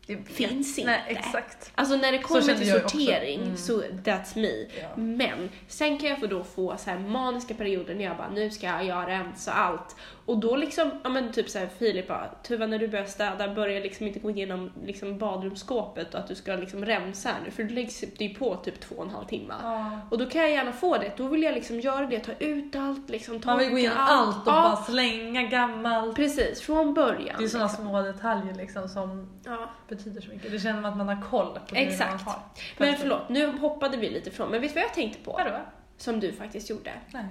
Det 0.07 0.17
finns 0.25 0.77
Nej, 0.77 1.03
inte. 1.09 1.19
exakt. 1.19 1.71
Alltså 1.75 1.95
när 1.95 2.11
det 2.11 2.17
kommer 2.17 2.41
till 2.55 2.71
sortering 2.71 3.41
Mm. 3.41 3.57
så 3.57 3.81
that's 3.81 4.37
me. 4.39 4.65
Ja. 4.81 4.95
Men 4.95 5.49
sen 5.67 5.97
kan 5.97 6.09
jag 6.09 6.19
få 6.19 6.27
då 6.27 6.43
få 6.43 6.77
så 6.77 6.89
här 6.89 6.99
maniska 6.99 7.53
perioder 7.53 7.95
när 7.95 8.03
jag 8.05 8.17
bara 8.17 8.29
nu 8.29 8.51
ska 8.51 8.83
jag 8.83 9.07
rensa 9.07 9.51
allt. 9.53 9.95
Och 10.25 10.37
då 10.37 10.55
liksom, 10.55 10.91
ja 11.03 11.09
men 11.09 11.31
typ 11.31 11.49
så 11.49 11.59
här 11.59 11.67
Filip 11.67 12.07
bara, 12.07 12.29
Tuva 12.43 12.65
när 12.67 12.79
du 12.79 12.87
börjar 12.87 13.05
städa 13.05 13.53
börja 13.53 13.79
liksom 13.79 14.07
inte 14.07 14.19
gå 14.19 14.29
igenom 14.29 14.71
liksom 14.85 15.17
badrumsskåpet 15.17 16.13
och 16.13 16.19
att 16.19 16.27
du 16.27 16.35
ska 16.35 16.55
liksom 16.55 16.85
rensa 16.85 17.29
här 17.29 17.35
nu 17.45 17.51
för 17.51 17.63
det 17.63 17.73
läggs 17.73 17.99
det 18.17 18.25
ju 18.25 18.33
på 18.35 18.55
typ 18.55 18.79
två 18.79 18.95
och 18.95 19.03
en 19.03 19.09
halv 19.09 19.25
timme. 19.25 19.53
Ja. 19.63 19.99
Och 20.11 20.17
då 20.17 20.25
kan 20.25 20.41
jag 20.41 20.51
gärna 20.51 20.71
få 20.73 20.97
det, 20.97 21.11
då 21.17 21.27
vill 21.27 21.43
jag 21.43 21.53
liksom 21.53 21.79
göra 21.79 22.05
det, 22.05 22.19
ta 22.19 22.31
ut 22.39 22.75
allt, 22.75 23.09
liksom 23.09 23.33
torka 23.39 23.47
Man 23.49 23.59
vill 23.59 23.69
gå 23.69 23.77
igenom 23.77 23.97
allt 23.99 24.35
och 24.47 24.53
Ja, 24.53 24.61
bara 24.61 24.75
slänga 24.75 25.43
gammalt. 25.43 26.15
Precis, 26.15 26.61
från 26.61 26.93
början. 26.93 27.35
Det 27.37 27.43
är 27.43 27.47
sådana 27.47 27.67
liksom. 27.67 27.85
små 27.85 28.01
detaljer 28.01 28.53
liksom 28.55 28.89
som 28.89 29.29
Ja. 29.45 29.69
betyder 29.87 30.21
så 30.21 30.29
mycket. 30.29 30.51
Det 30.51 30.59
känner 30.59 30.81
man 30.81 30.91
att 30.91 30.97
man 30.97 31.07
har 31.07 31.21
koll 31.29 31.53
på 31.53 31.75
det 31.75 31.79
Exakt. 31.81 32.25
man 32.25 32.33
har. 32.33 32.41
Men 32.77 32.95
förlåt, 32.95 33.29
nu 33.29 33.57
hoppade 33.57 33.97
vi 33.97 34.09
lite 34.09 34.29
ifrån, 34.29 34.49
men 34.49 34.61
vet 34.61 34.69
du 34.69 34.75
vad 34.79 34.83
jag 34.83 34.93
tänkte 34.93 35.19
på? 35.23 35.31
Vadå? 35.31 35.59
Som 35.97 36.19
du 36.19 36.31
faktiskt 36.33 36.69
gjorde. 36.69 36.91
Nej. 37.11 37.25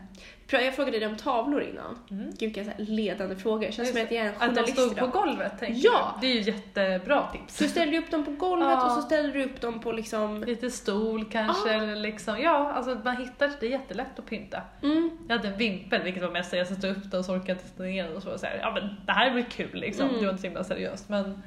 Jag 0.50 0.74
frågade 0.76 0.98
dig 0.98 1.08
om 1.08 1.16
tavlor 1.16 1.62
innan. 1.62 1.98
Mm. 2.10 2.26
Gud 2.26 2.38
vilka 2.40 2.64
så 2.64 2.70
här 2.70 2.78
ledande 2.78 3.36
frågor. 3.36 3.70
Känns 3.70 3.92
som 3.92 4.02
att 4.02 4.10
jag 4.10 4.24
är 4.24 4.28
en 4.28 4.34
Att 4.34 4.40
de 4.40 4.46
journalist 4.48 4.72
stod 4.80 4.96
på 4.96 5.06
golvet 5.06 5.58
tänkte 5.58 5.80
Ja. 5.86 6.18
du. 6.20 6.26
Det 6.26 6.32
är 6.32 6.36
ju 6.36 6.50
jättebra 6.52 7.28
tips. 7.32 7.58
Du 7.58 7.68
upp 7.98 8.10
dem 8.10 8.24
på 8.24 8.30
golvet 8.30 8.68
Ja. 8.68 8.84
och 8.86 8.92
så 8.92 9.02
ställer 9.02 9.32
du 9.32 9.44
upp 9.44 9.60
dem 9.60 9.80
på 9.80 9.92
liksom... 9.92 10.44
Lite 10.44 10.70
stol 10.70 11.24
kanske, 11.30 11.70
Ah. 11.70 11.82
eller 11.82 11.96
liksom, 11.96 12.40
ja, 12.40 12.72
alltså 12.72 13.00
man 13.04 13.16
hittar, 13.16 13.50
det 13.60 13.66
är 13.66 13.70
jättelätt 13.70 14.18
att 14.18 14.26
pynta. 14.26 14.62
Mm, 14.82 15.10
Jag 15.28 15.36
hade 15.36 15.48
en 15.48 15.56
vimpel, 15.58 16.02
vilket 16.02 16.22
var 16.22 16.30
mest 16.30 16.52
jag 16.52 16.66
satte 16.68 16.88
upp 16.88 17.10
den 17.10 17.18
och 17.20 17.24
så 17.26 17.32
orkade 17.32 17.50
jag 17.52 17.58
inte 17.70 17.82
ner 17.82 18.04
den 18.04 18.16
och 18.16 18.22
så 18.22 18.30
var 18.30 18.36
så 18.38 18.46
här, 18.46 18.58
ja 18.62 18.70
men 18.74 18.96
det 19.06 19.12
här 19.12 19.30
blir 19.30 19.44
kul 19.44 19.70
liksom. 19.80 20.08
Mm. 20.08 20.20
Det 20.20 20.24
var 20.26 20.30
inte 20.32 20.40
så 20.42 20.46
himla 20.46 20.64
seriöst 20.64 21.08
men 21.08 21.42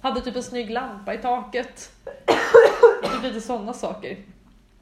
hade 0.00 0.20
typ 0.20 0.36
en 0.36 0.42
snygg 0.42 0.70
lampa 0.70 1.14
i 1.14 1.18
taket. 1.18 1.92
typ 3.12 3.22
lite 3.22 3.40
sådana 3.40 3.72
saker. 3.72 4.16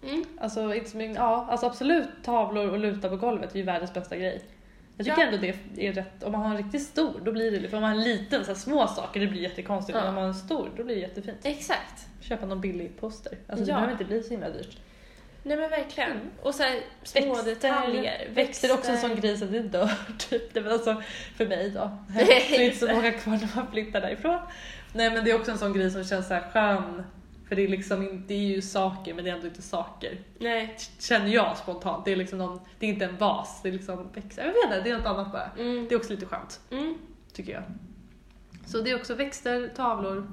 Mm. 0.09 0.25
Alltså, 0.41 0.75
inte 0.75 0.91
så 0.91 0.97
mycket, 0.97 1.17
ja, 1.17 1.47
alltså 1.51 1.67
absolut 1.67 2.09
tavlor 2.25 2.71
och 2.71 2.79
luta 2.79 3.09
på 3.09 3.17
golvet 3.17 3.53
är 3.55 3.59
ju 3.59 3.63
världens 3.65 3.95
bästa 3.95 4.17
grej. 4.17 4.43
Jag 4.97 5.07
tycker 5.07 5.21
Ja. 5.21 5.27
ändå 5.27 5.39
det 5.75 5.87
är 5.89 5.93
rätt, 5.93 6.23
om 6.23 6.33
man 6.33 6.41
har 6.43 6.51
en 6.51 6.57
riktigt 6.57 6.83
stor 6.83 7.21
då 7.25 7.33
blir 7.33 7.61
det, 7.61 7.69
för 7.69 7.77
om 7.77 7.83
man 7.83 7.91
har 7.93 7.99
en 7.99 8.05
liten 8.05 8.45
så 8.45 8.51
här, 8.51 8.59
små 8.59 8.87
saker 8.89 9.21
det 9.21 9.27
blir 9.27 9.41
jättekonstigt 9.43 9.97
Ja. 9.97 10.01
men 10.01 10.09
om 10.09 10.15
man 10.15 10.23
har 10.25 10.29
en 10.29 10.35
stor 10.35 10.71
då 10.77 10.85
blir 10.85 10.95
det 10.95 11.01
jättefint. 11.01 11.39
Exakt. 11.43 12.07
Köpa 12.21 12.47
någon 12.47 12.61
billig 12.61 13.01
poster. 13.01 13.33
Alltså 13.49 13.65
det 13.65 13.71
Ja. 13.71 13.75
behöver 13.75 13.93
inte 13.93 14.05
bli 14.05 14.23
så 14.23 14.31
himla 14.31 14.51
dyrt. 14.51 14.77
Nej 15.43 15.57
men 15.57 15.71
verkligen. 15.71 16.11
Mm. 16.11 16.23
Och 16.43 16.55
så 16.55 16.63
här, 16.63 16.81
små 17.03 17.43
detaljer. 17.43 18.29
Växter 18.35 18.69
är 18.69 18.75
också 18.75 18.91
en 18.91 18.99
sån 18.99 19.15
grej 19.17 19.33
att 19.35 19.53
det 19.53 19.63
dör 19.63 19.91
typ. 20.19 20.55
Det 20.55 20.61
var 20.61 20.73
alltså 20.73 21.03
för 21.37 21.47
mig 21.47 21.71
då. 21.71 21.91
Så 22.15 22.55
är 22.55 22.61
inte 22.61 22.77
så 22.77 22.93
många 22.95 23.11
kvar 23.13 23.33
när 23.33 23.49
man 23.57 23.67
flyttar 23.73 24.01
därifrån. 24.01 24.39
Nej 24.93 25.11
men 25.11 25.25
det 25.25 25.31
är 25.31 25.35
också 25.39 25.51
en 25.51 25.59
sån 25.59 25.73
grej 25.73 25.91
som 25.91 26.05
känns 26.05 26.29
så 26.29 26.35
här 26.35 26.51
skön. 26.53 27.03
För 27.49 27.57
det 27.57 27.63
är 27.65 27.69
liksom 27.69 28.25
det 28.27 28.35
är 28.35 28.39
ju 28.47 28.63
saker 28.63 29.15
men 29.15 29.25
det 29.25 29.31
är 29.31 29.35
ändå 29.35 29.47
inte 29.47 29.63
saker. 29.63 30.19
Nej. 30.39 30.77
Känner 30.99 31.29
jag 31.29 31.57
spontant. 31.57 32.05
Det 32.05 32.13
är 32.13 32.17
liksom 32.17 32.39
någon, 32.39 32.61
det 32.79 32.87
är 32.87 32.91
inte 32.91 33.05
en 33.05 33.17
vas, 33.17 33.63
det 33.63 33.69
är 33.69 33.73
liksom 33.73 34.09
växter. 34.15 34.43
Jag 34.45 34.53
vet 34.53 34.65
inte, 34.65 34.81
det 34.81 34.91
är 34.91 34.99
något 34.99 35.07
annat 35.07 35.33
bara. 35.33 35.51
Mm. 35.59 35.87
Det 35.89 35.95
är 35.95 35.97
också 35.99 36.13
lite 36.13 36.27
skönt, 36.27 36.61
Mm. 36.71 36.95
tycker 37.33 37.53
jag. 37.53 37.63
Så 38.67 38.81
det 38.81 38.91
är 38.91 38.97
också 38.97 39.15
växter, 39.15 39.69
tavlor. 39.77 40.31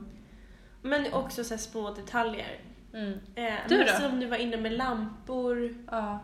Men 0.81 1.13
också 1.13 1.43
så 1.43 1.53
här 1.53 1.59
små 1.59 1.91
detaljer. 1.93 2.59
Mm. 2.93 3.11
Eh, 3.35 3.53
Du 3.69 3.77
men 3.77 3.87
då? 3.87 3.93
Som 3.93 4.19
du 4.19 4.25
var 4.27 4.37
inne 4.37 4.57
med 4.57 4.71
lampor. 4.73 5.75
Ja. 5.91 6.19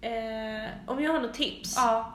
Eh, 0.00 0.70
om 0.86 1.02
jag 1.02 1.12
har 1.12 1.20
något 1.20 1.34
tips. 1.34 1.74
ja. 1.76 2.12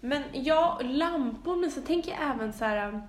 Men 0.00 0.22
ja, 0.32 0.80
lampor, 0.84 1.56
men 1.56 1.70
så 1.70 1.80
tänker 1.80 2.10
jag 2.10 2.20
även 2.34 2.52
så 2.52 2.64
här. 2.64 3.08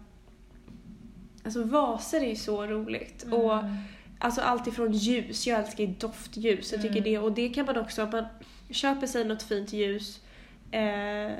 Alltså 1.49 1.63
vaser 1.63 2.21
är 2.21 2.29
ju 2.29 2.35
så 2.35 2.65
roligt. 2.65 3.25
Och 3.31 3.53
Mm. 3.53 3.75
alltså 4.19 4.41
allt 4.41 4.67
ifrån 4.67 4.91
ljus, 4.91 5.47
jag 5.47 5.59
älskar 5.59 5.83
ju 5.83 5.93
doftljus. 5.93 6.71
Jag 6.71 6.81
tycker 6.81 6.97
Mm. 6.97 7.03
det, 7.03 7.17
och 7.17 7.31
det 7.31 7.49
kan 7.49 7.65
man 7.65 7.77
också, 7.77 8.03
om 8.03 8.09
man 8.11 8.25
köper 8.69 9.07
sig 9.07 9.25
något 9.25 9.43
fint 9.43 9.73
ljus 9.73 10.19
eh, 10.71 11.31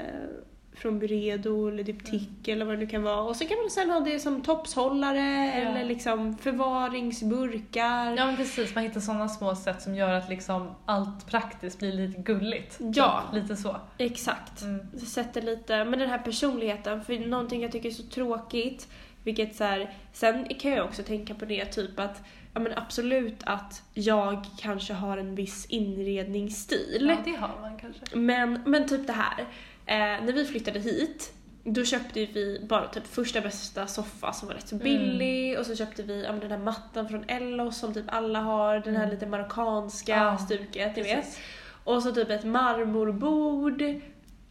från 0.74 1.00
Byredo 1.00 1.68
eller 1.68 1.84
Diptyque 1.84 2.52
eller 2.52 2.66
vad 2.66 2.74
det 2.76 2.80
nu 2.80 2.88
kan 2.88 3.04
vara. 3.04 3.22
Och 3.22 3.36
så 3.36 3.46
kan 3.46 3.58
man 3.58 3.70
sen 3.70 3.90
ha 3.90 4.00
det 4.00 4.20
som 4.20 4.42
topshållare 4.42 5.52
eller 5.54 5.86
liksom 5.86 6.38
förvaringsburkar. 6.38 8.18
Ja 8.18 8.26
men 8.26 8.36
precis, 8.38 8.76
man 8.76 8.84
hittar 8.84 9.00
sådana 9.00 9.30
små 9.30 9.56
sätt 9.56 9.82
som 9.82 9.96
gör 9.96 10.14
att 10.14 10.30
liksom 10.30 10.72
allt 10.86 11.28
praktiskt 11.28 11.80
blir 11.80 11.94
lite 11.94 12.22
gulligt. 12.22 12.78
Ja. 12.80 13.24
Typ, 13.34 13.42
Lite 13.42 13.56
så. 13.56 13.76
Exakt. 13.98 14.62
Mm. 14.62 15.00
Sätter 15.08 15.42
lite, 15.42 15.84
men 15.86 16.00
den 16.00 16.10
här 16.10 16.18
personligheten, 16.20 17.04
för 17.04 17.20
någonting 17.20 17.62
jag 17.62 17.72
tycker 17.72 17.90
är 17.90 17.94
så 17.94 18.04
tråkigt, 18.04 18.88
vilket 19.24 19.56
så 19.56 19.64
här, 19.64 19.94
sen 20.14 20.46
kan 20.60 20.72
jag 20.72 20.86
också 20.86 21.04
tänka 21.04 21.34
på 21.34 21.46
det 21.46 21.66
typ 21.66 22.00
att, 22.00 22.22
ja 22.54 22.60
men 22.60 22.74
absolut 22.78 23.38
att 23.44 23.82
jag 23.94 24.46
kanske 24.60 24.94
har 24.94 25.18
en 25.18 25.36
viss 25.36 25.66
inredningsstil. 25.66 27.08
Ja, 27.10 27.18
det 27.32 27.36
har 27.40 27.62
man 27.62 27.78
kanske. 27.80 28.02
Men, 28.18 28.60
men 28.66 28.88
typ 28.88 29.08
det 29.08 29.14
här, 29.14 29.40
eh, 29.86 30.26
när 30.26 30.34
vi 30.34 30.46
flyttade 30.46 30.80
hit, 30.80 31.34
då 31.64 31.84
köpte 31.86 32.26
vi 32.26 32.66
bara 32.70 32.88
typ 32.88 33.08
första 33.08 33.42
bästa 33.42 33.88
soffa 33.88 34.34
som 34.34 34.48
var 34.48 34.56
rätt 34.56 34.68
så 34.68 34.76
Mm. 34.76 34.84
billig 34.84 35.60
och 35.60 35.66
så 35.66 35.76
köpte 35.76 36.04
vi 36.04 36.24
ja, 36.24 36.32
men 36.32 36.40
den 36.40 36.52
här 36.52 36.58
mattan 36.58 37.10
från 37.10 37.24
Ellos 37.28 37.78
som 37.78 37.94
typ 37.94 38.06
alla 38.08 38.40
har, 38.40 38.80
den 38.80 38.96
här 38.96 39.04
Mm. 39.04 39.14
lite 39.16 39.26
marockanska 39.26 40.12
Ja, 40.16 40.38
stuket, 40.38 40.96
ni 40.96 41.02
vet. 41.04 41.40
Och 41.84 42.04
så 42.04 42.12
typ 42.12 42.30
ett 42.30 42.44
marmorbord. 42.46 43.84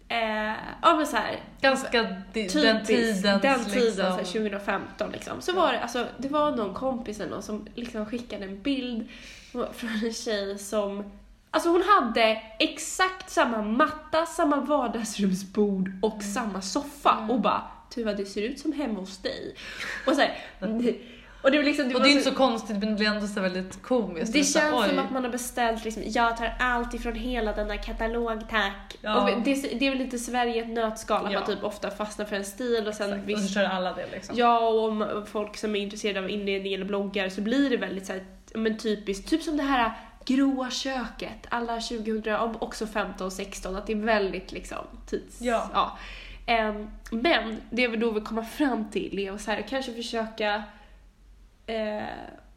Eh, 0.08 0.54
ja 0.82 0.96
men 0.96 1.06
så 1.06 1.16
här, 1.16 1.40
Ganska 1.60 2.16
typiskt, 2.34 2.62
den 2.62 2.86
tidens 2.86 3.22
den 3.22 3.40
tiden 3.40 3.64
liksom. 3.64 3.92
så 3.96 4.02
här, 4.02 4.24
2015 4.24 5.10
liksom. 5.12 5.40
Så 5.40 5.52
var 5.52 5.72
det, 5.72 5.80
alltså, 5.80 6.06
det 6.18 6.28
var 6.28 6.56
någon 6.56 6.74
kompis 6.74 7.20
eller 7.20 7.30
någon 7.30 7.42
som 7.42 7.66
liksom 7.74 8.06
skickade 8.06 8.44
en 8.44 8.62
bild 8.62 9.08
från 9.52 10.04
en 10.04 10.12
tjej 10.12 10.58
som 10.58 11.04
Alltså 11.50 11.68
hon 11.68 11.82
hade 11.82 12.42
exakt 12.58 13.30
samma 13.30 13.62
matta, 13.62 14.26
samma 14.26 14.56
vardagsrumsbord 14.60 15.90
och 16.02 16.22
samma 16.22 16.62
soffa 16.62 17.16
Mm. 17.18 17.30
och 17.30 17.40
bara 17.40 17.62
Tuva 17.94 18.12
det 18.12 18.26
ser 18.26 18.42
ut 18.42 18.58
som 18.58 18.72
hemma 18.72 19.00
hos 19.00 19.18
dig. 19.18 19.54
Och 20.06 20.14
så 20.14 20.20
här, 20.20 20.38
och 21.42 21.50
det 21.50 21.62
liksom, 21.62 21.88
det 21.88 21.94
Och 21.94 22.02
det 22.02 22.08
är 22.08 22.10
inte 22.12 22.24
så 22.30 22.34
konstigt 22.34 22.76
men 22.76 22.88
det 22.88 22.94
blir 22.94 23.06
ändå 23.08 23.26
så 23.26 23.40
väldigt 23.40 23.82
komiskt. 23.82 24.32
det 24.32 24.44
Så, 24.44 24.58
känns 24.58 24.74
oj. 24.74 24.88
som 24.88 24.98
att 24.98 25.10
man 25.10 25.24
har 25.24 25.30
beställt 25.30 25.84
liksom, 25.84 26.02
jag 26.06 26.36
tar 26.36 26.54
allt 26.58 26.94
ifrån 26.94 27.14
hela 27.14 27.52
denna 27.52 27.76
katalog 27.76 28.48
tack. 28.50 28.96
Ja. 29.00 29.20
Och 29.20 29.42
det, 29.42 29.54
det 29.78 29.86
är 29.86 29.90
väl 29.90 29.98
lite 29.98 30.18
Sverige 30.18 30.62
ett 30.62 30.68
nötskal, 30.68 31.26
att 31.26 31.32
Ja. 31.32 31.38
man 31.38 31.48
typ 31.48 31.64
ofta 31.64 31.90
fastnar 31.90 32.26
för 32.26 32.36
en 32.36 32.44
stil 32.44 32.88
och 32.88 32.94
sen 32.94 33.06
Exakt, 33.08 33.22
Och 33.22 33.28
visst, 33.28 33.48
så 33.48 33.54
kör 33.54 33.64
alla 33.64 33.92
det 33.92 34.06
liksom. 34.12 34.36
ja 34.38 34.58
och 34.68 34.88
om 34.88 35.24
folk 35.32 35.56
som 35.56 35.76
är 35.76 35.80
intresserade 35.80 36.18
av 36.20 36.30
inredning 36.30 36.74
eller 36.74 36.84
bloggar 36.84 37.28
så 37.28 37.40
blir 37.40 37.70
det 37.70 37.76
väldigt 37.76 38.06
så 38.06 38.12
här, 38.12 38.24
men 38.54 38.78
typiskt, 38.78 39.28
typ 39.30 39.42
som 39.42 39.56
det 39.56 39.62
här 39.62 39.92
gråa 40.24 40.70
köket, 40.70 41.46
alla 41.48 41.80
2000, 41.80 42.34
och 42.34 42.62
också 42.62 42.86
15 42.86 43.26
och 43.26 43.32
16, 43.32 43.76
att 43.76 43.86
det 43.86 43.92
är 43.92 43.96
väldigt 43.96 44.52
liksom 44.52 44.78
tids... 45.06 45.40
Ja. 45.40 45.98
Ehm, 46.46 46.90
men 47.10 47.56
det 47.70 47.88
vi 47.88 47.96
då 47.96 48.10
vill 48.10 48.22
komma 48.24 48.44
fram 48.44 48.90
till 48.90 49.18
är 49.18 49.32
att 49.32 49.40
så 49.40 49.50
här, 49.50 49.62
kanske 49.68 49.92
försöka 49.94 50.62
eh, 51.68 52.04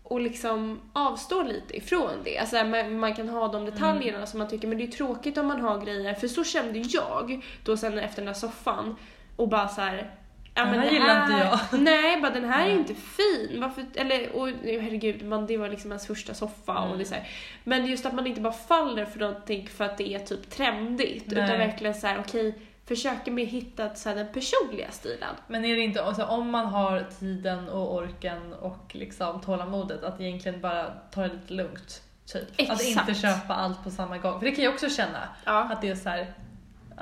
och 0.04 0.20
liksom 0.22 0.82
avstå 0.94 1.44
lite 1.44 1.78
ifrån 1.78 2.12
det. 2.24 2.38
Alltså 2.38 2.64
man, 2.64 3.00
man 3.00 3.16
kan 3.16 3.30
ha 3.30 3.48
de 3.48 3.66
detaljerna 3.66 4.18
Mm. 4.18 4.28
som 4.28 4.38
man 4.40 4.48
tycker, 4.48 4.68
men 4.68 4.78
det 4.78 4.84
är 4.84 4.88
tråkigt 4.88 5.38
om 5.38 5.48
man 5.48 5.62
har 5.62 5.80
grejer, 5.86 6.14
för 6.14 6.28
så 6.28 6.44
kände 6.44 6.80
jag 6.80 7.42
då 7.64 7.78
sen 7.78 8.00
efter 8.00 8.16
den 8.22 8.26
där 8.26 8.34
soffan 8.34 8.96
och 9.36 9.48
bara 9.50 9.68
så 9.68 9.82
här. 9.82 10.12
Ja, 10.56 10.66
Den 10.66 10.80
här 10.80 10.92
gillar 10.92 11.24
inte 11.24 11.38
jag. 11.72 11.80
Nej, 11.82 12.22
bara 12.22 12.32
den 12.32 12.46
här 12.46 12.62
är 12.64 12.68
Nej. 12.70 12.78
inte 12.78 12.94
fin. 12.96 13.62
Varför, 13.62 13.86
eller, 13.96 14.36
och, 14.36 14.48
herregud, 14.64 15.26
man, 15.26 15.46
det 15.48 15.58
var 15.58 15.70
liksom 15.70 15.92
ens 15.92 16.08
första 16.08 16.34
soffa. 16.34 16.78
Och 16.80 16.86
Mm. 16.86 16.98
det 16.98 17.04
är 17.04 17.06
så 17.06 17.16
här. 17.16 17.28
Men 17.64 17.86
just 17.86 18.06
att 18.06 18.14
man 18.14 18.28
inte 18.28 18.42
bara 18.42 18.54
faller 18.54 19.06
för 19.06 19.20
någonting 19.20 19.68
för 19.68 19.86
att 19.86 19.98
det 19.98 20.14
är 20.14 20.20
typ 20.20 20.50
trendigt. 20.50 21.24
Nej. 21.28 21.44
Utan 21.44 21.58
verkligen 21.58 21.94
så 21.94 22.08
här, 22.08 22.20
okej, 22.20 22.56
försöker 22.86 23.32
mer 23.32 23.46
hitta 23.46 23.96
så 23.96 24.10
här, 24.10 24.16
den 24.16 24.34
personliga 24.34 24.92
stilen. 24.92 25.36
Men 25.48 25.66
är 25.66 25.76
det 25.76 25.82
inte, 25.82 26.04
alltså, 26.04 26.24
om 26.24 26.50
man 26.50 26.66
har 26.66 27.06
tiden 27.20 27.70
och 27.70 27.96
orken 27.96 28.54
och 28.54 28.96
liksom 28.96 29.42
tålamodet 29.42 30.04
att 30.04 30.22
egentligen 30.22 30.62
bara 30.62 30.86
ta 31.12 31.22
det 31.22 31.28
lite 31.28 31.54
lugnt. 31.54 32.02
Typ. 32.26 32.72
Att 32.72 32.84
inte 32.84 33.14
köpa 33.14 33.54
allt 33.54 33.84
på 33.84 33.90
samma 33.90 34.18
gång. 34.18 34.40
För 34.40 34.46
det 34.46 34.52
kan 34.52 34.64
jag 34.64 34.74
också 34.74 34.90
känna. 34.90 35.30
Ja. 35.46 35.64
Att 35.72 35.82
det 35.82 35.90
är 35.90 35.96
så 35.96 36.10
här, 36.10 36.34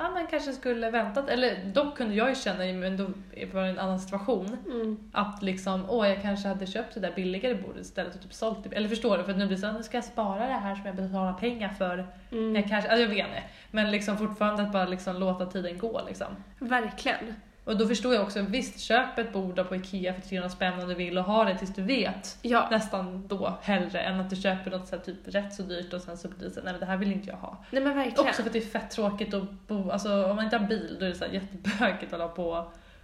ja 0.00 0.10
man 0.10 0.26
kanske 0.26 0.52
skulle 0.52 0.90
väntat. 0.90 1.28
Eller 1.28 1.64
dock 1.64 1.96
kunde 1.96 2.14
jag 2.14 2.28
ju 2.28 2.34
känna, 2.34 2.58
men 2.58 2.96
då 2.96 3.04
var 3.52 3.62
det 3.62 3.68
en 3.68 3.78
annan 3.78 4.00
situation. 4.00 4.56
Mm. 4.66 5.10
Att 5.12 5.42
liksom, 5.42 5.84
åh 5.88 6.08
jag 6.08 6.22
kanske 6.22 6.48
hade 6.48 6.66
köpt 6.66 6.94
det 6.94 7.00
där 7.00 7.12
billigare 7.16 7.54
bordet 7.54 7.82
istället 7.82 8.14
och 8.14 8.22
typ 8.22 8.34
sålt 8.34 8.64
det. 8.64 8.76
Eller 8.76 8.88
förstår 8.88 9.18
du? 9.18 9.24
För 9.24 9.30
att 9.30 9.38
nu 9.38 9.46
blir 9.46 9.56
det 9.56 9.62
så, 9.62 9.72
nu 9.72 9.82
ska 9.82 9.96
jag 9.96 10.04
spara 10.04 10.46
det 10.46 10.52
här 10.52 10.74
som 10.74 10.86
jag 10.86 10.96
betalar 10.96 11.32
pengar 11.32 11.68
för. 11.68 12.06
Mm. 12.32 12.54
Jag 12.56 12.68
kanske, 12.68 12.90
alltså 12.90 13.02
jag 13.02 13.08
vet 13.08 13.26
inte. 13.26 13.42
Men 13.70 13.90
liksom 13.90 14.18
fortfarande 14.18 14.62
att 14.62 14.72
bara 14.72 14.86
liksom 14.86 15.16
låta 15.16 15.46
tiden 15.46 15.78
gå 15.78 16.00
liksom. 16.06 16.26
Verkligen. 16.58 17.34
Och 17.70 17.78
då 17.78 17.86
förstår 17.86 18.14
jag 18.14 18.22
också, 18.22 18.42
visst 18.42 18.80
köp 18.80 19.18
ett 19.18 19.32
bord 19.32 19.68
på 19.68 19.76
IKEA 19.76 20.14
för 20.14 20.20
300 20.20 20.48
spänn 20.48 20.80
om 20.80 20.88
du 20.88 20.94
vill 20.94 21.18
och 21.18 21.24
ha 21.24 21.44
det 21.44 21.58
tills 21.58 21.74
du 21.74 21.82
vet. 21.82 22.38
Ja. 22.42 22.68
Nästan 22.70 23.26
då 23.26 23.58
hellre 23.62 24.00
än 24.00 24.20
att 24.20 24.30
du 24.30 24.36
köper 24.36 24.70
något 24.70 24.88
så 24.88 24.96
här, 24.96 25.02
typ 25.02 25.16
rätt 25.24 25.54
så 25.54 25.62
dyrt 25.62 25.92
och 25.92 26.00
sen 26.02 26.18
så 26.18 26.28
blir 26.28 26.48
det 26.48 26.50
så 26.50 26.60
här, 26.60 26.64
nej 26.64 26.72
men 26.72 26.80
det 26.80 26.86
här 26.86 26.96
vill 26.96 27.12
inte 27.12 27.28
jag 27.28 27.36
ha. 27.36 27.64
Nej 27.70 27.82
men 27.82 27.96
verkligen. 27.96 28.28
Också 28.28 28.42
för 28.42 28.48
att 28.48 28.52
det 28.52 28.58
är 28.58 28.66
fett 28.66 28.90
tråkigt 28.90 29.34
att 29.34 29.50
bo, 29.66 29.90
alltså 29.90 30.24
om 30.24 30.36
man 30.36 30.44
inte 30.44 30.56
har 30.56 30.66
bil 30.66 30.96
då 31.00 31.04
är 31.04 31.08
det 31.08 31.14
så 31.14 31.24
här 31.24 31.32
jättebökigt 31.32 32.12
att 32.12 32.20
hålla 32.20 32.28
på 32.28 32.50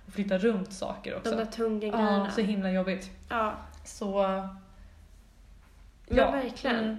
och 0.06 0.12
flytta 0.12 0.38
runt 0.38 0.72
saker 0.72 1.16
också. 1.16 1.30
De 1.30 1.36
där 1.36 1.44
tunga 1.44 1.86
Ja, 1.86 1.92
grejerna. 1.92 2.30
så 2.30 2.40
himla 2.40 2.70
jobbigt. 2.70 3.10
Ja, 3.28 3.54
Så... 3.84 4.22
men 6.08 6.32
verkligen. 6.32 6.78
Mm. 6.78 6.96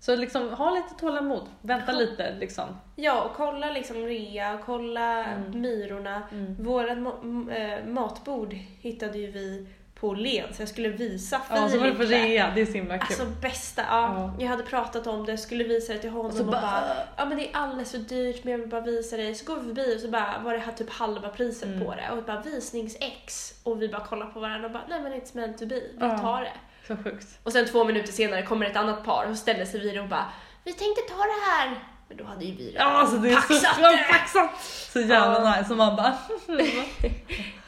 Så 0.00 0.16
liksom, 0.16 0.52
ha 0.52 0.70
lite 0.70 0.94
tålamod. 1.00 1.48
Vänta 1.62 1.92
lite 1.92 2.34
liksom. 2.40 2.64
Ja, 2.96 3.22
och 3.22 3.34
kolla 3.36 3.70
liksom 3.70 3.96
rea, 3.96 4.54
och 4.54 4.60
kolla 4.66 5.24
Mm. 5.24 5.60
Myrorna. 5.60 6.22
Vårat 6.58 6.98
ma- 6.98 7.78
äh, 7.78 7.86
matbord 7.86 8.52
hittade 8.80 9.18
ju 9.18 9.30
vi 9.30 9.66
på 9.94 10.14
så 10.52 10.62
jag 10.62 10.68
skulle 10.68 10.88
visa 10.88 11.40
Ja, 11.50 11.68
så 11.68 11.78
var 11.78 11.86
det 11.86 11.92
på 11.92 11.98
Filip 11.98 12.10
det. 12.10 12.28
rea, 12.28 12.52
det 12.54 12.60
är 12.60 12.66
så 12.66 12.72
himla 12.72 12.98
kul. 12.98 13.06
Alltså 13.20 13.40
bästa, 13.42 13.82
ja. 13.88 14.14
Ja. 14.16 14.34
Jag 14.38 14.48
hade 14.48 14.62
pratat 14.62 15.06
om 15.06 15.26
det, 15.26 15.38
skulle 15.38 15.64
visa 15.64 15.92
det 15.92 15.98
till 15.98 16.10
honom 16.10 16.26
och 16.26 16.32
så 16.32 16.40
och 16.44 16.46
bara... 16.46 16.60
bara 16.60 16.96
Ja 17.16 17.24
men 17.24 17.38
det 17.38 17.48
är 17.48 17.56
alldeles 17.56 17.90
för 17.90 17.98
dyrt 17.98 18.44
men 18.44 18.52
jag 18.52 18.58
vill 18.58 18.68
bara 18.68 18.80
visa 18.80 19.16
dig. 19.16 19.34
Så 19.34 19.44
går 19.54 19.60
vi 19.60 19.66
förbi 19.66 19.96
och 19.96 20.00
så 20.00 20.08
bara 20.08 20.38
var 20.44 20.52
det 20.52 20.58
här 20.58 20.72
typ 20.72 20.90
halva 20.90 21.28
priset 21.28 21.68
Mm. 21.68 21.84
på 21.84 21.94
det 21.94 22.10
och 22.10 22.22
bara 22.24 22.42
visnings-X 22.42 23.54
och 23.62 23.82
vi 23.82 23.88
bara 23.88 24.04
kollar 24.04 24.26
på 24.26 24.40
varandra 24.40 24.66
och 24.66 24.72
bara 24.72 24.82
nej 24.88 25.00
men 25.00 25.12
it's 25.12 25.36
meant 25.36 25.58
to 25.58 25.66
be, 25.66 25.74
vi 25.74 25.90
Ja. 26.00 26.18
tar 26.18 26.40
det. 26.42 26.52
Så 26.86 26.96
sjukt. 26.96 27.26
Och 27.42 27.52
sen 27.52 27.66
två 27.66 27.84
minuter 27.84 28.12
senare 28.12 28.42
kommer 28.42 28.66
ett 28.66 28.76
annat 28.76 29.04
par 29.04 29.26
och 29.30 29.36
ställer 29.36 29.64
sig 29.64 29.80
vid 29.80 29.98
och 30.00 30.08
bara 30.08 30.24
vi 30.64 30.72
tänkte 30.72 31.02
ta 31.02 31.16
det 31.22 31.50
här. 31.50 31.84
Men 32.08 32.16
då 32.16 32.24
hade 32.24 32.44
ju 32.44 32.54
vi 32.56 32.70
redan 32.70 32.96
alltså 32.96 33.16
det 33.16 33.30
är 33.30 33.36
så, 33.40 33.40
paxat 33.48 33.78
ja, 33.82 33.90
det. 33.90 34.06
paxat! 34.12 34.50
Så 34.92 35.00
jävla 35.00 35.40
Ja. 35.44 35.56
nice. 35.58 35.70
Och 35.72 35.76
man 35.76 35.96
bara, 35.96 36.18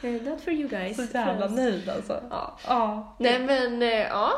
Not 0.30 0.44
for 0.44 0.52
you 0.52 0.68
guys. 0.68 0.96
så 0.96 1.18
jävla 1.18 1.46
nöjd 1.48 1.88
alltså. 1.88 2.22
Ja. 2.30 2.58
Ja. 2.66 3.16
Nej 3.18 3.38
men 3.38 3.82
eh, 3.82 3.88
ja. 3.88 4.32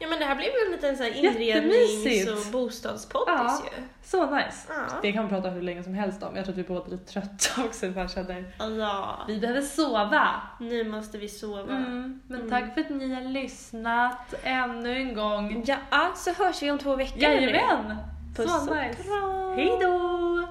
Ja 0.00 0.08
men 0.08 0.18
det 0.18 0.24
här 0.24 0.34
blev 0.34 0.46
ju 0.48 0.66
en 0.66 0.72
liten 0.72 0.96
så 0.96 1.02
här 1.02 1.10
Jättemysigt. 1.10 2.06
inrednings 2.06 2.46
och 2.46 2.52
bostadspoddis 2.52 3.34
Ja. 3.36 3.62
ju. 3.76 3.82
Så 4.04 4.30
nice. 4.36 4.66
Ja. 4.68 4.74
Det 5.02 5.12
kan 5.12 5.24
vi 5.24 5.30
prata 5.30 5.50
hur 5.50 5.62
länge 5.62 5.82
som 5.82 5.94
helst 5.94 6.22
om. 6.22 6.36
Jag 6.36 6.44
tror 6.44 6.52
att 6.52 6.58
vi 6.58 6.62
båda 6.62 6.86
är 6.86 6.90
lite 6.90 7.12
trötta 7.12 7.64
också. 7.64 7.92
för 7.92 8.00
Jag 8.00 8.10
känner, 8.10 8.44
Ja. 8.78 9.18
vi 9.28 9.38
behöver 9.40 9.60
sova. 9.62 10.28
Nu 10.60 10.84
måste 10.90 11.18
vi 11.18 11.28
sova. 11.28 11.60
Mm. 11.76 12.20
Men 12.26 12.38
Mm. 12.40 12.50
tack 12.50 12.74
för 12.74 12.80
att 12.80 12.90
ni 12.90 13.14
har 13.14 13.22
lyssnat 13.22 14.34
ännu 14.42 14.96
en 14.96 15.14
gång. 15.14 15.64
Ja, 15.66 16.12
så 16.16 16.32
hörs 16.44 16.62
vi 16.62 16.70
om 16.70 16.78
två 16.78 16.96
veckor. 16.96 17.22
Jajamän! 17.22 17.96
Puss 18.36 18.50
Så 18.64 18.70
och 18.70 18.76
nice. 18.76 19.02
kram. 19.02 19.54
Hej 19.56 19.78
då! 19.80 20.48